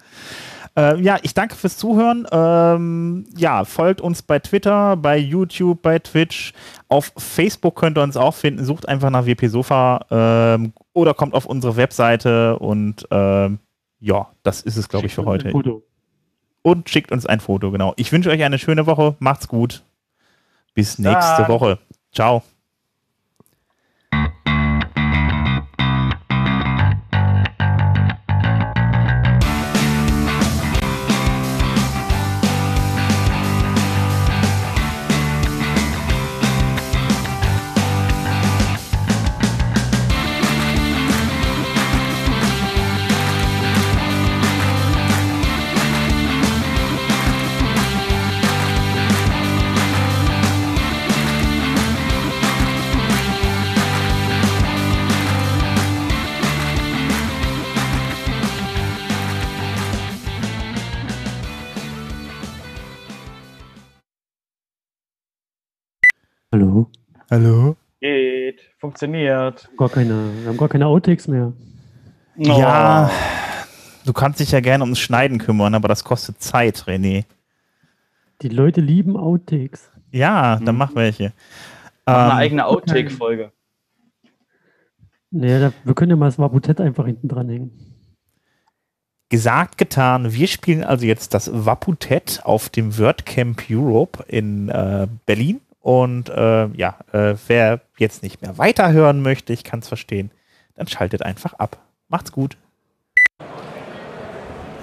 Äh, 0.78 1.02
ja, 1.02 1.18
ich 1.24 1.34
danke 1.34 1.56
fürs 1.56 1.76
Zuhören. 1.78 2.26
Ähm, 2.32 3.26
ja, 3.36 3.66
folgt 3.66 4.00
uns 4.00 4.22
bei 4.22 4.40
Twitter, 4.40 4.96
bei 4.96 5.18
YouTube, 5.18 5.82
bei 5.82 6.00
Twitch. 6.00 6.54
Auf 6.88 7.12
Facebook 7.18 7.76
könnt 7.76 7.98
ihr 7.98 8.04
uns 8.04 8.16
auch 8.16 8.34
finden. 8.34 8.64
Sucht 8.64 8.88
einfach 8.88 9.10
nach 9.10 9.26
WP 9.26 9.48
Sofa 9.48 10.06
ähm, 10.10 10.72
oder 10.94 11.14
kommt 11.14 11.34
auf 11.34 11.46
unsere 11.46 11.76
Webseite 11.76 12.58
und 12.60 13.06
ähm, 13.12 13.60
ja, 14.00 14.28
das 14.44 14.62
ist 14.62 14.78
es, 14.78 14.88
glaube 14.88 15.08
ich, 15.08 15.14
für 15.16 15.26
heute. 15.26 15.52
Und 16.62 16.90
schickt 16.90 17.12
uns 17.12 17.26
ein 17.26 17.40
Foto, 17.40 17.72
genau. 17.72 17.94
Ich 17.98 18.12
wünsche 18.12 18.30
euch 18.30 18.44
eine 18.44 18.60
schöne 18.60 18.86
Woche. 18.86 19.16
Macht's 19.20 19.48
gut. 19.48 19.84
Bis 20.74 21.00
nächste 21.00 21.48
Woche. 21.48 21.80
Ciao. 22.14 22.44
Hallo? 66.58 66.90
Hallo. 67.30 67.76
Geht. 68.02 68.62
Funktioniert. 68.80 69.70
Gar 69.78 69.90
keine, 69.90 70.32
wir 70.42 70.50
haben 70.50 70.58
gar 70.58 70.70
keine 70.70 70.88
Outtakes 70.88 71.28
mehr. 71.28 71.54
Ja, 72.36 73.12
Oh. 73.12 74.06
du 74.08 74.14
kannst 74.14 74.40
dich 74.40 74.52
ja 74.54 74.60
gerne 74.60 74.84
ums 74.84 74.98
Schneiden 74.98 75.38
kümmern, 75.38 75.76
aber 75.76 75.88
das 75.88 76.04
kostet 76.04 76.42
Zeit, 76.42 76.86
René. 76.88 77.26
Die 78.42 78.50
Leute 78.50 78.82
lieben 78.82 79.18
Outtakes. 79.18 79.92
Ja, 80.12 80.56
dann 80.56 80.74
Mhm. 80.74 80.80
mach 80.80 80.96
welche. 80.96 81.32
Mach 82.08 82.16
eine 82.16 82.32
Ähm, 82.32 82.38
eigene 82.38 82.66
Outtake-Folge. 82.66 83.52
Nee, 85.30 85.60
da, 85.60 85.74
wir 85.84 85.94
können 85.94 86.10
ja 86.10 86.16
mal 86.16 86.26
das 86.26 86.40
Wabutett 86.40 86.82
einfach 86.82 87.06
hinten 87.06 87.28
dranhängen. 87.28 87.70
gesagt, 89.30 89.78
getan. 89.78 90.32
Wir 90.34 90.48
spielen 90.48 90.84
also 90.86 91.06
jetzt 91.06 91.34
das 91.36 91.52
Waputett 91.54 92.40
auf 92.46 92.70
dem 92.70 92.98
WordCamp 92.98 93.62
Europe 93.70 94.24
in 94.30 94.70
äh, 94.70 95.06
Berlin. 95.26 95.60
Und 95.88 96.28
äh, 96.28 96.68
ja, 96.76 96.96
äh, 97.14 97.36
wer 97.48 97.80
jetzt 97.98 98.22
nicht 98.22 98.42
mehr 98.42 98.58
weiterhören 98.58 99.22
möchte, 99.22 99.54
ich 99.54 99.64
kann 99.64 99.80
es 99.80 99.88
verstehen, 99.88 100.32
dann 100.76 100.86
schaltet 100.86 101.24
einfach 101.24 101.54
ab. 101.54 101.78
Macht's 102.10 102.34
gut. 102.34 102.58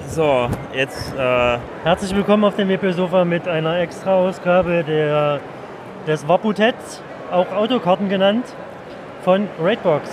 So, 0.08 0.48
jetzt 0.72 1.12
äh, 1.12 1.58
herzlich 1.82 2.16
willkommen 2.16 2.44
auf 2.44 2.56
dem 2.56 2.70
WP-Sofa 2.70 3.26
mit 3.26 3.46
einer 3.46 3.80
Extra-Ausgabe 3.80 4.82
der, 4.82 5.40
des 6.06 6.26
Waputets, 6.26 7.02
auch 7.30 7.52
Autokarten 7.52 8.08
genannt, 8.08 8.46
von 9.24 9.46
Raidbox 9.60 10.08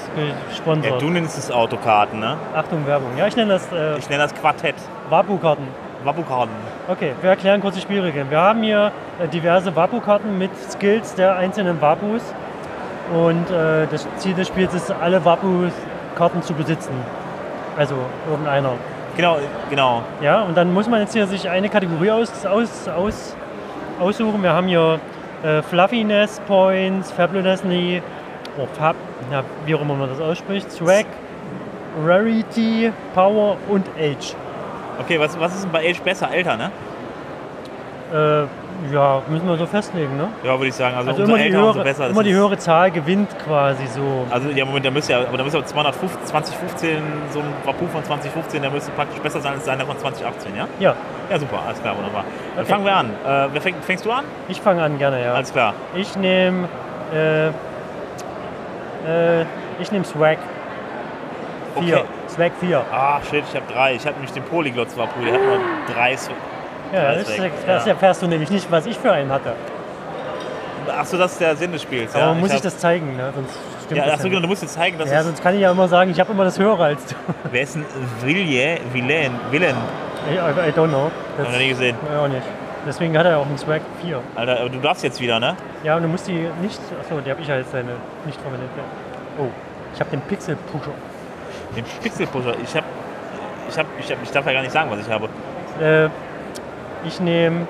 gesponsert. 0.50 1.02
nennst 1.10 1.38
es 1.38 1.52
Autokarten, 1.52 2.20
ne? 2.20 2.36
Achtung, 2.54 2.86
Werbung. 2.86 3.18
Ja, 3.18 3.28
ich 3.28 3.38
nenne 3.38 3.54
das 3.54 3.72
äh, 3.72 3.96
nenne 4.10 4.24
das 4.24 4.36
Quartett. 4.36 4.76
Wapu-Karten. 5.10 5.70
Wapu-Karten. 6.04 6.52
Okay, 6.88 7.14
wir 7.22 7.30
erklären 7.30 7.62
kurz 7.62 7.76
die 7.76 7.82
Spielregeln. 7.82 8.30
Wir 8.30 8.40
haben 8.40 8.64
hier 8.64 8.92
äh, 9.20 9.28
diverse 9.28 9.76
Wapu-Karten 9.76 10.38
mit 10.38 10.52
Skills 10.70 11.16
der 11.16 11.36
einzelnen 11.36 11.82
Wapus. 11.82 12.22
Und 13.14 13.50
äh, 13.50 13.88
das 13.92 14.08
Ziel 14.18 14.34
des 14.34 14.48
Spiels 14.48 14.74
ist, 14.74 14.92
alle 14.92 15.24
Wapu-Karten 15.24 16.42
zu 16.42 16.54
besitzen. 16.54 16.94
Also 17.78 17.96
irgendeiner. 18.30 18.74
Genau, 19.18 19.38
genau. 19.70 20.02
Ja, 20.22 20.42
und 20.42 20.56
dann 20.56 20.74
muss 20.74 20.88
man 20.88 21.02
jetzt 21.02 21.14
hier 21.14 21.28
sich 21.28 21.50
eine 21.50 21.70
Kategorie 21.70 22.12
aus, 22.12 22.46
aus, 22.46 22.88
aus, 22.88 23.36
aussuchen. 24.00 24.42
Wir 24.42 24.54
haben 24.54 24.68
hier 24.68 25.00
äh, 25.44 25.62
Fluffiness 25.62 26.40
Points, 26.48 27.12
Fabulous 27.12 27.64
oh, 28.58 28.68
Fab, 28.74 28.96
na, 29.30 29.44
wie 29.66 29.76
auch 29.76 29.82
immer 29.82 29.96
man 29.96 30.10
das 30.10 30.22
ausspricht, 30.22 30.72
Swag, 30.72 31.06
Rarity, 32.06 32.92
Power 33.14 33.58
und 33.70 33.86
Age. 34.00 34.36
Okay, 35.02 35.20
was, 35.20 35.40
was 35.40 35.54
ist 35.56 35.64
denn 35.64 35.72
bei 35.72 35.90
Age 35.90 36.02
besser? 36.02 36.30
Älter, 36.32 36.58
ne? 36.58 36.72
Äh, 38.14 38.94
ja, 38.94 39.22
müssen 39.30 39.48
wir 39.48 39.58
so 39.58 39.66
festlegen, 39.66 40.18
ne? 40.18 40.28
Ja, 40.44 40.58
würde 40.58 40.68
ich 40.68 40.74
sagen. 40.76 40.96
Also, 40.96 41.10
Also 41.12 41.22
umso 41.22 41.34
immer, 41.34 41.38
die 41.38 41.46
älter, 41.46 41.58
höhere, 41.60 41.70
umso 41.70 41.84
besser. 41.84 42.10
Immer 42.10 42.24
die 42.24 42.34
höhere 42.34 42.58
Zahl 42.58 42.92
gewinnt 42.92 43.30
quasi 43.46 43.86
so. 43.88 44.26
Also 44.30 44.50
ja, 44.50 44.66
Moment, 44.66 44.86
da 44.86 44.92
müsste 44.92 45.14
ja, 45.14 45.20
aber 45.20 45.38
da 45.38 45.44
müsste 45.44 45.60
ja 45.60 45.66
250, 45.66 46.26
2015, 46.26 46.98
so 47.32 47.40
ein 47.40 47.46
Wapu 47.64 47.88
von 47.88 48.04
2015, 48.04 48.62
der 48.62 48.72
müsste 48.72 48.92
praktisch 48.92 49.20
besser 49.20 49.40
sein 49.40 49.54
als 49.54 49.66
seiner 49.66 49.86
von 49.86 49.98
2018, 49.98 50.56
ja? 50.56 50.68
Ja, 50.80 50.96
Ja, 51.30 51.40
super, 51.40 51.60
alles 51.66 51.82
klar, 51.82 51.96
wunderbar. 51.96 52.26
Dann 52.56 52.64
Okay. 52.64 52.74
fangen 52.74 52.86
wir 52.86 52.96
an. 52.96 53.06
Äh, 53.26 53.48
wer 53.54 53.62
fäng, 53.62 53.76
fängst 53.82 54.06
du 54.06 54.12
an? 54.12 54.26
ich 54.50 54.60
fange 54.60 54.82
an 54.84 54.98
gerne, 54.98 55.24
ja. 55.24 55.34
Alles 55.34 55.52
klar. 55.54 55.74
Ich 55.96 56.16
nehme 56.18 56.68
äh, 57.14 57.48
äh, 59.08 59.46
ich 59.80 59.92
nehme 59.92 60.06
Swag 60.06 60.38
4. 61.80 61.98
Okay. 61.98 62.04
Swag 62.34 62.52
4. 62.60 62.84
Ah, 62.92 63.20
shit, 63.30 63.44
ich 63.50 63.56
habe 63.56 63.72
drei. 63.72 63.96
Ich 63.96 64.02
hatte 64.06 64.14
nämlich 64.16 64.32
den 64.32 64.44
Polyglot 64.44 64.96
Wapu, 64.98 65.24
der 65.24 65.34
hat 65.34 65.42
nur 65.42 65.60
drei. 65.94 66.14
Sw- 66.14 66.32
Ja, 66.94 67.14
das, 67.16 67.38
weg, 67.40 67.52
das 67.66 67.88
erfährst 67.88 68.22
du 68.22 68.28
nämlich 68.28 68.50
nicht, 68.50 68.72
was 68.72 68.86
ich 68.86 68.98
für 68.98 69.12
einen 69.12 69.32
hatte. 69.32 69.54
Achso, 70.98 71.18
das 71.18 71.34
ist 71.34 71.42
der 71.42 71.56
Sinn 71.56 71.72
des 71.72 71.82
Spiels. 71.84 72.14
Aber 72.16 72.28
ja? 72.28 72.34
muss 72.34 72.50
ich, 72.50 72.56
hab- 72.56 72.64
das 72.64 72.78
zeigen, 72.78 73.16
ne? 73.16 73.32
sonst 73.36 73.54
stimmt 73.86 73.98
Ja, 73.98 74.06
das 74.06 74.14
achso, 74.16 74.24
ja 74.26 74.30
genau, 74.30 74.42
du 74.42 74.48
musst 74.48 74.62
jetzt 74.62 74.74
zeigen, 74.74 74.98
dass 74.98 75.10
Ja, 75.12 75.24
sonst 75.24 75.42
kann 75.44 75.54
ich 75.56 75.62
ja 75.62 75.72
immer 75.72 75.88
sagen, 75.88 76.10
ich 76.12 76.20
habe 76.20 76.32
immer 76.34 76.44
das 76.44 76.58
Höhere 76.58 76.84
als 76.84 77.06
du. 77.06 77.16
Wer 77.52 77.62
ist 77.62 77.76
ein 77.76 77.86
Villiers? 78.24 78.80
Villain? 78.92 79.32
Villain? 79.52 79.76
I, 80.30 80.36
I, 80.36 80.70
I 80.70 80.72
don't 80.72 80.90
know. 80.90 81.12
Das, 81.38 81.46
Hab 81.48 81.54
ich 81.54 81.60
noch 81.60 81.60
nie 81.60 81.70
gesehen. 81.70 81.96
ja, 82.12 82.24
auch 82.24 82.28
nicht. 82.28 82.44
Deswegen 82.88 83.16
hat 83.18 83.26
er 83.28 83.38
auch 83.38 83.46
einen 83.46 83.58
Swag 83.60 83.82
4. 84.02 84.20
Alter, 84.36 84.60
aber 84.60 84.70
du 84.70 84.80
darfst 84.80 85.04
jetzt 85.04 85.22
wieder, 85.22 85.40
ne? 85.40 85.56
Ja, 85.84 85.98
und 85.98 86.02
du 86.04 86.08
musst 86.08 86.28
die 86.28 86.48
nicht. 86.62 86.80
Achso, 87.00 87.20
die 87.22 87.30
habe 87.30 87.42
ich 87.42 87.48
ja 87.48 87.58
jetzt 87.58 87.72
seine 87.72 87.92
nicht 88.26 88.42
verwendet. 88.42 88.70
Oh, 89.38 89.46
ich 89.94 90.00
habe 90.00 90.10
den 90.10 90.22
Pixel 90.22 90.56
Pusher. 90.72 90.92
Den 91.76 91.86
Pixelpusher. 92.02 92.56
Ich 92.64 92.76
hab. 92.76 92.84
Ich 93.70 93.78
hab. 93.78 93.86
Ich 94.00 94.12
hab. 94.12 94.24
Ich 94.24 94.32
darf 94.32 94.46
ja 94.46 94.54
gar 94.54 94.62
nicht 94.62 94.72
sagen, 94.72 94.90
was 94.92 95.00
ich 95.00 95.10
habe. 95.12 95.30
Äh, 95.82 96.10
ich 97.08 97.20
nehme 97.20 97.68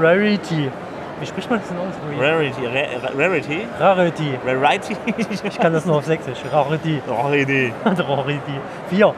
Rarity. 0.00 0.70
Wie 1.18 1.26
spricht 1.26 1.48
man 1.50 1.60
das 1.60 1.68
denn 1.68 1.78
aus? 1.78 1.94
Rarity. 2.20 2.66
Ra- 2.66 3.10
Rarity? 3.18 3.66
Rarity. 3.80 4.38
Rarity? 4.46 4.96
Ich 5.44 5.58
kann 5.58 5.72
das 5.72 5.86
nur 5.86 5.96
auf 5.96 6.04
Sächsisch. 6.04 6.38
Rarity. 6.52 7.00
Rarity. 7.08 7.72
Rarity. 7.84 8.60
4. 8.90 9.14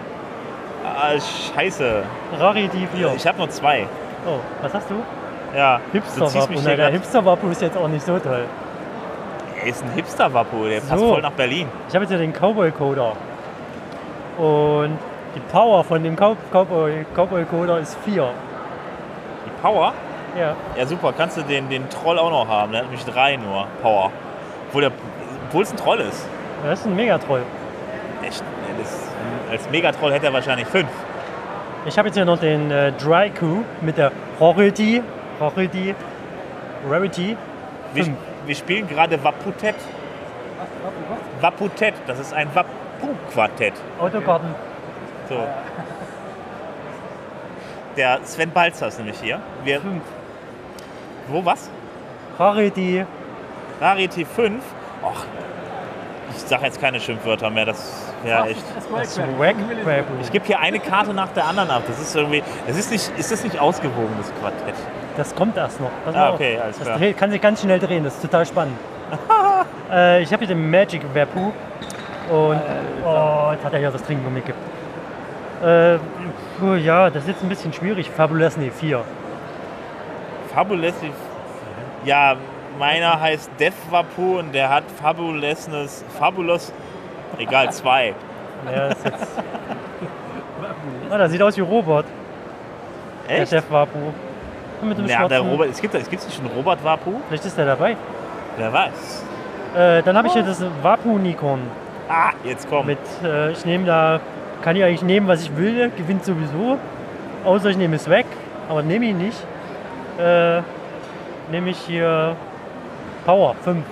Ah, 0.84 1.10
scheiße. 1.54 2.02
Rarity 2.38 2.86
4. 2.94 3.12
Ich 3.16 3.26
habe 3.26 3.38
nur 3.38 3.50
zwei. 3.50 3.86
Oh, 4.26 4.38
was 4.62 4.72
hast 4.74 4.88
du? 4.90 4.94
Ja. 5.56 5.80
Na, 5.92 6.28
hier 6.60 6.76
der 6.76 6.88
Hipster-Wapu 6.90 7.48
ist 7.48 7.62
jetzt 7.62 7.76
auch 7.76 7.88
nicht 7.88 8.04
so 8.06 8.18
toll. 8.18 8.44
Er 9.60 9.66
ist 9.66 9.82
ein 9.82 9.90
Hipster-Wapu, 9.90 10.66
der 10.68 10.80
passt 10.80 11.00
So. 11.00 11.08
voll 11.14 11.22
nach 11.22 11.32
Berlin. 11.32 11.66
Ich 11.88 11.94
habe 11.94 12.04
jetzt 12.04 12.10
hier 12.10 12.18
den 12.18 12.32
Cowboy-Coder. 12.32 13.12
Und 14.38 14.98
die 15.34 15.40
Power 15.52 15.82
von 15.84 16.02
dem 16.02 16.16
Cow- 16.16 16.36
Cowboy- 16.52 17.04
Cowboy-Coder 17.14 17.78
ist 17.80 17.96
4. 18.04 18.30
Die 19.46 19.50
Power? 19.62 19.92
Ja. 20.38 20.54
Ja, 20.76 20.86
super. 20.86 21.12
Kannst 21.16 21.36
du 21.36 21.42
den, 21.42 21.68
den 21.68 21.88
Troll 21.90 22.18
auch 22.18 22.30
noch 22.30 22.48
haben? 22.48 22.70
Der 22.72 22.82
hat 22.82 22.88
nämlich 22.88 23.04
drei 23.04 23.36
nur 23.36 23.66
Power. 23.82 24.10
Obwohl, 24.68 24.82
der, 24.82 24.92
obwohl 25.48 25.62
es 25.64 25.70
ein 25.72 25.76
Troll 25.76 26.00
ist. 26.00 26.26
Das 26.64 26.80
ist 26.80 26.86
ein 26.86 26.94
Megatroll. 26.96 27.42
Echt? 28.22 28.42
Das, 28.78 29.08
als 29.50 29.68
Megatroll 29.70 30.12
hätte 30.12 30.26
er 30.26 30.32
wahrscheinlich 30.32 30.66
fünf. 30.68 30.88
Ich 31.86 31.96
habe 31.98 32.08
jetzt 32.08 32.14
hier 32.16 32.24
noch 32.24 32.38
den 32.38 32.70
äh, 32.70 32.92
Dryku 32.92 33.62
mit 33.80 33.96
der 33.98 34.12
Rarity. 34.40 35.02
Rarity. 35.40 35.94
Rarity. 36.88 37.36
Wir, 37.94 38.06
wir 38.46 38.54
spielen 38.54 38.86
gerade 38.88 39.22
Waputet. 39.24 39.74
Waputet, 41.40 41.94
das 42.06 42.18
ist 42.18 42.34
ein 42.34 42.48
Wapu-Quartett. 43.00 43.74
Autokarten. 44.00 44.54
So. 45.28 45.46
Der 47.96 48.20
Sven 48.24 48.50
Balzer 48.50 48.88
ist 48.88 48.98
nämlich 48.98 49.18
hier. 49.20 49.40
Wir, 49.64 49.80
5. 49.80 50.02
wo, 51.28 51.44
was? 51.44 51.68
Rarity. 52.38 53.04
Rarity 53.80 54.24
5. 54.24 54.62
Och, 55.02 55.24
ich 56.36 56.42
sage 56.42 56.64
jetzt 56.66 56.80
keine 56.80 57.00
Schimpfwörter 57.00 57.50
mehr, 57.50 57.64
das 57.66 58.12
wäre 58.22 58.48
echt. 58.48 58.62
Ich 60.22 60.32
gebe 60.32 60.44
hier 60.46 60.60
eine 60.60 60.78
Karte 60.78 61.12
nach 61.12 61.28
der 61.30 61.46
anderen 61.46 61.70
ab. 61.70 61.82
Das 61.86 62.00
ist 62.00 62.14
irgendwie. 62.14 62.42
Das 62.66 62.76
ist 62.76 62.90
nicht, 62.90 63.10
ist 63.18 63.32
das 63.32 63.42
nicht 63.44 63.58
ausgewogen, 63.58 64.14
das 64.18 64.32
Quartett? 64.40 64.74
Das 65.16 65.34
kommt 65.34 65.56
erst 65.56 65.80
noch. 65.80 65.90
Pass 66.04 66.14
Ah, 66.14 66.32
okay, 66.32 66.58
alles 66.62 66.76
das 66.78 66.86
klar. 66.86 66.98
dreht, 66.98 67.16
kann 67.16 67.30
sich 67.30 67.40
ganz 67.40 67.60
schnell 67.60 67.78
drehen, 67.80 68.04
das 68.04 68.14
ist 68.14 68.22
total 68.22 68.46
spannend. 68.46 68.76
äh, 69.92 70.22
ich 70.22 70.32
habe 70.32 70.44
hier 70.44 70.54
den 70.54 70.70
Magic 70.70 71.02
Wapu. 71.14 71.50
Und. 72.30 72.60
Oh, 73.04 73.50
jetzt 73.52 73.64
hat 73.64 73.72
er 73.72 73.78
hier 73.78 73.90
das 73.90 74.02
Trinken 74.02 74.32
mitgegeben. 74.32 74.60
Äh, 75.64 75.98
puh, 76.58 76.74
ja, 76.74 77.10
das 77.10 77.22
ist 77.24 77.28
jetzt 77.28 77.42
ein 77.42 77.48
bisschen 77.48 77.72
schwierig. 77.72 78.10
Fabulesny 78.10 78.70
4. 78.70 79.02
Fabulous. 80.54 80.94
Ja, 82.04 82.36
meiner 82.78 83.20
heißt 83.20 83.50
Death 83.58 83.74
Vapu 83.90 84.38
und 84.38 84.52
der 84.52 84.70
hat 84.70 84.84
Fabulousness. 85.00 86.04
Fabulous. 86.18 86.72
Egal, 87.38 87.72
zwei. 87.72 88.14
Ja, 88.72 88.88
das 88.88 88.98
ist 88.98 89.04
jetzt. 89.04 89.26
Oh, 91.10 91.16
das 91.16 91.30
sieht 91.30 91.42
aus 91.42 91.56
wie 91.56 91.60
Robot. 91.60 92.04
Der 93.28 93.40
Echt? 93.40 93.50
Chef 93.50 93.64
Wapu. 93.70 93.98
Und 94.80 94.88
Mit 94.88 94.98
dem 94.98 95.06
Ja, 95.06 95.26
der 95.26 95.40
Robert. 95.40 95.70
Es 95.70 95.80
gibt, 95.80 95.94
es 95.94 96.08
gibt 96.08 96.24
nicht 96.24 96.40
einen 96.40 96.50
Robert 96.50 96.82
Vapu? 96.84 97.14
Vielleicht 97.28 97.44
ist 97.44 97.56
der 97.56 97.66
dabei. 97.66 97.96
Wer 98.56 98.72
weiß. 98.72 99.24
Äh, 99.76 100.02
dann 100.02 100.16
habe 100.16 100.28
ich 100.28 100.34
hier 100.34 100.42
das 100.42 100.64
Wapu-Nikon. 100.82 101.60
Ah, 102.08 102.32
jetzt 102.44 102.68
komm. 102.68 102.86
Mit, 102.86 102.98
äh, 103.22 103.52
ich 103.52 103.64
nehme 103.64 103.84
da, 103.84 104.20
kann 104.62 104.76
ich 104.76 104.82
eigentlich 104.82 105.02
nehmen, 105.02 105.28
was 105.28 105.42
ich 105.42 105.56
will, 105.56 105.90
gewinnt 105.96 106.24
sowieso. 106.24 106.78
Außer 107.44 107.70
ich 107.70 107.76
nehme 107.76 107.96
es 107.96 108.08
weg, 108.08 108.26
aber 108.68 108.82
nehme 108.82 109.06
ihn 109.06 109.18
nicht. 109.18 109.38
Äh, 110.18 110.62
nehme 111.50 111.70
ich 111.70 111.78
hier 111.78 112.36
Power 113.24 113.54
5. 113.62 113.84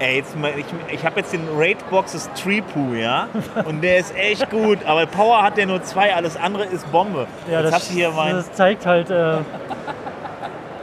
Ey, 0.00 0.16
jetzt 0.18 0.36
mal, 0.36 0.52
ich, 0.56 0.66
ich 0.92 1.04
habe 1.04 1.20
jetzt 1.20 1.32
den 1.32 1.48
Raid 1.56 1.78
Boxes 1.90 2.30
Tripu, 2.40 2.94
ja? 2.94 3.26
Und 3.64 3.80
der 3.82 3.98
ist 3.98 4.14
echt 4.16 4.48
gut. 4.48 4.78
Aber 4.84 5.06
Power 5.06 5.42
hat 5.42 5.56
der 5.56 5.66
nur 5.66 5.82
zwei, 5.82 6.14
alles 6.14 6.36
andere 6.36 6.64
ist 6.66 6.90
Bombe. 6.92 7.26
Ja, 7.50 7.62
jetzt 7.62 7.72
das, 7.72 7.88
hier 7.88 8.10
mein. 8.10 8.34
das 8.34 8.52
zeigt 8.52 8.86
halt 8.86 9.10
äh, 9.10 9.38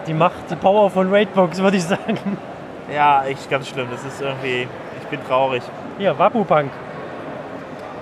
die 0.08 0.13
Macht, 0.13 0.49
die 0.49 0.56
Power 0.56 0.89
von 0.89 1.13
Raidbox, 1.13 1.60
würde 1.60 1.78
ich 1.78 1.84
sagen. 1.84 2.38
Ja, 2.93 3.23
echt 3.25 3.49
ganz 3.49 3.69
schlimm. 3.69 3.88
Das 3.89 4.04
ist 4.04 4.21
irgendwie. 4.21 4.67
Ich 5.01 5.08
bin 5.08 5.25
traurig. 5.25 5.63
Hier, 5.97 6.17
Wapu-Punk. 6.17 6.71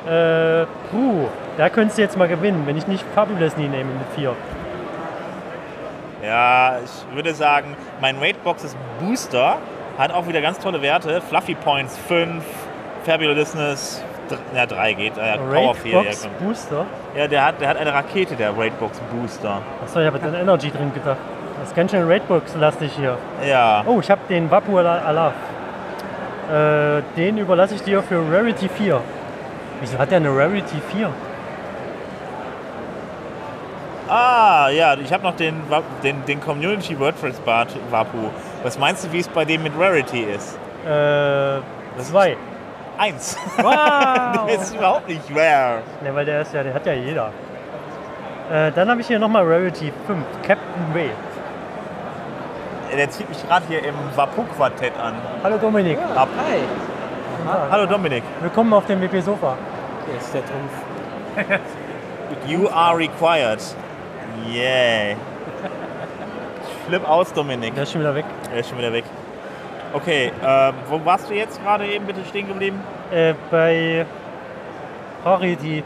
Äh, 0.07 0.65
puh, 0.91 1.27
da 1.57 1.69
könntest 1.69 1.97
du 1.97 2.01
jetzt 2.01 2.17
mal 2.17 2.27
gewinnen, 2.27 2.63
wenn 2.65 2.75
ich 2.77 2.87
nicht 2.87 3.05
Fabulous 3.15 3.55
nie 3.55 3.67
nehme 3.67 3.91
mit 3.93 4.07
4. 4.15 4.33
Ja, 6.23 6.77
ich 6.83 7.15
würde 7.15 7.33
sagen, 7.33 7.75
mein 8.01 8.17
Raid 8.19 8.41
Boxes 8.43 8.75
Booster 8.99 9.57
hat 9.97 10.11
auch 10.13 10.27
wieder 10.27 10.41
ganz 10.41 10.57
tolle 10.59 10.81
Werte. 10.81 11.21
Fluffy 11.21 11.55
Points 11.55 11.97
5, 12.07 12.43
Fabulousness. 13.05 14.03
Ja, 14.55 14.65
3 14.65 14.93
geht. 14.93 15.17
Äh, 15.17 15.37
Power 15.37 15.75
4. 15.75 15.91
Ja, 15.91 15.97
Raidbox. 15.99 16.27
Booster. 16.39 16.85
ja 17.15 17.27
der, 17.27 17.45
hat, 17.45 17.61
der 17.61 17.69
hat 17.69 17.77
eine 17.77 17.93
Rakete, 17.93 18.35
der 18.35 18.57
Raidbox 18.57 18.99
Booster. 19.11 19.61
Achso, 19.83 19.99
ich 19.99 20.07
habe 20.07 20.17
jetzt 20.17 20.25
an 20.27 20.33
Energy 20.33 20.71
drin 20.71 20.91
gedacht. 20.93 21.17
Das 21.59 21.69
ist 21.69 21.75
ganz 21.75 21.91
schön 21.91 22.07
Raidbox-lastig 22.09 22.93
hier. 22.93 23.17
Ja. 23.47 23.83
Oh, 23.85 23.99
ich 23.99 24.09
habe 24.09 24.21
den 24.29 24.49
Vapu 24.49 24.77
Ala- 24.79 25.01
Alaf. 25.05 25.33
Äh, 26.51 27.01
den 27.15 27.37
überlasse 27.37 27.75
ich 27.75 27.83
dir 27.83 28.03
für 28.03 28.19
Rarity 28.19 28.67
4. 28.69 29.01
Wieso 29.79 29.97
hat 29.97 30.11
der 30.11 30.17
eine 30.17 30.29
Rarity 30.29 30.81
4? 30.91 31.09
Ah, 34.09 34.69
ja, 34.69 34.95
ich 34.95 35.11
habe 35.13 35.23
noch 35.23 35.35
den, 35.35 35.61
den, 36.03 36.25
den 36.25 36.41
Community 36.41 36.99
WordPress 36.99 37.39
Bart 37.39 37.69
Wapu. 37.89 38.29
Was 38.61 38.77
meinst 38.77 39.05
du, 39.05 39.11
wie 39.11 39.19
es 39.19 39.27
bei 39.27 39.45
dem 39.45 39.63
mit 39.63 39.73
Rarity 39.77 40.23
ist? 40.23 40.57
Äh, 40.85 41.61
zwei. 42.01 42.35
Eins. 42.97 43.37
Wow! 43.57 44.45
der 44.47 44.55
ist 44.55 44.75
überhaupt 44.75 45.07
nicht 45.07 45.23
rare. 45.33 45.79
ne, 46.03 46.13
weil 46.13 46.25
der 46.25 46.41
ist 46.41 46.53
ja, 46.53 46.63
der 46.63 46.73
hat 46.73 46.85
ja 46.85 46.93
jeder. 46.93 47.31
Äh, 48.51 48.71
dann 48.73 48.89
habe 48.89 49.01
ich 49.01 49.07
hier 49.07 49.19
nochmal 49.19 49.45
Rarity 49.45 49.91
5, 50.05 50.19
Captain 50.45 50.93
Wave. 50.93 51.32
Der 52.95 53.09
zieht 53.09 53.27
mich 53.27 53.41
gerade 53.47 53.65
hier 53.67 53.83
im 53.83 53.95
Wapu-Quartett 54.15 54.93
an. 54.99 55.15
Hallo 55.43 55.57
Dominik, 55.57 55.97
Ab. 56.15 56.27
Hi, 56.37 56.59
Hallo 57.71 57.85
Dominik. 57.87 58.23
willkommen 58.39 58.71
auf 58.73 58.85
dem 58.85 59.01
WP 59.01 59.19
Sofa. 59.21 59.57
hier 60.05 60.17
ist 60.17 60.33
der 60.33 60.41
Trumpf. 60.45 61.59
You 62.47 62.67
are 62.69 62.97
required. 62.97 63.59
Yeah. 64.47 65.11
Ich 65.11 65.17
flipp 66.87 67.07
aus, 67.07 67.33
Dominik. 67.33 67.73
Der 67.73 67.83
ist 67.83 67.91
schon 67.93 68.01
wieder 68.01 68.13
weg. 68.15 68.25
Er 68.51 68.59
ist 68.59 68.69
schon 68.69 68.77
wieder 68.77 68.93
weg. 68.93 69.05
Okay, 69.93 70.31
äh, 70.43 70.71
wo 70.89 71.03
warst 71.05 71.29
du 71.29 71.33
jetzt 71.33 71.61
gerade 71.63 71.85
eben 71.87 72.05
bitte 72.05 72.23
stehen 72.25 72.47
geblieben? 72.47 72.79
Äh, 73.11 73.33
bei 73.51 74.05
Rarity 75.25 75.83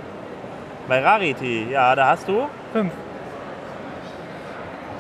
Bei 0.88 1.01
Rarity, 1.03 1.68
ja, 1.72 1.95
da 1.95 2.08
hast 2.08 2.28
du. 2.28 2.47
5. 2.74 2.91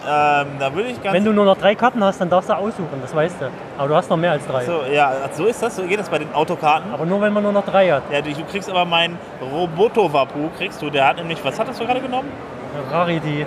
Ähm, 0.09 0.47
da 0.57 0.73
würde 0.73 0.89
ich 0.89 1.03
ganz. 1.03 1.13
Wenn 1.13 1.25
du 1.25 1.33
nur 1.33 1.43
noch 1.43 1.57
drei 1.57 1.75
Karten 1.75 2.01
hast, 2.01 2.21
dann 2.21 2.29
darfst 2.29 2.49
du 2.49 2.53
aussuchen, 2.53 3.01
das 3.01 3.13
weißt 3.13 3.41
du. 3.41 3.45
Aber 3.77 3.89
du 3.89 3.95
hast 3.95 4.09
noch 4.09 4.15
mehr 4.15 4.31
als 4.31 4.47
drei. 4.47 4.63
so, 4.63 4.83
ja, 4.89 5.11
so 5.33 5.45
ist 5.45 5.61
das, 5.61 5.75
so 5.75 5.83
geht 5.83 5.99
das 5.99 6.07
bei 6.07 6.19
den 6.19 6.33
Autokarten. 6.33 6.93
Aber 6.93 7.05
nur 7.05 7.19
wenn 7.21 7.33
man 7.33 7.43
nur 7.43 7.51
noch 7.51 7.65
drei 7.65 7.89
hat. 7.89 8.03
Ja, 8.09 8.21
du, 8.21 8.31
du 8.31 8.43
kriegst 8.45 8.69
aber 8.69 8.85
meinen 8.85 9.19
Roboto-Wapu, 9.41 10.49
kriegst 10.57 10.81
du, 10.81 10.89
der 10.89 11.07
hat 11.07 11.17
nämlich, 11.17 11.43
was 11.43 11.59
hattest 11.59 11.81
du 11.81 11.85
gerade 11.85 11.99
genommen? 11.99 12.31
Rarity 12.91 13.45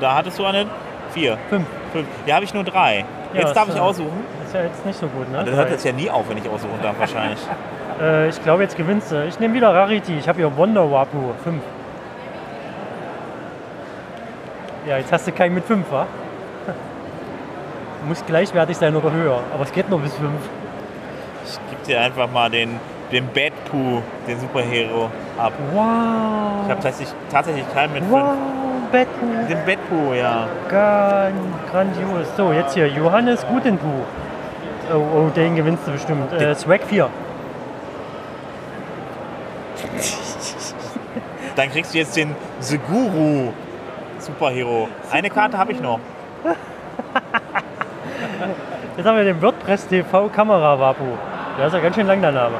Da 0.00 0.14
hattest 0.14 0.38
du 0.38 0.46
eine 0.46 0.66
4. 1.10 1.36
5. 1.50 1.66
5. 1.92 2.06
Ja, 2.26 2.36
habe 2.36 2.44
ich 2.44 2.54
nur 2.54 2.64
drei. 2.64 3.04
Ja, 3.34 3.40
Jetzt 3.40 3.54
darf 3.54 3.68
ich 3.68 3.78
aussuchen. 3.78 4.24
Ist 4.44 4.54
ja 4.54 4.62
jetzt 4.62 4.86
nicht 4.86 4.98
so 4.98 5.06
gut, 5.08 5.30
ne? 5.30 5.44
Das 5.44 5.54
hört 5.54 5.70
jetzt 5.70 5.84
ja 5.84 5.92
nie 5.92 6.08
auf, 6.08 6.28
wenn 6.28 6.38
ich 6.38 6.48
aussuchen 6.48 6.78
darf, 6.82 6.98
wahrscheinlich. 6.98 7.40
Äh, 8.00 8.30
ich 8.30 8.42
glaube, 8.42 8.62
jetzt 8.62 8.76
gewinnst 8.76 9.12
du. 9.12 9.22
Ich 9.26 9.38
nehme 9.38 9.52
wieder 9.52 9.72
Rarity. 9.72 10.16
Ich 10.18 10.26
habe 10.26 10.38
hier 10.38 10.56
Wonder 10.56 10.90
Wapu 10.90 11.18
5. 11.44 11.62
Ja, 14.86 14.98
jetzt 14.98 15.12
hast 15.12 15.26
du 15.28 15.32
keinen 15.32 15.54
mit 15.54 15.64
5, 15.64 15.90
wa? 15.92 16.06
Muss 18.08 18.24
gleichwertig 18.26 18.76
sein 18.76 18.96
oder 18.96 19.12
höher. 19.12 19.40
Aber 19.54 19.62
es 19.62 19.72
geht 19.72 19.88
nur 19.88 20.00
bis 20.00 20.12
5. 20.14 20.30
Ich 21.46 21.58
gebe 21.70 21.82
dir 21.86 22.00
einfach 22.00 22.30
mal 22.30 22.50
den, 22.50 22.80
den 23.12 23.28
Bad 23.28 23.52
Pooh, 23.70 24.02
den 24.26 24.40
Superhero, 24.40 25.08
ab. 25.38 25.52
Wow. 25.72 26.64
Ich 26.64 26.70
habe 26.70 26.80
tatsächlich, 26.82 27.08
tatsächlich 27.30 27.72
keinen 27.72 27.92
mit 27.92 28.02
5. 28.02 28.12
Wow, 28.12 28.36
Batman. 28.90 29.46
Den 29.48 29.64
Bad 29.64 29.78
Pooh, 29.88 30.14
ja. 30.14 30.48
Gan 30.68 31.32
grandios. 31.70 32.26
So, 32.36 32.52
jetzt 32.52 32.74
hier 32.74 32.88
Johannes 32.88 33.46
Gutenbuch. 33.46 34.06
Oh, 34.92 34.96
oh, 35.16 35.28
den 35.28 35.54
gewinnst 35.54 35.86
du 35.86 35.92
bestimmt. 35.92 36.32
Äh, 36.32 36.56
Swag 36.56 36.82
4. 36.82 37.08
Dann 41.54 41.70
kriegst 41.70 41.94
du 41.94 41.98
jetzt 41.98 42.16
den 42.16 42.34
The 42.60 42.78
Guru 42.78 43.52
Superhero. 44.22 44.88
Eine 45.10 45.30
Karte 45.30 45.58
habe 45.58 45.72
ich 45.72 45.80
noch. 45.80 46.00
Jetzt 48.96 49.06
haben 49.06 49.16
wir 49.16 49.24
den 49.24 49.40
WordPress 49.42 49.88
TV 49.88 50.28
Kamera 50.28 50.78
Wapu. 50.78 51.04
Der 51.58 51.66
ist 51.66 51.72
ja 51.72 51.80
ganz 51.80 51.96
schön 51.96 52.06
lang 52.06 52.20
der 52.20 52.32
Name. 52.32 52.56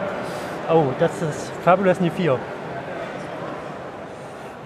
Oh, 0.73 0.87
das 0.99 1.23
ist 1.23 1.53
Fabulous 1.65 2.01
Nie 2.01 2.11
4. 2.11 2.39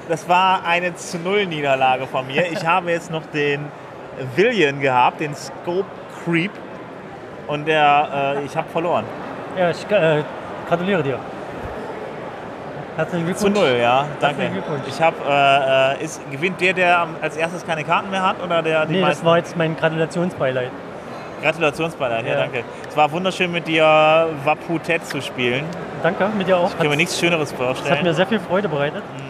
Das 0.08 0.28
war 0.28 0.64
eine 0.64 0.94
zu 0.94 1.18
Null 1.18 1.46
Niederlage 1.46 2.06
von 2.06 2.26
mir. 2.26 2.50
Ich 2.50 2.66
habe 2.66 2.90
jetzt 2.90 3.10
noch 3.10 3.26
den 3.26 3.66
Villian 4.34 4.80
gehabt, 4.80 5.20
den 5.20 5.34
Scope 5.34 5.86
Creep. 6.24 6.52
Und 7.46 7.66
der, 7.66 8.36
äh, 8.38 8.44
ich 8.44 8.56
habe 8.56 8.68
verloren. 8.70 9.04
Ja, 9.58 9.70
ich 9.70 9.84
äh, 9.90 10.22
gratuliere 10.68 11.02
dir. 11.02 11.18
Herzlichen 12.96 13.26
Zu 13.36 13.44
Glückwunsch. 13.50 13.68
null, 13.70 13.78
ja. 13.80 14.06
Danke. 14.20 14.42
Herzlichen 14.42 14.52
Glückwunsch. 14.54 14.82
Ich 14.88 15.02
habe, 15.02 15.16
äh, 15.28 16.00
äh, 16.00 16.04
ist, 16.04 16.30
gewinnt 16.30 16.60
der, 16.60 16.72
der 16.72 17.06
als 17.20 17.36
erstes 17.36 17.66
keine 17.66 17.84
Karten 17.84 18.10
mehr 18.10 18.22
hat 18.26 18.42
oder 18.42 18.62
der 18.62 18.86
die 18.86 18.94
Nee, 18.94 19.02
das 19.02 19.24
war 19.24 19.36
jetzt 19.36 19.56
mein 19.56 19.76
Gratulationsbeileid. 19.76 20.70
Gratulationsbeileid, 21.42 22.24
ja. 22.26 22.32
Ja. 22.32 22.38
danke. 22.40 22.64
Es 22.88 22.96
war 22.96 23.10
wunderschön 23.12 23.52
mit 23.52 23.66
dir 23.68 23.84
Waputet 24.44 25.06
zu 25.06 25.20
spielen. 25.20 25.64
Danke, 26.02 26.28
mit 26.36 26.48
dir 26.48 26.56
auch. 26.56 26.70
Ich 26.70 26.78
kann 26.78 26.88
mir 26.88 26.96
nichts 26.96 27.18
Schöneres 27.18 27.52
Es 27.52 27.58
hat 27.58 27.58
mir 27.60 27.74
vorstellen. 27.74 28.14
sehr 28.14 28.26
viel 28.26 28.40
Freude 28.40 28.68
bereitet. 28.68 29.02
Mhm. 29.16 29.25